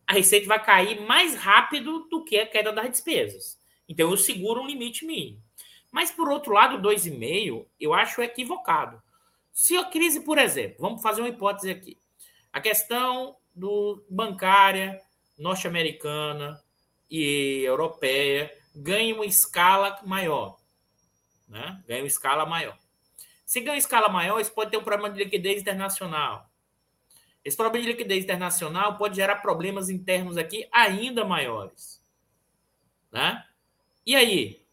a 0.05 0.11
receita 0.11 0.45
vai 0.45 0.61
cair 0.61 0.99
mais 0.99 1.33
rápido 1.33 1.99
do 2.09 2.21
que 2.25 2.37
a 2.37 2.45
queda 2.45 2.73
das 2.73 2.89
despesas. 2.91 3.57
Então, 3.87 4.11
eu 4.11 4.17
seguro 4.17 4.61
um 4.61 4.67
limite 4.67 5.05
mínimo. 5.05 5.41
Mas, 5.93 6.11
por 6.11 6.27
outro 6.27 6.51
lado, 6.51 6.85
2,5 6.85 7.67
eu 7.79 7.93
acho 7.93 8.21
equivocado. 8.21 9.01
Se 9.53 9.77
a 9.77 9.85
crise, 9.85 10.25
por 10.25 10.37
exemplo, 10.37 10.75
vamos 10.81 11.01
fazer 11.01 11.21
uma 11.21 11.29
hipótese 11.29 11.71
aqui. 11.71 11.97
A 12.51 12.59
questão 12.59 13.37
do 13.55 14.03
bancária 14.09 14.99
norte-americana 15.39 16.61
e 17.09 17.61
europeia 17.63 18.53
ganha 18.75 19.15
uma 19.15 19.25
escala 19.25 20.01
maior. 20.03 20.61
Né? 21.47 21.83
Uma 21.87 22.07
escala 22.07 22.45
maior. 22.45 22.77
Se 23.45 23.59
ganha 23.61 23.77
escala 23.77 24.09
maior, 24.09 24.39
isso 24.39 24.51
pode 24.51 24.71
ter 24.71 24.77
um 24.77 24.83
problema 24.83 25.13
de 25.13 25.23
liquidez 25.23 25.61
internacional. 25.61 26.49
Esse 27.43 27.57
problema 27.57 27.85
de 27.85 27.91
liquidez 27.91 28.23
internacional 28.23 28.97
pode 28.97 29.17
gerar 29.17 29.37
problemas 29.37 29.89
internos 29.89 30.37
aqui 30.37 30.67
ainda 30.71 31.25
maiores. 31.25 32.01
Né? 33.11 33.45
E 34.05 34.15
aí? 34.15 34.63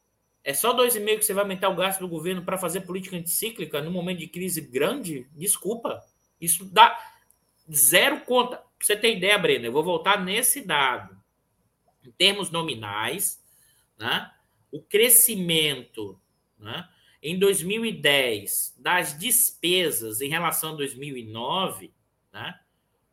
É 0.42 0.54
só 0.54 0.74
2,5 0.74 1.18
que 1.18 1.24
você 1.24 1.34
vai 1.34 1.42
aumentar 1.42 1.68
o 1.68 1.76
gasto 1.76 2.00
do 2.00 2.08
governo 2.08 2.42
para 2.42 2.56
fazer 2.56 2.82
política 2.82 3.16
anticíclica 3.16 3.82
no 3.82 3.90
momento 3.90 4.18
de 4.18 4.28
crise 4.28 4.60
grande? 4.60 5.26
Desculpa. 5.32 6.02
Isso 6.40 6.64
dá 6.64 6.98
zero 7.70 8.20
conta. 8.20 8.56
Pra 8.56 8.66
você 8.80 8.96
ter 8.96 9.16
ideia, 9.16 9.36
Breno, 9.38 9.66
eu 9.66 9.72
vou 9.72 9.84
voltar 9.84 10.24
nesse 10.24 10.62
dado. 10.62 11.20
Em 12.02 12.10
termos 12.12 12.50
nominais, 12.50 13.42
né, 13.98 14.32
o 14.72 14.80
crescimento 14.80 16.19
né, 16.60 16.88
em 17.22 17.38
2010 17.38 18.76
das 18.78 19.18
despesas 19.18 20.20
em 20.20 20.28
relação 20.28 20.72
a 20.72 20.76
2009 20.76 21.92
né, 22.32 22.58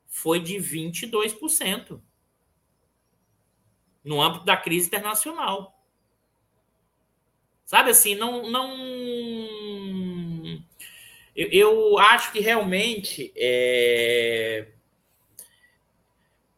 foi 0.08 0.40
de 0.40 0.56
22%. 0.56 2.02
No 4.04 4.22
âmbito 4.22 4.46
da 4.46 4.56
crise 4.56 4.88
internacional. 4.88 5.84
Sabe 7.66 7.90
assim, 7.90 8.16
não. 8.16 8.50
não 8.50 8.78
eu, 11.36 11.50
eu 11.52 12.00
acho 12.00 12.32
que 12.32 12.40
realmente 12.40 13.34
é, 13.36 14.70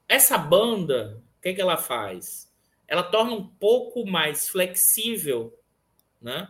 essa 0.07 0.37
banda, 0.37 1.21
o 1.37 1.41
que, 1.41 1.49
é 1.49 1.53
que 1.53 1.61
ela 1.61 1.77
faz? 1.77 2.53
Ela 2.87 3.01
torna 3.01 3.33
um 3.33 3.47
pouco 3.47 4.05
mais 4.05 4.47
flexível 4.47 5.57
né, 6.21 6.47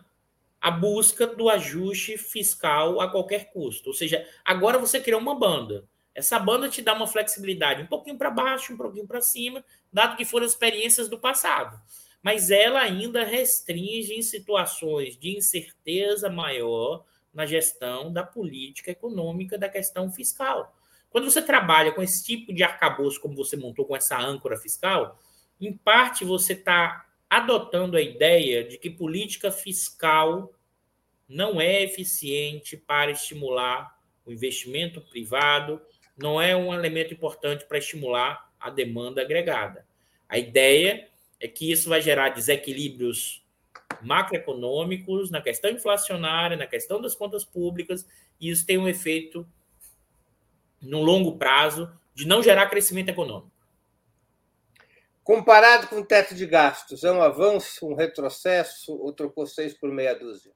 a 0.62 0.70
busca 0.70 1.26
do 1.26 1.50
ajuste 1.50 2.18
fiscal 2.18 3.00
a 3.00 3.10
qualquer 3.10 3.52
custo. 3.52 3.90
Ou 3.90 3.94
seja, 3.94 4.28
agora 4.44 4.78
você 4.78 5.00
criou 5.00 5.22
uma 5.22 5.36
banda. 5.36 5.88
Essa 6.14 6.38
banda 6.38 6.68
te 6.68 6.82
dá 6.82 6.94
uma 6.94 7.08
flexibilidade 7.08 7.82
um 7.82 7.88
pouquinho 7.88 8.18
para 8.18 8.30
baixo, 8.30 8.74
um 8.74 8.78
pouquinho 8.78 9.08
para 9.08 9.22
cima, 9.22 9.64
dado 9.92 10.18
que 10.18 10.26
foram 10.26 10.46
experiências 10.46 11.08
do 11.08 11.18
passado. 11.18 11.80
Mas 12.22 12.52
ela 12.52 12.82
ainda 12.82 13.24
restringe 13.24 14.14
em 14.14 14.22
situações 14.22 15.18
de 15.18 15.38
incerteza 15.38 16.30
maior 16.30 17.06
na 17.34 17.46
gestão 17.46 18.12
da 18.12 18.24
política 18.24 18.92
econômica 18.92 19.58
da 19.58 19.70
questão 19.70 20.12
fiscal. 20.12 20.76
Quando 21.10 21.30
você 21.30 21.42
trabalha 21.42 21.92
com 21.92 22.04
esse 22.04 22.24
tipo 22.24 22.54
de 22.54 22.64
arcabouço, 22.64 23.22
como 23.22 23.36
você 23.36 23.56
montou 23.56 23.86
com 23.86 23.96
essa 23.96 24.20
âncora 24.20 24.58
fiscal, 24.58 25.18
em 25.60 25.74
parte 25.76 26.26
você 26.26 26.54
está 26.54 27.06
adotando 27.30 27.96
a 27.96 28.02
ideia 28.02 28.64
de 28.64 28.78
que 28.78 28.90
política 28.90 29.52
fiscal 29.52 30.54
não 31.28 31.62
é 31.62 31.84
eficiente 31.84 32.76
para 32.76 33.12
estimular 33.12 33.96
o 34.26 34.32
investimento 34.32 35.00
privado, 35.00 35.80
não 36.18 36.42
é 36.42 36.56
um 36.56 36.74
elemento 36.74 37.14
importante 37.14 37.66
para 37.66 37.78
estimular 37.78 38.52
a 38.60 38.70
demanda 38.70 39.22
agregada. 39.22 39.86
A 40.28 40.38
ideia 40.38 41.08
é 41.40 41.48
que 41.48 41.72
isso 41.72 41.88
vai 41.88 42.02
gerar 42.02 42.30
desequilíbrios 42.30 43.44
macroeconômicos, 44.02 45.30
na 45.30 45.42
questão 45.42 45.70
inflacionária, 45.70 46.58
na 46.58 46.68
questão 46.68 47.02
das 47.02 47.16
contas 47.16 47.44
públicas, 47.44 48.08
e 48.40 48.50
isso 48.50 48.66
tem 48.66 48.78
um 48.78 48.88
efeito 48.88 49.48
no 50.82 51.02
longo 51.02 51.38
prazo 51.38 51.92
de 52.14 52.28
não 52.28 52.42
gerar 52.42 52.68
crescimento 52.68 53.10
econômico. 53.10 53.52
Comparado 55.30 55.86
com 55.86 55.98
o 55.98 56.04
teto 56.04 56.34
de 56.34 56.44
gastos, 56.48 57.04
é 57.04 57.12
um 57.12 57.22
avanço, 57.22 57.88
um 57.88 57.94
retrocesso 57.94 58.98
ou 58.98 59.14
trocou 59.14 59.46
seis 59.46 59.76
por 59.76 59.92
meia 59.92 60.16
dúzia? 60.16 60.52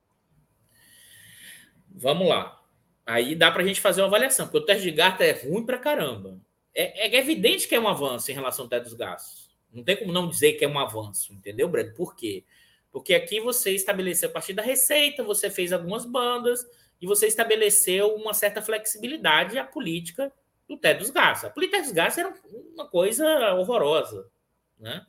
Vamos 1.88 2.28
lá. 2.28 2.60
Aí 3.06 3.36
dá 3.36 3.52
para 3.52 3.62
a 3.62 3.66
gente 3.68 3.80
fazer 3.80 4.02
uma 4.02 4.08
avaliação, 4.08 4.48
porque 4.48 4.58
o 4.58 4.66
teto 4.66 4.82
de 4.82 4.90
gastos 4.90 5.28
é 5.28 5.32
ruim 5.32 5.64
para 5.64 5.78
caramba. 5.78 6.42
É, 6.74 7.06
é, 7.06 7.20
evidente 7.20 7.68
que 7.68 7.76
é 7.76 7.80
um 7.80 7.88
avanço 7.88 8.32
em 8.32 8.34
relação 8.34 8.66
ao 8.66 8.70
teto 8.70 8.86
dos 8.86 8.96
gastos. 8.96 9.56
Não 9.72 9.84
tem 9.84 9.96
como 9.96 10.12
não 10.12 10.28
dizer 10.28 10.54
que 10.54 10.66
é 10.66 10.68
um 10.68 10.80
avanço, 10.80 11.32
entendeu, 11.34 11.70
Breno? 11.70 11.94
Por 11.94 12.16
quê? 12.16 12.44
Porque 12.92 13.14
aqui 13.14 13.40
você 13.40 13.76
estabeleceu 13.76 14.30
a 14.30 14.32
partir 14.32 14.54
da 14.54 14.64
receita, 14.64 15.24
você 15.24 15.52
fez 15.52 15.72
algumas 15.72 16.04
bandas 16.04 16.66
e 17.00 17.06
você 17.06 17.28
estabeleceu 17.28 18.16
uma 18.16 18.34
certa 18.34 18.60
flexibilidade 18.60 19.56
à 19.60 19.64
política 19.64 20.34
do 20.68 20.76
teto 20.76 21.02
dos 21.02 21.12
gastos. 21.12 21.48
A 21.48 21.54
política 21.54 21.80
dos 21.80 21.92
gastos 21.92 22.18
era 22.18 22.34
uma 22.74 22.88
coisa 22.88 23.54
horrorosa, 23.54 24.34
né? 24.80 25.06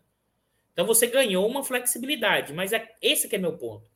Então 0.73 0.87
você 0.87 1.07
ganhou 1.07 1.47
uma 1.47 1.63
flexibilidade, 1.63 2.53
mas 2.53 2.73
é 2.73 2.95
esse 3.01 3.29
que 3.29 3.37
é 3.37 3.39
meu 3.39 3.57
ponto. 3.57 3.87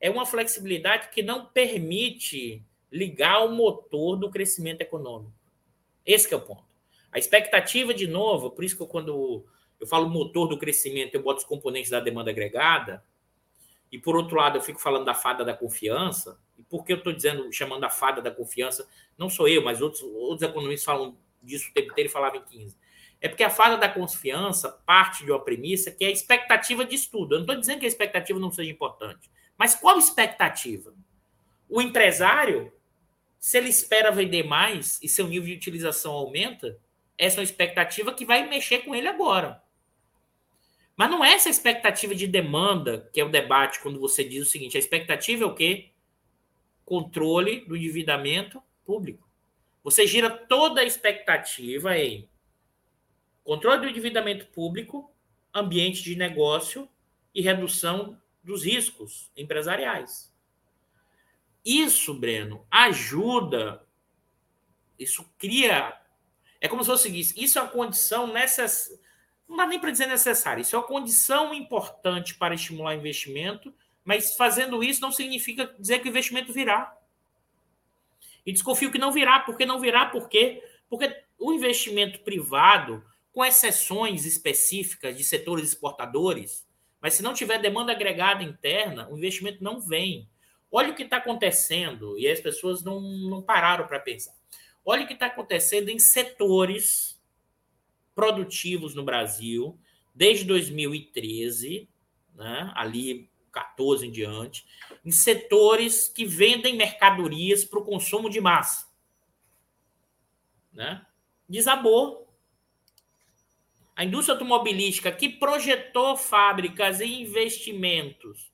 É 0.00 0.10
uma 0.10 0.26
flexibilidade 0.26 1.08
que 1.08 1.22
não 1.22 1.46
permite 1.46 2.64
ligar 2.92 3.44
o 3.44 3.52
motor 3.52 4.16
do 4.16 4.30
crescimento 4.30 4.82
econômico. 4.82 5.32
Esse 6.04 6.32
é 6.32 6.36
o 6.36 6.40
ponto. 6.40 6.64
A 7.10 7.18
expectativa, 7.18 7.94
de 7.94 8.06
novo, 8.06 8.50
por 8.50 8.64
isso 8.64 8.76
que 8.76 8.82
eu, 8.82 8.86
quando 8.86 9.46
eu 9.80 9.86
falo 9.86 10.08
motor 10.08 10.48
do 10.48 10.58
crescimento, 10.58 11.14
eu 11.14 11.22
boto 11.22 11.40
os 11.40 11.46
componentes 11.46 11.90
da 11.90 12.00
demanda 12.00 12.30
agregada, 12.30 13.02
e 13.90 13.98
por 13.98 14.16
outro 14.16 14.36
lado, 14.36 14.58
eu 14.58 14.62
fico 14.62 14.80
falando 14.80 15.04
da 15.04 15.14
fada 15.14 15.44
da 15.44 15.54
confiança. 15.54 16.38
E 16.58 16.62
por 16.62 16.84
que 16.84 16.92
eu 16.92 16.98
estou 16.98 17.12
dizendo, 17.12 17.50
chamando 17.52 17.84
a 17.84 17.90
fada 17.90 18.20
da 18.20 18.30
confiança? 18.30 18.88
Não 19.16 19.30
sou 19.30 19.48
eu, 19.48 19.62
mas 19.62 19.80
outros, 19.80 20.02
outros 20.02 20.42
economistas 20.42 20.84
falam 20.84 21.16
disso 21.42 21.70
o 21.70 21.72
tempo 21.72 21.92
inteiro 21.92 22.10
e 22.10 22.12
falavam 22.12 22.40
em 22.40 22.44
15. 22.44 22.76
É 23.20 23.28
porque 23.28 23.42
a 23.42 23.50
fada 23.50 23.76
da 23.76 23.88
confiança 23.88 24.70
parte 24.84 25.24
de 25.24 25.30
uma 25.30 25.42
premissa 25.42 25.90
que 25.90 26.04
é 26.04 26.08
a 26.08 26.12
expectativa 26.12 26.84
de 26.84 26.94
estudo. 26.94 27.34
Eu 27.34 27.38
não 27.38 27.44
estou 27.44 27.60
dizendo 27.60 27.80
que 27.80 27.86
a 27.86 27.88
expectativa 27.88 28.38
não 28.38 28.50
seja 28.50 28.70
importante. 28.70 29.30
Mas 29.56 29.74
qual 29.74 29.98
expectativa? 29.98 30.94
O 31.68 31.80
empresário, 31.80 32.72
se 33.38 33.58
ele 33.58 33.68
espera 33.68 34.12
vender 34.12 34.44
mais 34.44 35.00
e 35.02 35.08
seu 35.08 35.26
nível 35.26 35.48
de 35.48 35.54
utilização 35.54 36.12
aumenta, 36.12 36.78
essa 37.18 37.36
é 37.36 37.40
uma 37.40 37.44
expectativa 37.44 38.12
que 38.12 38.24
vai 38.24 38.46
mexer 38.48 38.78
com 38.80 38.94
ele 38.94 39.08
agora. 39.08 39.62
Mas 40.96 41.10
não 41.10 41.24
é 41.24 41.34
essa 41.34 41.50
expectativa 41.50 42.14
de 42.14 42.26
demanda 42.26 43.08
que 43.12 43.20
é 43.20 43.24
o 43.24 43.28
debate 43.28 43.80
quando 43.80 44.00
você 44.00 44.24
diz 44.24 44.46
o 44.46 44.50
seguinte: 44.50 44.76
a 44.76 44.80
expectativa 44.80 45.44
é 45.44 45.46
o 45.46 45.54
quê? 45.54 45.90
Controle 46.84 47.60
do 47.66 47.76
endividamento 47.76 48.62
público. 48.84 49.28
Você 49.82 50.06
gira 50.06 50.30
toda 50.30 50.80
a 50.80 50.84
expectativa 50.84 51.96
em 51.98 52.28
controle 53.46 53.80
do 53.80 53.88
endividamento 53.88 54.46
público, 54.46 55.10
ambiente 55.54 56.02
de 56.02 56.16
negócio 56.16 56.88
e 57.32 57.40
redução 57.40 58.20
dos 58.42 58.64
riscos 58.64 59.30
empresariais. 59.36 60.34
isso, 61.64 62.12
Breno, 62.14 62.66
ajuda, 62.70 63.84
isso 64.98 65.24
cria. 65.38 65.96
É 66.60 66.68
como 66.68 66.82
se 66.82 66.90
fosse 66.90 67.00
o 67.00 67.02
seguinte: 67.04 67.34
isso 67.36 67.58
é 67.58 67.62
uma 67.62 67.70
condição 67.70 68.26
necessária. 68.26 69.00
Não 69.48 69.56
dá 69.56 69.66
nem 69.66 69.78
para 69.78 69.92
dizer 69.92 70.06
necessária, 70.06 70.60
isso 70.60 70.74
é 70.74 70.78
uma 70.78 70.86
condição 70.86 71.54
importante 71.54 72.34
para 72.34 72.54
estimular 72.54 72.96
investimento, 72.96 73.72
mas 74.04 74.34
fazendo 74.34 74.82
isso 74.82 75.00
não 75.00 75.12
significa 75.12 75.72
dizer 75.78 76.00
que 76.00 76.08
o 76.08 76.10
investimento 76.10 76.52
virá. 76.52 76.96
E 78.44 78.52
desconfio 78.52 78.90
que 78.90 78.98
não 78.98 79.12
virá. 79.12 79.40
Por 79.40 79.56
que 79.56 79.64
não 79.64 79.80
virá? 79.80 80.06
Por 80.06 80.28
quê? 80.28 80.62
Porque 80.88 81.24
o 81.38 81.52
investimento 81.52 82.20
privado, 82.20 83.04
com 83.36 83.44
exceções 83.44 84.24
específicas 84.24 85.14
de 85.14 85.22
setores 85.22 85.68
exportadores, 85.68 86.66
mas 86.98 87.12
se 87.12 87.22
não 87.22 87.34
tiver 87.34 87.60
demanda 87.60 87.92
agregada 87.92 88.42
interna, 88.42 89.06
o 89.10 89.18
investimento 89.18 89.62
não 89.62 89.78
vem. 89.78 90.26
Olha 90.72 90.90
o 90.90 90.94
que 90.94 91.02
está 91.02 91.18
acontecendo, 91.18 92.18
e 92.18 92.26
as 92.26 92.40
pessoas 92.40 92.82
não, 92.82 92.98
não 92.98 93.42
pararam 93.42 93.86
para 93.86 94.00
pensar. 94.00 94.34
Olha 94.82 95.04
o 95.04 95.06
que 95.06 95.12
está 95.12 95.26
acontecendo 95.26 95.90
em 95.90 95.98
setores 95.98 97.20
produtivos 98.14 98.94
no 98.94 99.04
Brasil, 99.04 99.78
desde 100.14 100.46
2013, 100.46 101.90
né, 102.34 102.72
ali 102.74 103.30
14 103.52 104.06
em 104.06 104.10
diante, 104.10 104.64
em 105.04 105.10
setores 105.10 106.08
que 106.08 106.24
vendem 106.24 106.74
mercadorias 106.74 107.66
para 107.66 107.80
o 107.80 107.84
consumo 107.84 108.30
de 108.30 108.40
massa. 108.40 108.86
Né? 110.72 111.04
Desabou. 111.46 112.25
A 113.96 114.04
indústria 114.04 114.34
automobilística 114.34 115.10
que 115.10 115.26
projetou 115.26 116.18
fábricas 116.18 117.00
e 117.00 117.22
investimentos 117.22 118.52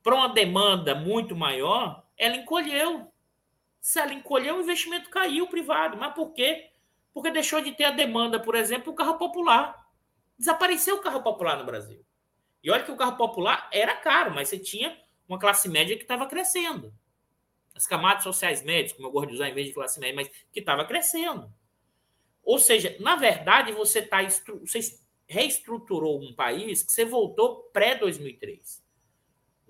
para 0.00 0.14
uma 0.14 0.28
demanda 0.28 0.94
muito 0.94 1.34
maior, 1.34 2.06
ela 2.16 2.36
encolheu. 2.36 3.12
Se 3.80 3.98
ela 3.98 4.14
encolheu, 4.14 4.56
o 4.56 4.60
investimento 4.60 5.10
caiu 5.10 5.48
privado. 5.48 5.96
Mas 5.96 6.14
por 6.14 6.32
quê? 6.32 6.70
Porque 7.12 7.32
deixou 7.32 7.60
de 7.60 7.72
ter 7.72 7.84
a 7.84 7.90
demanda, 7.90 8.38
por 8.38 8.54
exemplo, 8.54 8.92
o 8.92 8.96
carro 8.96 9.18
popular. 9.18 9.88
Desapareceu 10.38 10.96
o 10.96 11.00
carro 11.00 11.20
popular 11.20 11.58
no 11.58 11.64
Brasil. 11.64 12.04
E 12.62 12.70
olha 12.70 12.84
que 12.84 12.92
o 12.92 12.96
carro 12.96 13.16
popular 13.16 13.68
era 13.72 13.96
caro, 13.96 14.32
mas 14.32 14.48
você 14.48 14.58
tinha 14.58 14.96
uma 15.28 15.38
classe 15.38 15.68
média 15.68 15.96
que 15.96 16.02
estava 16.02 16.26
crescendo. 16.26 16.94
As 17.74 17.86
camadas 17.86 18.22
sociais 18.22 18.62
médias, 18.62 18.92
como 18.92 19.08
eu 19.08 19.12
gosto 19.12 19.30
de 19.30 19.34
usar 19.34 19.48
em 19.48 19.54
vez 19.54 19.66
de 19.66 19.72
classe 19.72 19.98
média, 19.98 20.14
mas 20.14 20.28
que 20.52 20.60
estava 20.60 20.84
crescendo. 20.84 21.52
Ou 22.44 22.58
seja, 22.58 22.96
na 23.00 23.16
verdade, 23.16 23.72
você, 23.72 24.02
tá, 24.02 24.18
você 24.22 24.98
reestruturou 25.26 26.20
um 26.20 26.34
país 26.34 26.82
que 26.82 26.92
você 26.92 27.04
voltou 27.04 27.70
pré-2003 27.72 28.80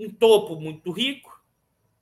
um 0.00 0.10
topo 0.10 0.56
muito 0.56 0.90
rico, 0.90 1.44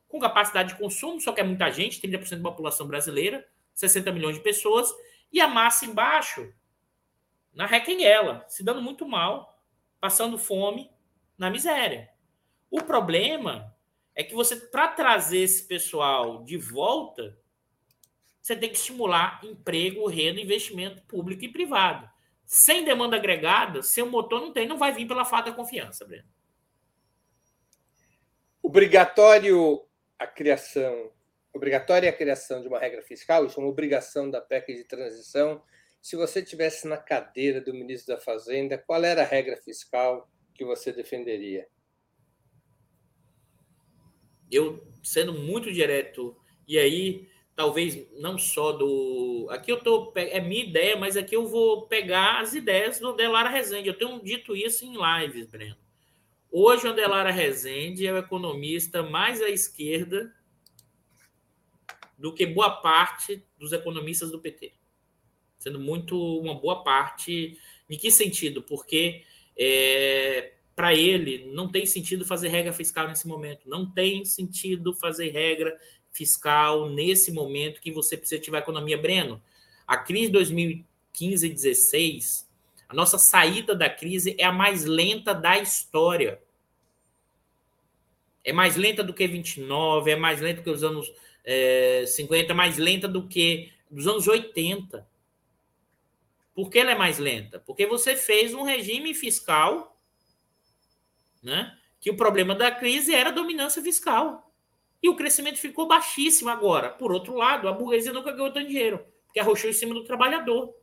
com 0.07 0.21
capacidade 0.21 0.71
de 0.71 0.79
consumo, 0.79 1.21
só 1.21 1.33
que 1.33 1.41
é 1.41 1.45
muita 1.45 1.69
gente, 1.71 2.01
30% 2.01 2.37
da 2.37 2.51
população 2.51 2.87
brasileira, 2.87 3.47
60 3.75 4.12
milhões 4.12 4.37
de 4.37 4.43
pessoas, 4.43 4.95
e 5.33 5.41
a 5.41 5.49
massa 5.49 5.85
embaixo, 5.85 6.53
na 7.53 7.66
requenguela, 7.66 8.45
se 8.49 8.62
dando 8.62 8.81
muito 8.81 9.07
mal, 9.07 9.61
passando 10.01 10.39
fome, 10.39 10.91
na 11.37 11.51
miséria. 11.51 12.09
O 12.71 12.83
problema 12.83 13.75
é 14.14 14.23
que 14.23 14.35
você, 14.35 14.57
para 14.57 14.89
trazer 14.89 15.41
esse 15.41 15.66
pessoal 15.66 16.45
de 16.45 16.57
volta, 16.57 17.37
você 18.49 18.57
tem 18.57 18.70
que 18.70 18.78
estimular 18.78 19.40
emprego, 19.44 20.07
renda, 20.07 20.40
investimento 20.40 21.03
público 21.03 21.44
e 21.44 21.53
privado. 21.53 22.09
Sem 22.46 22.82
demanda 22.82 23.16
agregada, 23.16 23.82
seu 23.82 24.09
motor 24.09 24.40
não 24.40 24.53
tem, 24.53 24.66
não 24.66 24.78
vai 24.78 24.90
vir 24.90 25.07
pela 25.07 25.24
falta 25.24 25.51
da 25.51 25.57
confiança, 25.57 26.07
Breno 26.07 26.26
obrigatório 28.62 29.82
a 30.18 30.26
criação, 30.26 31.11
obrigatória 31.55 32.11
a 32.11 32.12
criação 32.12 32.61
de 32.61 32.68
uma 32.68 32.78
regra 32.78 33.01
fiscal, 33.03 33.46
isso 33.46 33.59
é 33.59 33.62
uma 33.62 33.70
obrigação 33.70 34.30
da 34.30 34.42
PEC 34.42 34.74
de 34.74 34.84
transição. 34.84 35.62
Se 36.03 36.16
você 36.16 36.42
tivesse 36.42 36.86
na 36.86 36.99
cadeira 36.99 37.62
do 37.62 37.72
ministro 37.72 38.14
da 38.14 38.20
Fazenda, 38.20 38.76
qual 38.76 39.03
era 39.03 39.22
a 39.22 39.26
regra 39.26 39.57
fiscal 39.57 40.30
que 40.55 40.66
você 40.66 40.92
defenderia? 40.92 41.66
Eu 44.51 44.86
sendo 45.03 45.32
muito 45.32 45.72
direto 45.72 46.36
e 46.66 46.78
aí 46.78 47.28
talvez 47.59 48.06
não 48.12 48.38
só 48.38 48.70
do 48.70 49.48
aqui 49.50 49.72
eu 49.72 49.80
tô 49.80 50.12
é 50.14 50.40
minha 50.40 50.62
ideia, 50.62 50.96
mas 50.96 51.16
aqui 51.16 51.34
eu 51.34 51.44
vou 51.48 51.88
pegar 51.88 52.40
as 52.40 52.54
ideias 52.54 53.00
do 53.00 53.12
Delara 53.12 53.48
Rezende. 53.48 53.88
Eu 53.88 53.98
tenho 53.98 54.22
dito 54.22 54.54
isso 54.54 54.84
em 54.84 54.92
lives, 54.94 55.44
Breno. 55.46 55.76
Hoje, 56.52 56.86
o 56.86 56.90
Andelara 56.92 57.32
Rezende 57.32 58.06
é 58.06 58.12
o 58.12 58.16
economista 58.16 59.02
mais 59.02 59.42
à 59.42 59.50
esquerda 59.50 60.32
do 62.16 62.32
que 62.32 62.46
boa 62.46 62.70
parte 62.70 63.44
dos 63.59 63.72
economistas 63.72 64.30
do 64.30 64.38
PT. 64.38 64.72
Sendo 65.59 65.80
muito 65.80 66.16
uma 66.38 66.54
boa 66.54 66.84
parte. 66.84 67.59
Em 67.90 67.98
que 67.98 68.12
sentido? 68.12 68.62
Porque 68.62 69.24
é, 69.59 70.52
para 70.76 70.94
ele 70.94 71.50
não 71.52 71.68
tem 71.68 71.84
sentido 71.84 72.24
fazer 72.24 72.50
regra 72.50 72.72
fiscal 72.72 73.09
nesse 73.09 73.26
momento. 73.26 73.68
Não 73.68 73.84
tem 73.84 74.24
sentido 74.24 74.94
fazer 74.94 75.30
regra 75.30 75.76
fiscal 76.19 76.91
nesse 76.91 77.33
momento 77.33 77.81
que 77.81 77.91
você 77.91 78.16
precisa 78.16 78.41
ativar 78.41 78.61
a 78.61 78.62
economia. 78.62 78.99
Breno, 78.99 79.43
a 79.87 79.97
crise 79.97 80.27
de 80.27 80.33
2015 80.33 81.47
e 81.47 81.49
2016 81.49 82.49
a 82.89 82.95
nossa 82.95 83.19
saída 83.19 83.75
da 83.75 83.91
crise 83.91 84.35
é 84.39 84.45
a 84.45 84.53
mais 84.53 84.87
lenta 84.87 85.35
da 85.35 85.59
história. 85.59 86.41
É 88.43 88.51
mais 88.51 88.77
lenta 88.77 89.05
do 89.05 89.12
que 89.12 89.27
29, 89.27 90.11
é 90.11 90.16
mais 90.16 90.41
lenta 90.41 90.62
do 90.62 90.64
que 90.64 90.71
os 90.71 90.83
anos 90.83 91.12
é, 91.45 92.05
50, 92.07 92.51
é 92.51 92.55
mais 92.55 92.79
lenta 92.79 93.07
do 93.07 93.29
que 93.29 93.71
dos 93.91 94.07
anos 94.07 94.27
80. 94.27 95.07
Por 96.55 96.71
que 96.71 96.79
ela 96.79 96.93
é 96.93 96.95
mais 96.95 97.19
lenta? 97.19 97.59
Porque 97.61 97.87
você 97.87 98.16
fez 98.16 98.55
um 98.55 98.62
regime 98.62 99.12
fiscal, 99.12 99.95
né? 101.43 101.77
Que 102.01 102.11
o 102.11 102.16
problema 102.16 102.55
da 102.55 102.71
crise 102.71 103.14
era 103.14 103.29
a 103.29 103.33
dominância 103.33 103.83
fiscal. 103.83 104.47
E 105.09 105.11
o 105.11 105.16
crescimento 105.16 105.59
ficou 105.59 105.88
baixíssimo 105.88 106.50
agora. 106.50 106.90
Por 106.90 107.11
outro 107.11 107.34
lado, 107.34 107.66
a 107.66 107.72
burguesia 107.72 108.12
nunca 108.12 108.30
ganhou 108.30 108.52
tanto 108.52 108.68
dinheiro, 108.68 109.02
porque 109.24 109.40
arrochou 109.40 109.70
em 109.70 109.72
cima 109.72 109.94
do 109.94 110.04
trabalhador. 110.04 110.74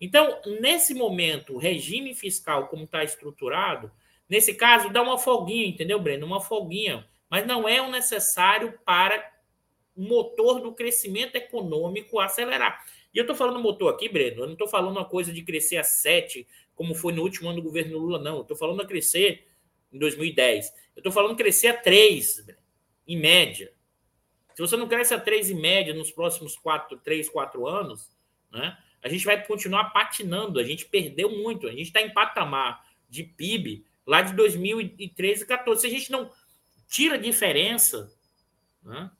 Então, 0.00 0.40
nesse 0.62 0.94
momento, 0.94 1.52
o 1.52 1.58
regime 1.58 2.14
fiscal, 2.14 2.68
como 2.68 2.84
está 2.84 3.04
estruturado, 3.04 3.92
nesse 4.26 4.54
caso, 4.54 4.88
dá 4.88 5.02
uma 5.02 5.18
folguinha, 5.18 5.66
entendeu, 5.66 6.00
Breno? 6.00 6.24
Uma 6.24 6.40
folguinha. 6.40 7.06
Mas 7.28 7.46
não 7.46 7.68
é 7.68 7.82
o 7.82 7.90
necessário 7.90 8.78
para 8.82 9.22
o 9.94 10.02
motor 10.04 10.62
do 10.62 10.72
crescimento 10.72 11.36
econômico 11.36 12.18
acelerar. 12.18 12.82
E 13.12 13.18
eu 13.18 13.24
estou 13.24 13.36
falando 13.36 13.60
motor 13.60 13.92
aqui, 13.92 14.08
Breno, 14.08 14.40
eu 14.40 14.46
não 14.46 14.54
estou 14.54 14.68
falando 14.68 14.96
uma 14.96 15.04
coisa 15.04 15.34
de 15.34 15.42
crescer 15.42 15.76
a 15.76 15.84
7, 15.84 16.48
como 16.74 16.94
foi 16.94 17.12
no 17.12 17.20
último 17.20 17.50
ano 17.50 17.60
do 17.60 17.64
governo 17.64 17.98
Lula, 17.98 18.18
não. 18.18 18.36
Eu 18.36 18.42
estou 18.42 18.56
falando 18.56 18.80
a 18.80 18.86
crescer 18.86 19.46
em 19.92 19.98
2010. 19.98 20.72
Eu 20.96 21.00
estou 21.00 21.12
falando 21.12 21.36
crescer 21.36 21.68
a 21.68 21.76
3, 21.76 22.46
Breno, 22.46 22.67
em 23.08 23.18
média. 23.18 23.72
Se 24.54 24.60
você 24.60 24.76
não 24.76 24.86
cresce 24.86 25.14
a 25.14 25.20
3 25.20 25.50
em 25.50 25.60
média 25.60 25.94
nos 25.94 26.12
próximos 26.12 26.56
4, 26.56 26.98
3, 26.98 27.28
4 27.28 27.66
anos, 27.66 28.10
né? 28.52 28.76
a 29.02 29.08
gente 29.08 29.24
vai 29.24 29.44
continuar 29.44 29.90
patinando. 29.90 30.58
A 30.58 30.64
gente 30.64 30.86
perdeu 30.86 31.30
muito. 31.30 31.66
A 31.66 31.70
gente 31.70 31.84
está 31.84 32.02
em 32.02 32.12
patamar 32.12 32.84
de 33.08 33.22
PIB 33.22 33.84
lá 34.06 34.22
de 34.22 34.34
2013 34.34 35.44
e 35.44 35.46
2014. 35.46 35.80
Se 35.80 35.86
a 35.86 35.90
gente 35.90 36.10
não 36.10 36.30
tira 36.88 37.14
a 37.14 37.18
diferença, 37.18 38.12
né, 38.82 39.10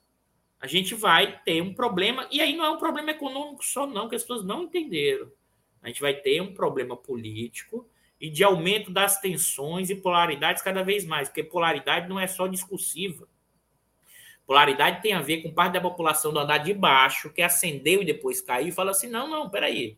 a 0.59 0.67
gente 0.67 0.93
vai 0.95 1.39
ter 1.43 1.61
um 1.61 1.73
problema. 1.73 2.27
E 2.31 2.41
aí 2.41 2.55
não 2.55 2.65
é 2.65 2.69
um 2.69 2.77
problema 2.77 3.11
econômico 3.11 3.63
só, 3.63 3.87
não, 3.87 4.09
que 4.09 4.15
as 4.15 4.23
pessoas 4.23 4.43
não 4.43 4.63
entenderam. 4.63 5.31
A 5.81 5.87
gente 5.87 6.01
vai 6.01 6.13
ter 6.13 6.41
um 6.41 6.53
problema 6.53 6.97
político 6.97 7.89
e 8.19 8.29
de 8.29 8.43
aumento 8.43 8.91
das 8.91 9.21
tensões 9.21 9.89
e 9.89 9.95
polaridades 9.95 10.61
cada 10.61 10.83
vez 10.83 11.05
mais, 11.05 11.29
porque 11.29 11.41
polaridade 11.41 12.09
não 12.09 12.19
é 12.19 12.27
só 12.27 12.47
discursiva. 12.47 13.29
Polaridade 14.49 15.03
tem 15.03 15.13
a 15.13 15.21
ver 15.21 15.43
com 15.43 15.53
parte 15.53 15.73
da 15.73 15.79
população 15.79 16.33
do 16.33 16.39
andar 16.39 16.57
de 16.57 16.73
baixo, 16.73 17.31
que 17.31 17.39
acendeu 17.39 18.01
e 18.01 18.05
depois 18.05 18.41
caiu 18.41 18.69
e 18.69 18.71
fala 18.71 18.89
assim: 18.89 19.07
não, 19.07 19.29
não, 19.29 19.47
peraí. 19.47 19.95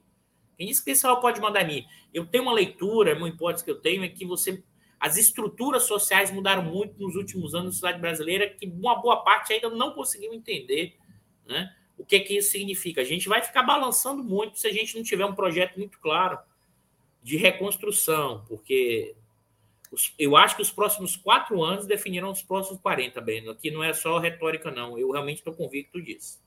Quem 0.57 0.67
disse 0.67 0.83
que 0.83 0.91
pessoal 0.91 1.21
pode 1.21 1.39
mandar 1.39 1.65
mim? 1.65 1.85
Eu 2.13 2.25
tenho 2.25 2.43
uma 2.43 2.51
leitura, 2.51 3.15
uma 3.15 3.29
hipótese 3.29 3.63
que 3.63 3.71
eu 3.71 3.79
tenho 3.79 4.03
é 4.03 4.09
que 4.09 4.25
você. 4.25 4.61
As 4.99 5.15
estruturas 5.15 5.83
sociais 5.83 6.31
mudaram 6.31 6.63
muito 6.63 7.01
nos 7.01 7.15
últimos 7.15 7.55
anos 7.55 7.67
na 7.67 7.71
sociedade 7.71 8.01
brasileira, 8.01 8.49
que 8.49 8.67
uma 8.67 9.01
boa 9.01 9.23
parte 9.23 9.53
ainda 9.53 9.69
não 9.69 9.93
conseguiu 9.93 10.33
entender 10.33 10.97
né, 11.45 11.73
o 11.97 12.03
que, 12.03 12.19
que 12.19 12.35
isso 12.35 12.51
significa. 12.51 12.99
A 12.99 13.05
gente 13.05 13.29
vai 13.29 13.41
ficar 13.41 13.63
balançando 13.63 14.21
muito 14.21 14.59
se 14.59 14.67
a 14.67 14.73
gente 14.73 14.97
não 14.97 15.03
tiver 15.03 15.23
um 15.23 15.33
projeto 15.33 15.77
muito 15.77 15.97
claro 15.97 16.37
de 17.23 17.37
reconstrução, 17.37 18.43
porque 18.49 19.15
eu 20.17 20.37
acho 20.37 20.55
que 20.55 20.61
os 20.61 20.71
próximos 20.71 21.15
quatro 21.15 21.61
anos 21.61 21.85
definirão 21.85 22.31
os 22.31 22.41
próximos 22.41 22.81
40, 22.81 23.19
Breno. 23.21 23.51
Aqui 23.51 23.69
não 23.69 23.83
é 23.83 23.93
só 23.93 24.17
retórica, 24.19 24.71
não. 24.71 24.97
Eu 24.97 25.11
realmente 25.11 25.39
estou 25.39 25.53
convicto 25.53 26.01
disso. 26.01 26.41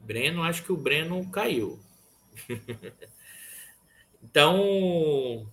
Breno, 0.00 0.42
acho 0.42 0.62
que 0.62 0.72
o 0.72 0.76
Breno 0.76 1.28
caiu. 1.30 1.80
então, 4.22 5.48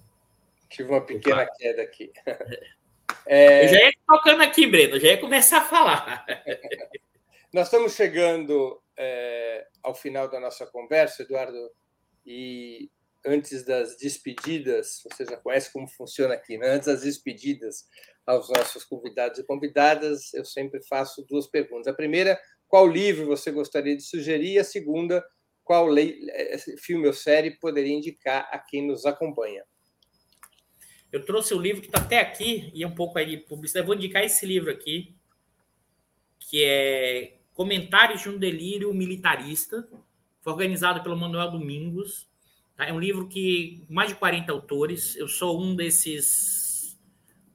Tive 0.72 0.90
uma 0.90 1.02
pequena 1.02 1.44
Opa. 1.44 1.54
queda 1.58 1.82
aqui. 1.82 2.12
É... 3.28 3.66
Eu 3.66 3.68
já 3.68 3.80
ia 3.84 3.94
tocando 4.08 4.42
aqui, 4.42 4.66
Breno, 4.66 5.00
já 5.00 5.10
ia 5.10 5.18
começar 5.20 5.60
a 5.60 5.66
falar. 5.66 6.26
Nós 7.54 7.68
estamos 7.68 7.94
chegando 7.94 8.82
é, 8.98 9.68
ao 9.84 9.96
final 9.96 10.30
da 10.30 10.40
nossa 10.40 10.66
conversa, 10.66 11.24
Eduardo, 11.24 11.58
e 12.26 12.90
antes 13.26 13.64
das 13.64 13.98
despedidas, 13.98 15.02
você 15.04 15.26
já 15.26 15.38
conhece 15.38 15.72
como 15.72 15.88
funciona 15.88 16.34
aqui, 16.34 16.58
né? 16.58 16.70
antes 16.72 16.88
das 16.88 17.02
despedidas 17.02 17.88
aos 18.26 18.50
nossos 18.50 18.84
convidados 18.84 19.40
e 19.40 19.44
convidadas, 19.44 20.34
eu 20.34 20.46
sempre 20.46 20.82
faço 20.88 21.26
duas 21.28 21.48
perguntas. 21.48 21.88
A 21.88 21.94
primeira, 21.94 22.40
qual 22.68 22.88
livro 22.88 23.26
você 23.26 23.52
gostaria 23.52 23.96
de 23.96 24.04
sugerir? 24.04 24.60
A 24.60 24.64
segunda, 24.64 25.24
qual 25.64 25.88
é, 25.98 26.58
filme 26.80 27.08
ou 27.08 27.14
série 27.14 27.52
poderia 27.60 27.94
indicar 27.94 28.50
a 28.52 28.60
quem 28.60 28.86
nos 28.86 29.06
acompanha? 29.06 29.64
Eu 31.12 31.26
trouxe 31.26 31.54
o 31.54 31.60
livro 31.60 31.82
que 31.82 31.88
está 31.88 32.00
até 32.00 32.20
aqui, 32.20 32.72
e 32.74 32.84
é 32.84 32.88
um 32.88 32.96
pouco 32.96 33.20
aí 33.20 33.26
de 33.26 33.38
publicidade. 33.38 33.84
Eu 33.84 33.88
vou 33.88 33.96
indicar 33.96 34.24
esse 34.24 34.46
livro 34.46 34.72
aqui, 34.72 35.14
que 36.40 36.64
é 36.64 37.41
Comentários 37.54 38.22
de 38.22 38.30
um 38.30 38.38
Delírio 38.38 38.94
Militarista, 38.94 39.88
foi 40.42 40.54
organizado 40.54 41.02
pelo 41.04 41.18
Manuel 41.18 41.52
Domingos. 41.52 42.28
Tá? 42.76 42.86
É 42.86 42.94
um 42.94 43.00
livro 43.00 43.28
que 43.28 43.84
mais 43.90 44.10
de 44.10 44.16
40 44.16 44.52
autores, 44.52 45.16
eu 45.16 45.28
sou 45.28 45.62
um 45.62 45.76
desses, 45.76 47.00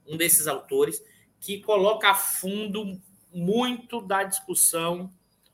um 0.07 0.15
desses 0.15 0.47
autores, 0.47 1.03
que 1.39 1.61
coloca 1.61 2.09
a 2.09 2.15
fundo 2.15 2.99
muito 3.33 4.01
da 4.01 4.23
discussão 4.23 5.11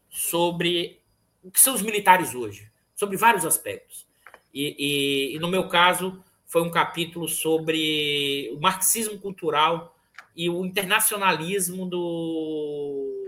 sobre 0.09 1.01
o 1.43 1.51
que 1.51 1.59
são 1.59 1.73
os 1.73 1.81
militares 1.81 2.35
hoje, 2.35 2.71
sobre 2.95 3.17
vários 3.17 3.45
aspectos. 3.45 4.07
E, 4.53 4.75
e, 4.77 5.35
e 5.35 5.39
no 5.39 5.47
meu 5.47 5.67
caso, 5.67 6.23
foi 6.45 6.61
um 6.61 6.69
capítulo 6.69 7.27
sobre 7.27 8.51
o 8.53 8.59
marxismo 8.59 9.17
cultural 9.17 9.97
e 10.35 10.49
o 10.49 10.63
internacionalismo 10.63 11.87
do, 11.87 13.22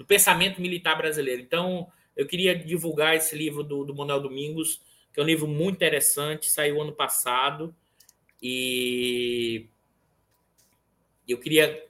do 0.00 0.06
pensamento 0.06 0.62
militar 0.62 0.96
brasileiro. 0.96 1.42
Então, 1.42 1.86
eu 2.16 2.26
queria 2.26 2.58
divulgar 2.58 3.14
esse 3.16 3.36
livro 3.36 3.62
do, 3.62 3.84
do 3.84 3.94
Manuel 3.94 4.18
Domingos, 4.22 4.80
que 5.12 5.20
é 5.20 5.22
um 5.22 5.26
livro 5.26 5.46
muito 5.46 5.76
interessante, 5.76 6.50
saiu 6.50 6.80
ano 6.80 6.92
passado, 6.94 7.76
e 8.42 9.68
eu 11.28 11.36
queria 11.36 11.86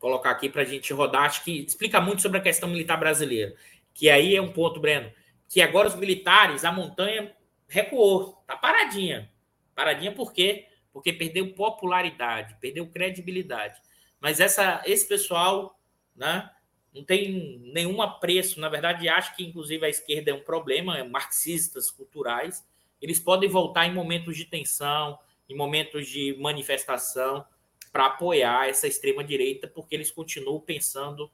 colocar 0.00 0.32
aqui 0.32 0.48
para 0.48 0.62
a 0.62 0.64
gente 0.64 0.92
rodar, 0.92 1.22
acho 1.22 1.44
que 1.44 1.60
explica 1.60 2.00
muito 2.00 2.20
sobre 2.20 2.38
a 2.38 2.40
questão 2.42 2.68
militar 2.68 2.96
brasileira, 2.96 3.54
que 3.94 4.10
aí 4.10 4.34
é 4.34 4.42
um 4.42 4.50
ponto, 4.50 4.80
Breno, 4.80 5.12
que 5.48 5.62
agora 5.62 5.86
os 5.86 5.94
militares, 5.94 6.64
a 6.64 6.72
montanha 6.72 7.32
recuou, 7.68 8.42
tá 8.44 8.56
paradinha. 8.56 9.30
Paradinha 9.72 10.10
por 10.10 10.32
quê? 10.32 10.66
Porque 10.92 11.12
perdeu 11.12 11.54
popularidade, 11.54 12.56
perdeu 12.60 12.88
credibilidade. 12.88 13.80
Mas 14.20 14.40
essa, 14.40 14.82
esse 14.84 15.06
pessoal 15.06 15.78
né, 16.16 16.50
não 16.94 17.04
tem 17.04 17.58
nenhum 17.72 18.02
apreço. 18.02 18.60
Na 18.60 18.68
verdade, 18.68 19.08
acho 19.08 19.34
que, 19.34 19.44
inclusive, 19.44 19.84
a 19.84 19.88
esquerda 19.88 20.30
é 20.30 20.34
um 20.34 20.42
problema, 20.42 20.98
é 20.98 21.02
marxistas 21.02 21.90
culturais. 21.90 22.64
Eles 23.00 23.18
podem 23.18 23.48
voltar 23.48 23.86
em 23.86 23.94
momentos 23.94 24.36
de 24.36 24.44
tensão, 24.44 25.18
em 25.48 25.56
momentos 25.56 26.06
de 26.06 26.36
manifestação, 26.38 27.44
para 27.92 28.06
apoiar 28.06 28.68
essa 28.68 28.86
extrema-direita, 28.86 29.66
porque 29.66 29.94
eles 29.94 30.10
continuam 30.10 30.60
pensando 30.60 31.30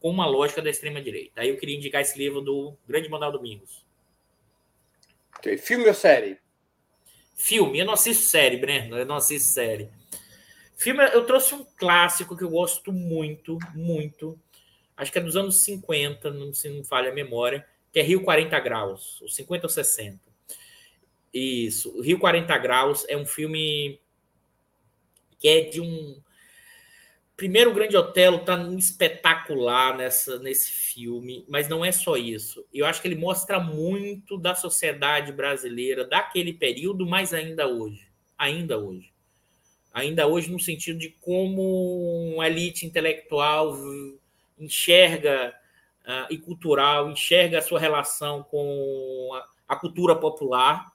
com 0.00 0.10
uma 0.10 0.26
lógica 0.26 0.62
da 0.62 0.70
extrema-direita. 0.70 1.40
Aí 1.40 1.48
eu 1.48 1.56
queria 1.56 1.76
indicar 1.76 2.02
esse 2.02 2.16
livro 2.18 2.40
do 2.40 2.76
Grande 2.86 3.08
Manuel 3.08 3.32
Domingos. 3.32 3.84
Filme 5.60 5.86
ou 5.86 5.94
série? 5.94 6.38
Filme, 7.36 7.78
eu 7.78 7.86
não 7.86 7.94
assisto 7.94 8.24
série, 8.24 8.56
Breno, 8.56 8.98
eu 8.98 9.06
não 9.06 9.16
assisto 9.16 9.48
série. 9.48 9.88
Filme, 10.76 11.04
eu 11.12 11.24
trouxe 11.24 11.54
um 11.54 11.64
clássico 11.64 12.36
que 12.36 12.44
eu 12.44 12.50
gosto 12.50 12.92
muito, 12.92 13.58
muito. 13.74 14.38
Acho 14.98 15.12
que 15.12 15.18
é 15.18 15.22
dos 15.22 15.36
anos 15.36 15.56
50, 15.62 16.30
não, 16.32 16.52
se 16.52 16.68
não 16.68 16.84
falha 16.84 17.10
a 17.10 17.14
memória, 17.14 17.64
que 17.92 18.00
é 18.00 18.02
Rio 18.02 18.22
40 18.22 18.58
Graus, 18.60 19.22
ou 19.22 19.28
50 19.28 19.66
ou 19.66 19.70
60. 19.70 20.18
Isso, 21.32 22.00
Rio 22.02 22.18
40 22.18 22.58
Graus 22.58 23.06
é 23.08 23.16
um 23.16 23.24
filme 23.24 24.00
que 25.38 25.48
é 25.48 25.60
de 25.62 25.80
um 25.80 26.20
Primeiro, 27.38 27.70
o 27.70 27.72
Grande 27.72 27.96
Otelo 27.96 28.38
está 28.38 28.60
espetacular 28.76 29.96
nessa, 29.96 30.40
nesse 30.40 30.72
filme, 30.72 31.44
mas 31.48 31.68
não 31.68 31.84
é 31.84 31.92
só 31.92 32.16
isso. 32.16 32.66
Eu 32.74 32.84
acho 32.84 33.00
que 33.00 33.06
ele 33.06 33.14
mostra 33.14 33.60
muito 33.60 34.36
da 34.36 34.56
sociedade 34.56 35.30
brasileira 35.30 36.04
daquele 36.04 36.52
período, 36.52 37.06
mas 37.06 37.32
ainda 37.32 37.68
hoje. 37.68 38.08
Ainda 38.36 38.76
hoje. 38.76 39.12
Ainda 39.92 40.26
hoje, 40.26 40.50
no 40.50 40.58
sentido 40.58 40.98
de 40.98 41.10
como 41.20 42.34
uma 42.34 42.48
elite 42.48 42.84
intelectual 42.84 43.72
enxerga 44.58 45.54
uh, 46.04 46.32
e 46.32 46.38
cultural, 46.38 47.10
enxerga 47.10 47.58
a 47.58 47.62
sua 47.62 47.78
relação 47.78 48.42
com 48.42 49.30
a, 49.34 49.74
a 49.74 49.76
cultura 49.76 50.16
popular. 50.16 50.92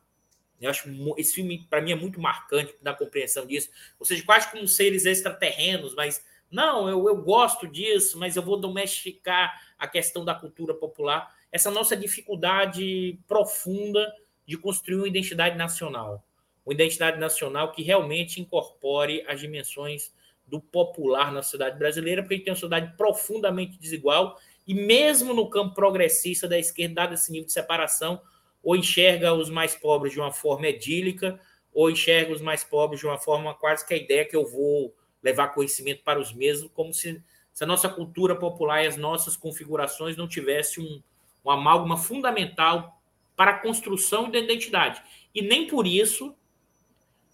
Eu 0.60 0.70
acho 0.70 0.90
esse 1.18 1.36
filme, 1.36 1.66
para 1.70 1.82
mim, 1.82 1.92
é 1.92 1.96
muito 1.96 2.22
marcante 2.22 2.76
da 2.82 2.94
compreensão 2.94 3.46
disso. 3.46 3.70
Ou 4.00 4.06
seja, 4.06 4.24
quase 4.26 4.50
como 4.50 4.68
seres 4.68 5.06
extraterrenos, 5.06 5.94
mas 5.94 6.24
não, 6.50 6.88
eu, 6.88 7.08
eu 7.08 7.18
gosto 7.18 7.68
disso, 7.68 8.18
mas 8.18 8.36
eu 8.36 8.44
vou 8.44 8.60
domesticar 8.60 9.60
a 9.78 9.88
questão 9.88 10.24
da 10.24 10.36
cultura 10.36 10.74
popular. 10.74 11.36
Essa 11.52 11.72
nossa 11.72 11.98
dificuldade 11.98 13.20
profunda 13.28 14.14
de 14.46 14.58
construir 14.58 14.98
uma 14.98 15.08
identidade 15.08 15.58
nacional. 15.58 16.24
Uma 16.66 16.74
identidade 16.74 17.20
nacional 17.20 17.72
que 17.72 17.82
realmente 17.82 18.40
incorpore 18.40 19.26
as 19.28 19.40
dimensões 19.40 20.14
do 20.54 20.62
popular 20.62 21.32
na 21.32 21.42
sociedade 21.42 21.80
brasileira, 21.80 22.22
porque 22.22 22.36
a 22.36 22.38
gente 22.38 22.46
tem 22.46 22.52
uma 22.52 22.60
sociedade 22.60 22.96
profundamente 22.96 23.76
desigual 23.80 24.40
e 24.68 24.74
mesmo 24.76 25.34
no 25.34 25.50
campo 25.50 25.74
progressista 25.74 26.48
da 26.48 26.60
esquerda, 26.60 26.94
dado 26.94 27.16
esse 27.16 27.32
nível 27.32 27.48
de 27.48 27.54
separação, 27.54 28.22
ou 28.62 28.76
enxerga 28.76 29.34
os 29.34 29.50
mais 29.50 29.74
pobres 29.74 30.14
de 30.14 30.20
uma 30.20 30.32
forma 30.32 30.68
edílica, 30.68 31.40
ou 31.74 31.90
enxerga 31.90 32.32
os 32.32 32.40
mais 32.40 32.64
pobres 32.64 33.00
de 33.00 33.08
uma 33.08 33.18
forma 33.18 33.56
quase 33.56 33.84
que 33.84 33.96
a 33.96 33.98
ideia 33.98 34.26
que 34.26 34.36
eu 34.36 34.46
vou 34.46 34.96
levar 35.24 35.48
conhecimento 35.48 36.04
para 36.04 36.20
os 36.20 36.32
mesmos, 36.32 36.70
como 36.72 36.94
se, 36.94 37.20
se 37.52 37.64
a 37.64 37.68
nossa 37.68 37.90
cultura 37.90 38.36
popular 38.36 38.84
e 38.84 38.88
as 38.88 38.96
nossas 38.96 39.36
configurações 39.36 40.16
não 40.16 40.28
tivessem 40.28 40.86
um, 40.86 41.02
um 41.44 41.50
amálgama 41.50 41.98
fundamental 41.98 43.02
para 43.36 43.52
a 43.52 43.60
construção 43.60 44.30
da 44.30 44.38
identidade. 44.38 45.02
E 45.34 45.42
nem 45.42 45.66
por 45.66 45.88
isso 45.88 46.36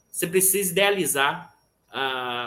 você 0.10 0.26
precisa 0.26 0.72
idealizar, 0.72 1.59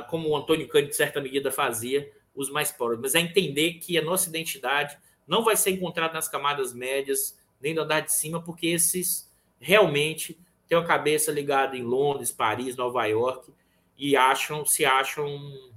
como 0.09 0.29
o 0.29 0.37
Antônio 0.37 0.69
Cândido, 0.69 0.91
de 0.91 0.97
certa 0.97 1.21
medida, 1.21 1.51
fazia, 1.51 2.11
os 2.35 2.49
mais 2.51 2.73
pobres, 2.73 2.99
mas 3.01 3.15
é 3.15 3.21
entender 3.21 3.75
que 3.75 3.99
a 3.99 4.03
nossa 4.03 4.29
identidade 4.29 4.97
não 5.27 5.45
vai 5.45 5.57
ser 5.57 5.71
encontrada 5.71 6.15
nas 6.15 6.29
camadas 6.29 6.73
médias, 6.73 7.39
nem 7.61 7.75
no 7.75 7.83
andar 7.83 8.01
de 8.01 8.13
cima, 8.13 8.43
porque 8.43 8.69
esses 8.69 9.31
realmente 9.61 10.39
têm 10.67 10.79
a 10.79 10.85
cabeça 10.85 11.31
ligada 11.31 11.77
em 11.77 11.83
Londres, 11.83 12.33
Paris, 12.33 12.77
Nova 12.77 13.05
York, 13.07 13.53
e 13.97 14.17
acham, 14.17 14.65
se 14.65 14.85
acham 14.85 15.71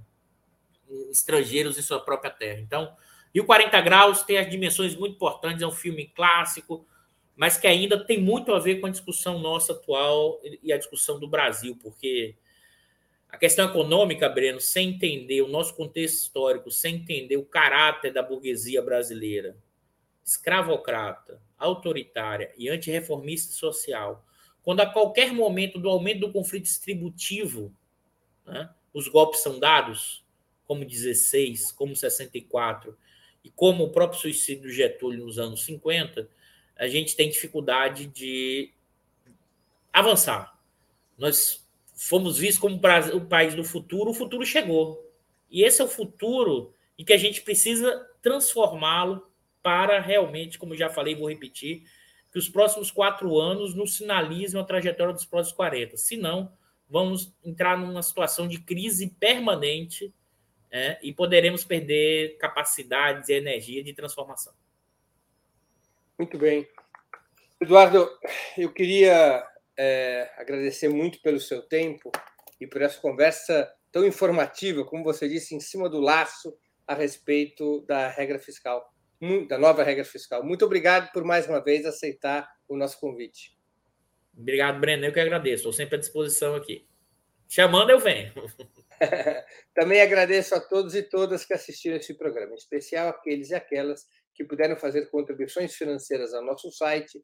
estrangeiros 1.12 1.78
em 1.78 1.82
sua 1.82 2.00
própria 2.00 2.32
terra. 2.32 2.60
Então, 2.60 2.96
e 3.34 3.42
o 3.42 3.46
40 3.46 3.82
Graus 3.82 4.24
tem 4.24 4.38
as 4.38 4.50
dimensões 4.50 4.96
muito 4.96 5.16
importantes, 5.16 5.62
é 5.62 5.68
um 5.68 5.72
filme 5.72 6.08
clássico, 6.08 6.86
mas 7.36 7.58
que 7.58 7.68
ainda 7.68 8.04
tem 8.04 8.22
muito 8.22 8.54
a 8.54 8.60
ver 8.60 8.80
com 8.80 8.88
a 8.88 8.90
discussão 8.90 9.40
nossa 9.40 9.74
atual 9.74 10.40
e 10.64 10.72
a 10.72 10.78
discussão 10.78 11.20
do 11.20 11.28
Brasil, 11.28 11.78
porque 11.84 12.36
a 13.36 13.40
questão 13.40 13.70
econômica, 13.70 14.28
Breno, 14.30 14.60
sem 14.60 14.90
entender 14.90 15.42
o 15.42 15.48
nosso 15.48 15.76
contexto 15.76 16.16
histórico, 16.16 16.72
sem 16.72 16.96
entender 16.96 17.38
o 17.38 17.46
caráter 17.46 18.12
da 18.12 18.24
burguesia 18.24 18.82
brasileira, 18.82 19.58
escravocrata, 20.24 21.42
autoritária 21.58 22.52
e 22.58 22.70
antirreformista 22.70 23.54
social, 23.54 24.26
quando 24.64 24.82
a 24.82 24.86
qualquer 24.86 25.32
momento 25.32 25.80
do 25.80 25.90
aumento 25.90 26.22
do 26.22 26.32
conflito 26.32 26.64
distributivo 26.64 27.74
né? 28.46 28.70
Os 28.94 29.08
golpes 29.08 29.42
são 29.42 29.60
dados, 29.60 30.24
como 30.68 30.86
16, 30.86 31.72
como 31.72 31.96
64, 31.96 32.98
e 33.44 33.50
como 33.50 33.84
o 33.84 33.90
próprio 33.90 34.20
suicídio 34.20 34.64
do 34.64 34.70
Getúlio 34.70 35.26
nos 35.26 35.38
anos 35.38 35.64
50, 35.66 36.30
a 36.76 36.88
gente 36.88 37.16
tem 37.16 37.30
dificuldade 37.30 38.08
de 38.08 38.72
avançar. 39.92 40.60
Nós 41.18 41.65
fomos 41.96 42.38
vistos 42.38 42.60
como 42.60 42.76
o 43.14 43.26
país 43.26 43.56
do 43.56 43.64
futuro, 43.64 44.12
o 44.12 44.14
futuro 44.14 44.46
chegou. 44.46 45.02
E 45.50 45.64
esse 45.64 45.82
é 45.82 45.86
o 45.86 45.88
futuro 45.88 46.74
e 46.98 47.04
que 47.04 47.14
a 47.14 47.18
gente 47.18 47.42
precisa 47.42 48.06
transformá-lo 48.22 49.30
para 49.64 50.00
realmente, 50.00 50.60
como 50.60 50.76
já 50.76 50.90
falei, 50.90 51.16
vou 51.16 51.30
repetir, 51.30 51.84
que 52.32 52.38
os 52.38 52.50
próximos 52.50 52.92
quatro 52.92 53.40
anos 53.40 53.74
nos 53.74 53.96
sinalizem 53.96 54.60
a 54.60 54.64
trajetória 54.64 55.14
dos 55.14 55.26
próximos 55.26 55.56
40. 55.56 55.98
Senão, 55.98 56.52
vamos 56.90 57.34
entrar 57.44 57.78
numa 57.78 58.04
situação 58.04 58.48
de 58.48 58.60
crise 58.60 59.10
permanente 59.10 60.14
é, 60.70 61.00
e 61.02 61.14
poderemos 61.14 61.64
perder 61.64 62.38
capacidades 62.38 63.30
e 63.30 63.34
energia 63.34 63.84
de 63.84 63.94
transformação. 63.94 64.54
Muito 66.18 66.38
bem. 66.38 66.68
Eduardo, 67.62 68.10
eu 68.58 68.72
queria 68.72 69.46
é, 69.78 70.32
agradecer 70.38 70.90
muito 70.90 71.22
pelo 71.22 71.40
seu 71.40 71.62
tempo 71.62 72.12
e 72.60 72.68
por 72.68 72.82
essa 72.82 73.00
conversa 73.00 73.72
tão 73.92 74.06
informativa, 74.06 74.86
como 74.86 75.04
você 75.04 75.28
disse, 75.28 75.56
em 75.56 75.60
cima 75.60 75.90
do 75.90 76.00
laço 76.00 76.58
a 76.88 76.94
respeito 76.94 77.82
da 77.88 78.10
regra 78.10 78.40
fiscal, 78.40 78.86
da 79.48 79.58
nova 79.58 79.84
regra 79.84 80.04
fiscal. 80.04 80.44
Muito 80.44 80.66
obrigado 80.66 81.12
por 81.12 81.24
mais 81.24 81.48
uma 81.48 81.64
vez 81.64 81.86
aceitar 81.86 82.48
o 82.68 82.78
nosso 82.78 83.00
convite. 83.00 83.58
Obrigado, 84.38 84.80
Breno. 84.80 85.06
Eu 85.06 85.14
que 85.14 85.20
agradeço. 85.20 85.56
Estou 85.56 85.74
sempre 85.74 85.96
à 85.96 86.00
disposição 86.00 86.56
aqui. 86.56 86.86
Chamando, 87.48 87.90
eu 87.90 88.00
venho. 88.00 88.34
Também 89.74 90.02
agradeço 90.02 90.56
a 90.56 90.60
todos 90.60 90.96
e 90.96 91.04
todas 91.04 91.46
que 91.46 91.54
assistiram 91.54 91.98
esse 91.98 92.14
programa, 92.16 92.54
em 92.54 92.56
especial 92.56 93.10
aqueles 93.10 93.52
e 93.52 93.56
aquelas 93.56 94.06
que 94.34 94.44
puderam 94.44 94.76
fazer 94.76 95.10
contribuições 95.10 95.74
financeiras 95.74 96.34
ao 96.34 96.44
nosso 96.44 96.70
site 96.72 97.24